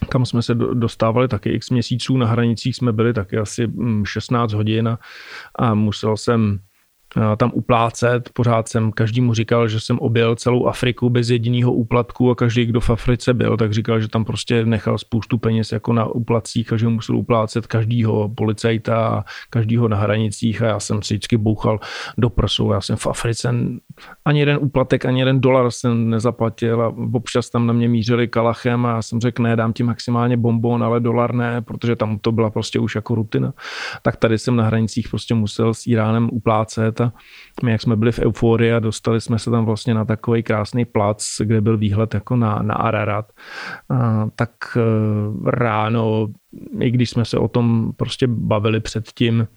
kam 0.09 0.25
jsme 0.25 0.41
se 0.41 0.55
dostávali 0.55 1.27
taky 1.27 1.49
x 1.49 1.69
měsíců, 1.69 2.17
na 2.17 2.27
hranicích 2.27 2.75
jsme 2.75 2.93
byli 2.93 3.13
taky 3.13 3.37
asi 3.37 3.71
16 4.03 4.51
mm, 4.53 4.57
hodin 4.57 4.87
a, 4.87 4.99
a 5.59 5.73
musel 5.73 6.17
jsem 6.17 6.59
tam 7.37 7.51
uplácet. 7.53 8.29
Pořád 8.33 8.67
jsem 8.67 8.91
každému 8.91 9.33
říkal, 9.33 9.67
že 9.67 9.79
jsem 9.79 9.99
objel 9.99 10.35
celou 10.35 10.65
Afriku 10.65 11.09
bez 11.09 11.29
jediného 11.29 11.73
úplatku 11.73 12.31
a 12.31 12.35
každý, 12.35 12.65
kdo 12.65 12.79
v 12.79 12.89
Africe 12.89 13.33
byl, 13.33 13.57
tak 13.57 13.73
říkal, 13.73 13.99
že 13.99 14.07
tam 14.07 14.25
prostě 14.25 14.65
nechal 14.65 14.97
spoustu 14.97 15.37
peněz 15.37 15.71
jako 15.71 15.93
na 15.93 16.05
uplacích 16.05 16.73
a 16.73 16.77
že 16.77 16.87
musel 16.87 17.17
uplácet 17.17 17.67
každýho 17.67 18.29
policajta 18.29 19.07
a 19.07 19.23
každýho 19.49 19.87
na 19.87 19.97
hranicích 19.97 20.61
a 20.61 20.65
já 20.65 20.79
jsem 20.79 21.01
si 21.01 21.13
vždycky 21.13 21.37
bouchal 21.37 21.79
do 22.17 22.29
prsu. 22.29 22.71
Já 22.71 22.81
jsem 22.81 22.95
v 22.95 23.07
Africe 23.07 23.55
ani 24.25 24.39
jeden 24.39 24.57
úplatek, 24.61 25.05
ani 25.05 25.21
jeden 25.21 25.41
dolar 25.41 25.71
jsem 25.71 26.09
nezaplatil 26.09 26.81
a 26.81 26.93
občas 27.13 27.49
tam 27.49 27.67
na 27.67 27.73
mě 27.73 27.89
mířili 27.89 28.27
kalachem 28.27 28.85
a 28.85 28.89
já 28.95 29.01
jsem 29.01 29.21
řekl, 29.21 29.43
ne, 29.43 29.55
dám 29.55 29.73
ti 29.73 29.83
maximálně 29.83 30.37
bonbon, 30.37 30.83
ale 30.83 30.99
dolar 30.99 31.33
ne, 31.33 31.61
protože 31.61 31.95
tam 31.95 32.19
to 32.19 32.31
byla 32.31 32.49
prostě 32.49 32.79
už 32.79 32.95
jako 32.95 33.15
rutina. 33.15 33.53
Tak 34.01 34.17
tady 34.17 34.37
jsem 34.37 34.55
na 34.55 34.63
hranicích 34.63 35.09
prostě 35.09 35.33
musel 35.33 35.73
s 35.73 35.87
Iránem 35.87 36.29
uplácet 36.31 37.00
a 37.01 37.13
my, 37.63 37.71
jak 37.71 37.81
jsme 37.81 37.95
byli 37.95 38.11
v 38.11 38.19
euforii 38.19 38.73
a 38.73 38.79
dostali 38.79 39.21
jsme 39.21 39.39
se 39.39 39.51
tam 39.51 39.65
vlastně 39.65 39.93
na 39.93 40.05
takový 40.05 40.43
krásný 40.43 40.85
plac, 40.85 41.25
kde 41.43 41.61
byl 41.61 41.77
výhled 41.77 42.13
jako 42.13 42.35
na, 42.35 42.61
na 42.61 42.73
Ararat, 42.73 43.31
a, 43.89 44.27
tak 44.35 44.51
e, 44.77 44.81
ráno, 45.51 46.27
i 46.79 46.91
když 46.91 47.09
jsme 47.09 47.25
se 47.25 47.37
o 47.37 47.47
tom 47.47 47.91
prostě 47.97 48.27
bavili 48.27 48.79
předtím, 48.79 49.47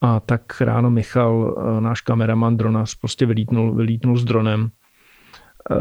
a 0.00 0.20
tak 0.20 0.60
ráno 0.60 0.90
Michal, 0.90 1.54
e, 1.58 1.80
náš 1.80 2.00
kameraman 2.00 2.56
dronař, 2.56 2.94
prostě 2.94 3.26
vylítnul, 3.26 3.74
vylítnul 3.74 4.16
s 4.16 4.24
dronem. 4.24 4.68
E, 5.70 5.74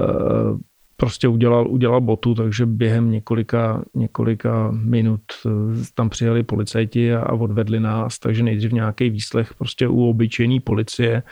prostě 0.96 1.28
udělal, 1.28 1.68
udělal 1.68 2.02
botu, 2.02 2.36
takže 2.36 2.66
během 2.66 3.12
několika, 3.12 3.84
několika 3.96 4.72
minut 4.72 5.22
eh, 5.46 5.50
tam 5.96 6.10
přijeli 6.10 6.44
policajti 6.44 7.14
a, 7.16 7.34
odvedli 7.34 7.80
nás, 7.80 8.20
takže 8.20 8.44
nejdřív 8.44 8.72
nějaký 8.72 9.10
výslech 9.10 9.54
prostě 9.54 9.88
u 9.88 10.10
obyčejné 10.10 10.60
policie 10.60 11.24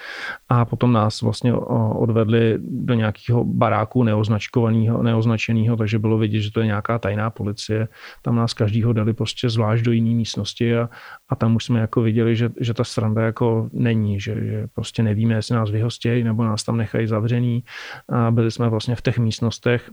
a 0.50 0.66
potom 0.66 0.94
nás 0.94 1.22
vlastně 1.22 1.54
odvedli 1.54 2.58
do 2.60 2.94
nějakého 2.94 3.44
baráku 3.44 4.04
neoznačkovaného, 4.04 5.04
neoznačeného, 5.04 5.78
takže 5.78 6.00
bylo 6.00 6.18
vidět, 6.18 6.42
že 6.42 6.52
to 6.52 6.60
je 6.60 6.66
nějaká 6.66 7.00
tajná 7.00 7.30
policie. 7.30 7.88
Tam 8.22 8.36
nás 8.36 8.54
každýho 8.54 8.94
dali 8.94 9.14
prostě 9.14 9.50
zvlášť 9.50 9.84
do 9.84 9.92
jiné 9.92 10.16
místnosti 10.16 10.76
a, 10.78 10.90
a 11.30 11.36
tam 11.36 11.56
už 11.56 11.66
jsme 11.66 11.80
jako 11.80 12.02
viděli, 12.02 12.36
že, 12.36 12.50
že 12.60 12.74
ta 12.74 12.84
sranda 12.84 13.22
jako 13.22 13.70
není, 13.74 14.20
že, 14.20 14.36
že 14.46 14.68
prostě 14.74 15.04
nevíme, 15.04 15.36
jestli 15.36 15.56
nás 15.56 15.70
vyhostějí 15.70 16.24
nebo 16.24 16.44
nás 16.44 16.64
tam 16.64 16.78
nechají 16.78 17.08
zavřený 17.08 17.64
a 18.10 18.32
byli 18.32 18.52
jsme 18.52 18.70
vlastně 18.70 18.96
v 18.96 19.02
těch 19.02 19.20
místnostech 19.20 19.61
místech. 19.62 19.92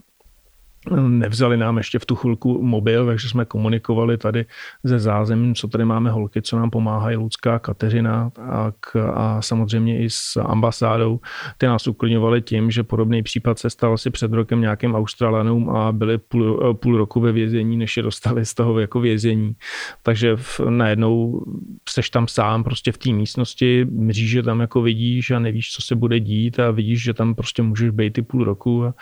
Nevzali 1.07 1.57
nám 1.57 1.77
ještě 1.77 1.99
v 1.99 2.05
tu 2.05 2.15
chvilku 2.15 2.63
mobil, 2.63 3.05
takže 3.05 3.29
jsme 3.29 3.45
komunikovali 3.45 4.17
tady 4.17 4.45
ze 4.83 4.99
zázemím, 4.99 5.55
co 5.55 5.67
tady 5.67 5.85
máme 5.85 6.11
holky, 6.11 6.41
co 6.41 6.57
nám 6.57 6.69
pomáhají 6.69 7.17
Ludská 7.17 7.59
Kateřina 7.59 8.31
a, 8.41 8.71
k, 8.79 9.11
a 9.13 9.41
samozřejmě 9.41 10.03
i 10.03 10.09
s 10.09 10.37
ambasádou. 10.37 11.19
Ty 11.57 11.65
nás 11.65 11.87
uklidňovali 11.87 12.41
tím, 12.41 12.71
že 12.71 12.83
podobný 12.83 13.23
případ 13.23 13.59
se 13.59 13.69
stal 13.69 13.93
asi 13.93 14.09
před 14.09 14.33
rokem 14.33 14.61
nějakým 14.61 14.95
Australanům 14.95 15.69
a 15.69 15.91
byli 15.91 16.17
půl, 16.17 16.73
půl 16.73 16.97
roku 16.97 17.19
ve 17.19 17.31
vězení, 17.31 17.77
než 17.77 17.97
je 17.97 18.03
dostali 18.03 18.45
z 18.45 18.53
toho 18.53 18.79
jako 18.79 18.99
vězení. 18.99 19.55
Takže 20.03 20.35
v, 20.35 20.59
najednou 20.69 21.45
seš 21.89 22.09
tam 22.09 22.27
sám 22.27 22.63
prostě 22.63 22.91
v 22.91 22.97
té 22.97 23.09
místnosti, 23.09 23.85
mříže 23.85 24.43
tam 24.43 24.59
jako 24.59 24.81
vidíš 24.81 25.31
a 25.31 25.39
nevíš, 25.39 25.71
co 25.71 25.81
se 25.81 25.95
bude 25.95 26.19
dít 26.19 26.59
a 26.59 26.71
vidíš, 26.71 27.03
že 27.03 27.13
tam 27.13 27.35
prostě 27.35 27.61
můžeš 27.61 27.89
být 27.89 28.17
i 28.17 28.21
půl 28.21 28.43
roku 28.43 28.85
a, 28.85 28.93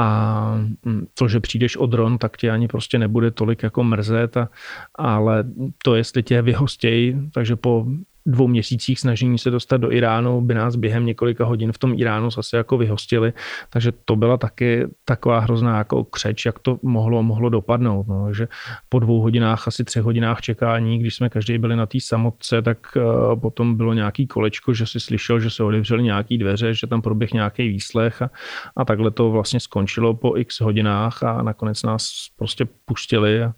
a 0.00 0.54
mm, 0.84 1.06
to, 1.14 1.28
že 1.28 1.40
přijdeš 1.40 1.76
o 1.76 1.86
dron, 1.86 2.18
tak 2.18 2.36
tě 2.36 2.50
ani 2.50 2.68
prostě 2.68 2.98
nebude 2.98 3.30
tolik 3.30 3.62
jako 3.62 3.84
mrzet, 3.84 4.36
a, 4.36 4.48
ale 4.94 5.44
to, 5.84 5.94
jestli 5.94 6.22
tě 6.22 6.42
vyhostějí, 6.42 7.30
takže 7.34 7.56
po 7.56 7.86
dvou 8.26 8.48
měsících 8.48 9.00
snažení 9.00 9.38
se 9.38 9.50
dostat 9.50 9.76
do 9.76 9.92
Iránu, 9.92 10.40
by 10.40 10.54
nás 10.54 10.76
během 10.76 11.06
několika 11.06 11.44
hodin 11.44 11.72
v 11.72 11.78
tom 11.78 11.94
Iránu 11.96 12.30
zase 12.30 12.56
jako 12.56 12.78
vyhostili, 12.78 13.32
takže 13.70 13.92
to 14.04 14.16
byla 14.16 14.36
taky 14.36 14.86
taková 15.04 15.38
hrozná 15.38 15.78
jako 15.78 16.04
křeč, 16.04 16.46
jak 16.46 16.58
to 16.58 16.78
mohlo, 16.82 17.22
mohlo 17.22 17.48
dopadnout. 17.48 18.06
No. 18.08 18.24
Takže 18.24 18.48
po 18.88 18.98
dvou 18.98 19.20
hodinách, 19.20 19.68
asi 19.68 19.84
třech 19.84 20.02
hodinách 20.02 20.40
čekání, 20.40 20.98
když 20.98 21.14
jsme 21.14 21.28
každý 21.28 21.58
byli 21.58 21.76
na 21.76 21.86
té 21.86 21.98
samotce, 22.00 22.62
tak 22.62 22.78
uh, 22.96 23.40
potom 23.40 23.76
bylo 23.76 23.94
nějaký 23.94 24.26
kolečko, 24.26 24.74
že 24.74 24.86
si 24.86 25.00
slyšel, 25.00 25.40
že 25.40 25.50
se 25.50 25.64
otevřely 25.64 26.02
nějaký 26.02 26.38
dveře, 26.38 26.74
že 26.74 26.86
tam 26.86 27.02
proběh 27.02 27.32
nějaký 27.32 27.68
výslech 27.68 28.22
a, 28.22 28.30
a 28.76 28.84
takhle 28.84 29.10
to 29.10 29.30
vlastně 29.30 29.60
skončilo 29.60 30.14
po 30.14 30.36
x 30.36 30.60
hodinách 30.60 31.22
a 31.22 31.42
nakonec 31.42 31.82
nás 31.82 32.10
prostě 32.36 32.66
pustili 32.84 33.42
a, 33.42 33.52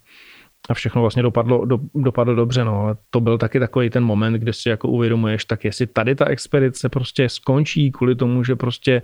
a 0.71 0.75
všechno 0.75 1.01
vlastně 1.01 1.23
dopadlo, 1.23 1.65
do, 1.65 1.79
dopadlo 1.95 2.35
dobře, 2.35 2.65
no, 2.65 2.81
ale 2.81 2.97
to 3.11 3.21
byl 3.21 3.39
taky 3.39 3.61
takový 3.61 3.91
ten 3.91 4.05
moment, 4.05 4.33
kde 4.33 4.53
si 4.53 4.69
jako 4.69 4.89
uvědomuješ, 4.89 5.45
tak 5.45 5.65
jestli 5.65 5.87
tady 5.87 6.15
ta 6.15 6.27
expedice 6.27 6.89
prostě 6.89 7.29
skončí 7.29 7.93
kvůli 7.93 8.15
tomu, 8.15 8.45
že 8.45 8.57
prostě 8.57 9.03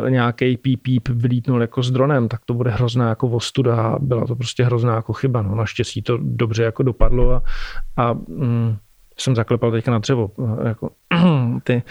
uh, 0.00 0.10
nějaký 0.10 0.56
píp 0.56 0.82
píp 0.82 1.08
vylítnul 1.08 1.60
jako 1.60 1.82
s 1.82 1.90
dronem, 1.90 2.28
tak 2.28 2.40
to 2.44 2.54
bude 2.54 2.70
hrozná 2.70 3.08
jako 3.08 3.28
vostuda 3.28 3.76
a 3.76 3.98
byla 3.98 4.26
to 4.26 4.36
prostě 4.36 4.64
hrozná 4.64 4.94
jako 4.94 5.12
chyba, 5.12 5.42
no, 5.42 5.54
naštěstí 5.54 6.02
to 6.02 6.18
dobře 6.22 6.62
jako 6.62 6.82
dopadlo 6.82 7.32
a, 7.32 7.42
a 7.96 8.12
mm, 8.12 8.76
jsem 9.18 9.36
zaklepal 9.36 9.70
teďka 9.70 9.90
na 9.90 9.98
dřevo, 9.98 10.30
jako, 10.64 10.90
ty. 11.64 11.82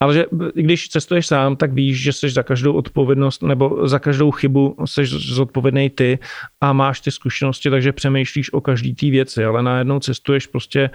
Ale 0.00 0.14
že 0.14 0.24
když 0.54 0.88
cestuješ 0.88 1.26
sám, 1.26 1.56
tak 1.56 1.72
víš, 1.72 2.02
že 2.02 2.12
jsi 2.12 2.30
za 2.30 2.42
každou 2.42 2.72
odpovědnost 2.72 3.42
nebo 3.42 3.88
za 3.88 3.98
každou 3.98 4.30
chybu 4.30 4.76
jsi 4.84 5.06
zodpovědný 5.06 5.90
ty 5.90 6.18
a 6.60 6.72
máš 6.72 7.00
ty 7.00 7.10
zkušenosti, 7.10 7.70
takže 7.70 7.92
přemýšlíš 7.92 8.52
o 8.52 8.60
každý 8.60 8.94
té 8.94 9.10
věci, 9.10 9.44
ale 9.44 9.62
najednou 9.62 10.00
cestuješ 10.00 10.46
prostě 10.46 10.90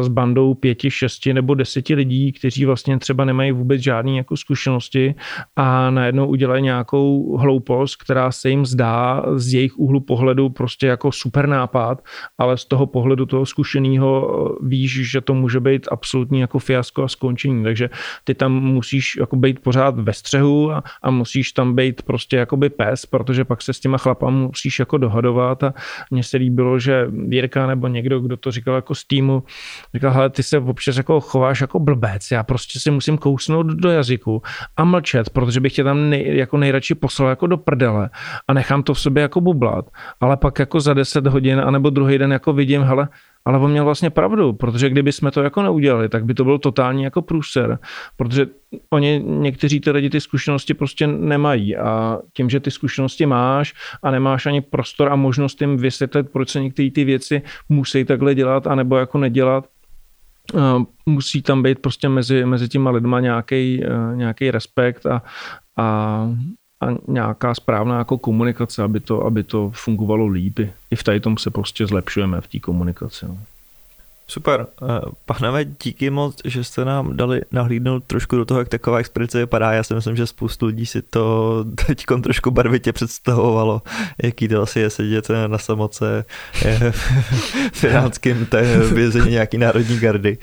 s 0.00 0.08
bandou 0.08 0.54
pěti, 0.54 0.90
šesti 0.90 1.34
nebo 1.34 1.54
deseti 1.54 1.94
lidí, 1.94 2.32
kteří 2.32 2.64
vlastně 2.64 2.98
třeba 2.98 3.24
nemají 3.24 3.52
vůbec 3.52 3.80
žádné 3.80 4.16
jako 4.16 4.36
zkušenosti 4.36 5.14
a 5.56 5.90
najednou 5.90 6.26
udělají 6.26 6.62
nějakou 6.62 7.36
hloupost, 7.36 7.96
která 7.96 8.32
se 8.32 8.50
jim 8.50 8.66
zdá 8.66 9.22
z 9.34 9.54
jejich 9.54 9.78
úhlu 9.78 10.00
pohledu 10.00 10.48
prostě 10.48 10.86
jako 10.86 11.12
super 11.12 11.48
nápad, 11.48 12.04
ale 12.38 12.56
z 12.56 12.64
toho 12.64 12.86
pohledu 12.86 13.26
toho 13.26 13.46
zkušeného 13.46 14.56
víš, 14.62 15.10
že 15.10 15.20
to 15.20 15.34
může 15.34 15.60
být 15.60 15.88
absolutní 15.90 16.40
jako 16.40 16.58
fiasko 16.58 17.02
a 17.02 17.08
skončení. 17.16 17.64
Takže 17.64 17.90
ty 18.24 18.34
tam 18.34 18.52
musíš 18.52 19.16
jako 19.16 19.36
být 19.36 19.60
pořád 19.60 19.98
ve 19.98 20.12
střehu 20.12 20.72
a, 20.72 20.82
a 21.02 21.10
musíš 21.10 21.52
tam 21.52 21.74
být 21.74 22.02
prostě 22.02 22.36
jakoby 22.36 22.68
pes, 22.70 23.06
protože 23.06 23.44
pak 23.44 23.62
se 23.62 23.72
s 23.72 23.80
těma 23.80 23.98
chlapama 23.98 24.36
musíš 24.36 24.78
jako 24.78 24.98
dohadovat 24.98 25.62
a 25.62 25.74
mně 26.10 26.22
se 26.22 26.36
líbilo, 26.36 26.78
že 26.78 27.06
Jirka 27.28 27.66
nebo 27.66 27.88
někdo, 27.88 28.20
kdo 28.20 28.36
to 28.36 28.50
říkal 28.50 28.74
jako 28.74 28.94
z 28.94 29.04
týmu, 29.04 29.42
říkal, 29.94 30.12
hele, 30.12 30.30
ty 30.30 30.42
se 30.42 30.58
občas 30.58 30.96
jako 30.96 31.20
chováš 31.20 31.60
jako 31.60 31.78
blbec, 31.78 32.30
já 32.30 32.42
prostě 32.42 32.80
si 32.80 32.90
musím 32.90 33.18
kousnout 33.18 33.66
do 33.66 33.90
jazyku 33.90 34.42
a 34.76 34.84
mlčet, 34.84 35.30
protože 35.30 35.60
bych 35.60 35.72
tě 35.72 35.84
tam 35.84 36.10
nej, 36.10 36.36
jako 36.36 36.56
nejradši 36.56 36.94
poslal 36.94 37.28
jako 37.28 37.46
do 37.46 37.56
prdele 37.56 38.10
a 38.48 38.52
nechám 38.52 38.82
to 38.82 38.94
v 38.94 39.00
sobě 39.00 39.22
jako 39.22 39.40
bublat, 39.40 39.90
ale 40.20 40.36
pak 40.36 40.58
jako 40.58 40.80
za 40.80 40.94
10 40.94 41.26
hodin 41.26 41.60
anebo 41.60 41.90
druhý 41.90 42.18
den 42.18 42.32
jako 42.32 42.52
vidím, 42.52 42.82
hele, 42.82 43.08
ale 43.46 43.58
on 43.58 43.70
měl 43.70 43.84
vlastně 43.84 44.10
pravdu, 44.10 44.52
protože 44.52 44.90
kdyby 44.90 45.12
jsme 45.12 45.30
to 45.30 45.42
jako 45.42 45.62
neudělali, 45.62 46.08
tak 46.08 46.24
by 46.24 46.34
to 46.34 46.44
byl 46.44 46.58
totální 46.58 47.02
jako 47.02 47.22
průser, 47.22 47.78
protože 48.16 48.46
oni, 48.90 49.22
někteří 49.26 49.80
ty 49.80 49.90
lidi 49.90 50.10
ty 50.10 50.20
zkušenosti 50.20 50.74
prostě 50.74 51.06
nemají 51.06 51.76
a 51.76 52.18
tím, 52.36 52.50
že 52.50 52.60
ty 52.60 52.70
zkušenosti 52.70 53.26
máš 53.26 53.74
a 54.02 54.10
nemáš 54.10 54.46
ani 54.46 54.60
prostor 54.60 55.12
a 55.12 55.16
možnost 55.16 55.60
jim 55.60 55.76
vysvětlit, 55.76 56.30
proč 56.32 56.48
se 56.48 56.60
některé 56.60 56.90
ty 56.90 57.04
věci 57.04 57.42
musí 57.68 58.04
takhle 58.04 58.34
dělat 58.34 58.66
anebo 58.66 58.96
jako 58.96 59.18
nedělat, 59.18 59.64
musí 61.06 61.42
tam 61.42 61.62
být 61.62 61.78
prostě 61.78 62.08
mezi, 62.08 62.44
mezi 62.44 62.68
těma 62.68 62.90
lidma 62.90 63.20
nějaký, 63.20 63.84
nějaký 64.14 64.50
respekt 64.50 65.06
a, 65.06 65.22
a, 65.76 66.28
a 66.80 66.86
nějaká 67.08 67.54
správná 67.54 67.98
jako 67.98 68.18
komunikace, 68.18 68.82
aby 68.82 69.00
to, 69.00 69.24
aby 69.24 69.42
to 69.42 69.70
fungovalo 69.74 70.26
líp. 70.26 70.58
I 70.90 70.96
v 70.96 71.02
tady 71.02 71.20
tom 71.20 71.38
se 71.38 71.50
prostě 71.50 71.86
zlepšujeme 71.86 72.40
v 72.40 72.48
té 72.48 72.58
komunikaci. 72.58 73.26
No. 73.26 73.38
Super. 74.28 74.66
Eh, 74.82 74.86
Pánové, 75.24 75.64
díky 75.64 76.10
moc, 76.10 76.36
že 76.44 76.64
jste 76.64 76.84
nám 76.84 77.16
dali 77.16 77.40
nahlídnout 77.52 78.04
trošku 78.04 78.36
do 78.36 78.44
toho, 78.44 78.60
jak 78.60 78.68
taková 78.68 78.98
expedice 78.98 79.38
vypadá. 79.38 79.72
Já 79.72 79.82
si 79.82 79.94
myslím, 79.94 80.16
že 80.16 80.26
spoustu 80.26 80.66
lidí 80.66 80.86
si 80.86 81.02
to 81.02 81.64
teď 81.86 82.04
trošku 82.22 82.50
barvitě 82.50 82.92
představovalo, 82.92 83.82
jaký 84.22 84.48
to 84.48 84.62
asi 84.62 84.80
je 84.80 84.90
sedět 84.90 85.28
na 85.46 85.58
samoce 85.58 86.24
eh, 86.64 86.92
v 87.72 87.84
iránském 87.84 88.46
vězení 88.92 89.30
nějaký 89.30 89.58
národní 89.58 89.98
gardy. 89.98 90.38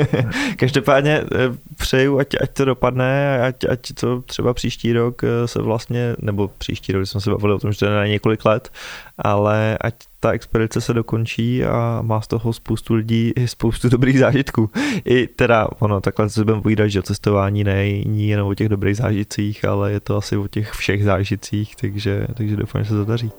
Každopádně 0.56 1.24
eh, 1.32 1.56
přeju, 1.76 2.18
ať, 2.18 2.28
ať 2.40 2.50
to 2.50 2.64
dopadne, 2.64 3.40
ať, 3.40 3.64
ať 3.64 3.92
to 4.00 4.22
třeba 4.22 4.54
příští 4.54 4.92
rok 4.92 5.22
se 5.46 5.62
vlastně, 5.62 6.16
nebo 6.18 6.50
příští 6.58 6.92
rok, 6.92 7.06
jsme 7.06 7.20
se 7.20 7.30
bavili 7.30 7.54
o 7.54 7.58
tom, 7.58 7.72
že 7.72 7.78
to 7.78 7.84
je 7.84 7.90
na 7.90 8.06
několik 8.06 8.44
let, 8.44 8.72
ale 9.18 9.78
ať 9.80 9.94
ta 10.24 10.32
expedice 10.32 10.80
se 10.80 10.94
dokončí 10.94 11.64
a 11.64 11.98
má 12.02 12.20
z 12.20 12.26
toho 12.26 12.52
spoustu 12.52 12.94
lidí 12.94 13.32
i 13.36 13.48
spoustu 13.48 13.88
dobrých 13.88 14.18
zážitků. 14.18 14.70
I 15.04 15.26
teda, 15.26 15.68
ono, 15.78 16.00
takhle 16.00 16.30
se 16.30 16.44
budeme 16.44 16.62
povídat, 16.62 16.88
že 16.88 17.02
cestování 17.02 17.64
není 17.64 18.28
jenom 18.28 18.48
o 18.48 18.54
těch 18.54 18.68
dobrých 18.68 18.96
zážitcích, 18.96 19.64
ale 19.64 19.92
je 19.92 20.00
to 20.00 20.16
asi 20.16 20.36
o 20.36 20.48
těch 20.48 20.72
všech 20.72 21.04
zážitcích, 21.04 21.76
takže, 21.76 22.26
takže 22.34 22.56
doufám, 22.56 22.84
že 22.84 22.88
se 22.88 22.94
to 22.94 23.04
daří. 23.04 23.30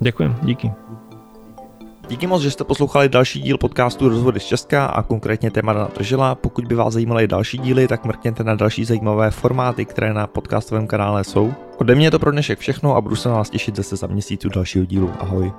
Děkuji, 0.00 0.36
díky. 0.42 0.70
Díky 2.08 2.26
moc, 2.26 2.42
že 2.42 2.50
jste 2.50 2.64
poslouchali 2.64 3.08
další 3.08 3.40
díl 3.40 3.58
podcastu 3.58 4.08
Rozvody 4.08 4.40
z 4.40 4.44
Česka 4.44 4.86
a 4.86 5.02
konkrétně 5.02 5.50
téma 5.50 5.72
na 5.72 5.88
Držela. 5.98 6.34
Pokud 6.34 6.64
by 6.64 6.74
vás 6.74 6.94
zajímaly 6.94 7.28
další 7.28 7.58
díly, 7.58 7.88
tak 7.88 8.04
mrkněte 8.04 8.44
na 8.44 8.54
další 8.54 8.84
zajímavé 8.84 9.30
formáty, 9.30 9.84
které 9.84 10.14
na 10.14 10.26
podcastovém 10.26 10.86
kanále 10.86 11.24
jsou. 11.24 11.52
Ode 11.78 11.94
mě 11.94 12.06
je 12.06 12.10
to 12.10 12.18
pro 12.18 12.30
dnešek 12.30 12.58
všechno 12.58 12.96
a 12.96 13.00
budu 13.00 13.16
se 13.16 13.28
na 13.28 13.34
vás 13.34 13.50
těšit 13.50 13.76
zase 13.76 13.96
za 13.96 14.06
měsíc 14.06 14.46
dalšího 14.54 14.84
dílu. 14.84 15.10
Ahoj. 15.20 15.52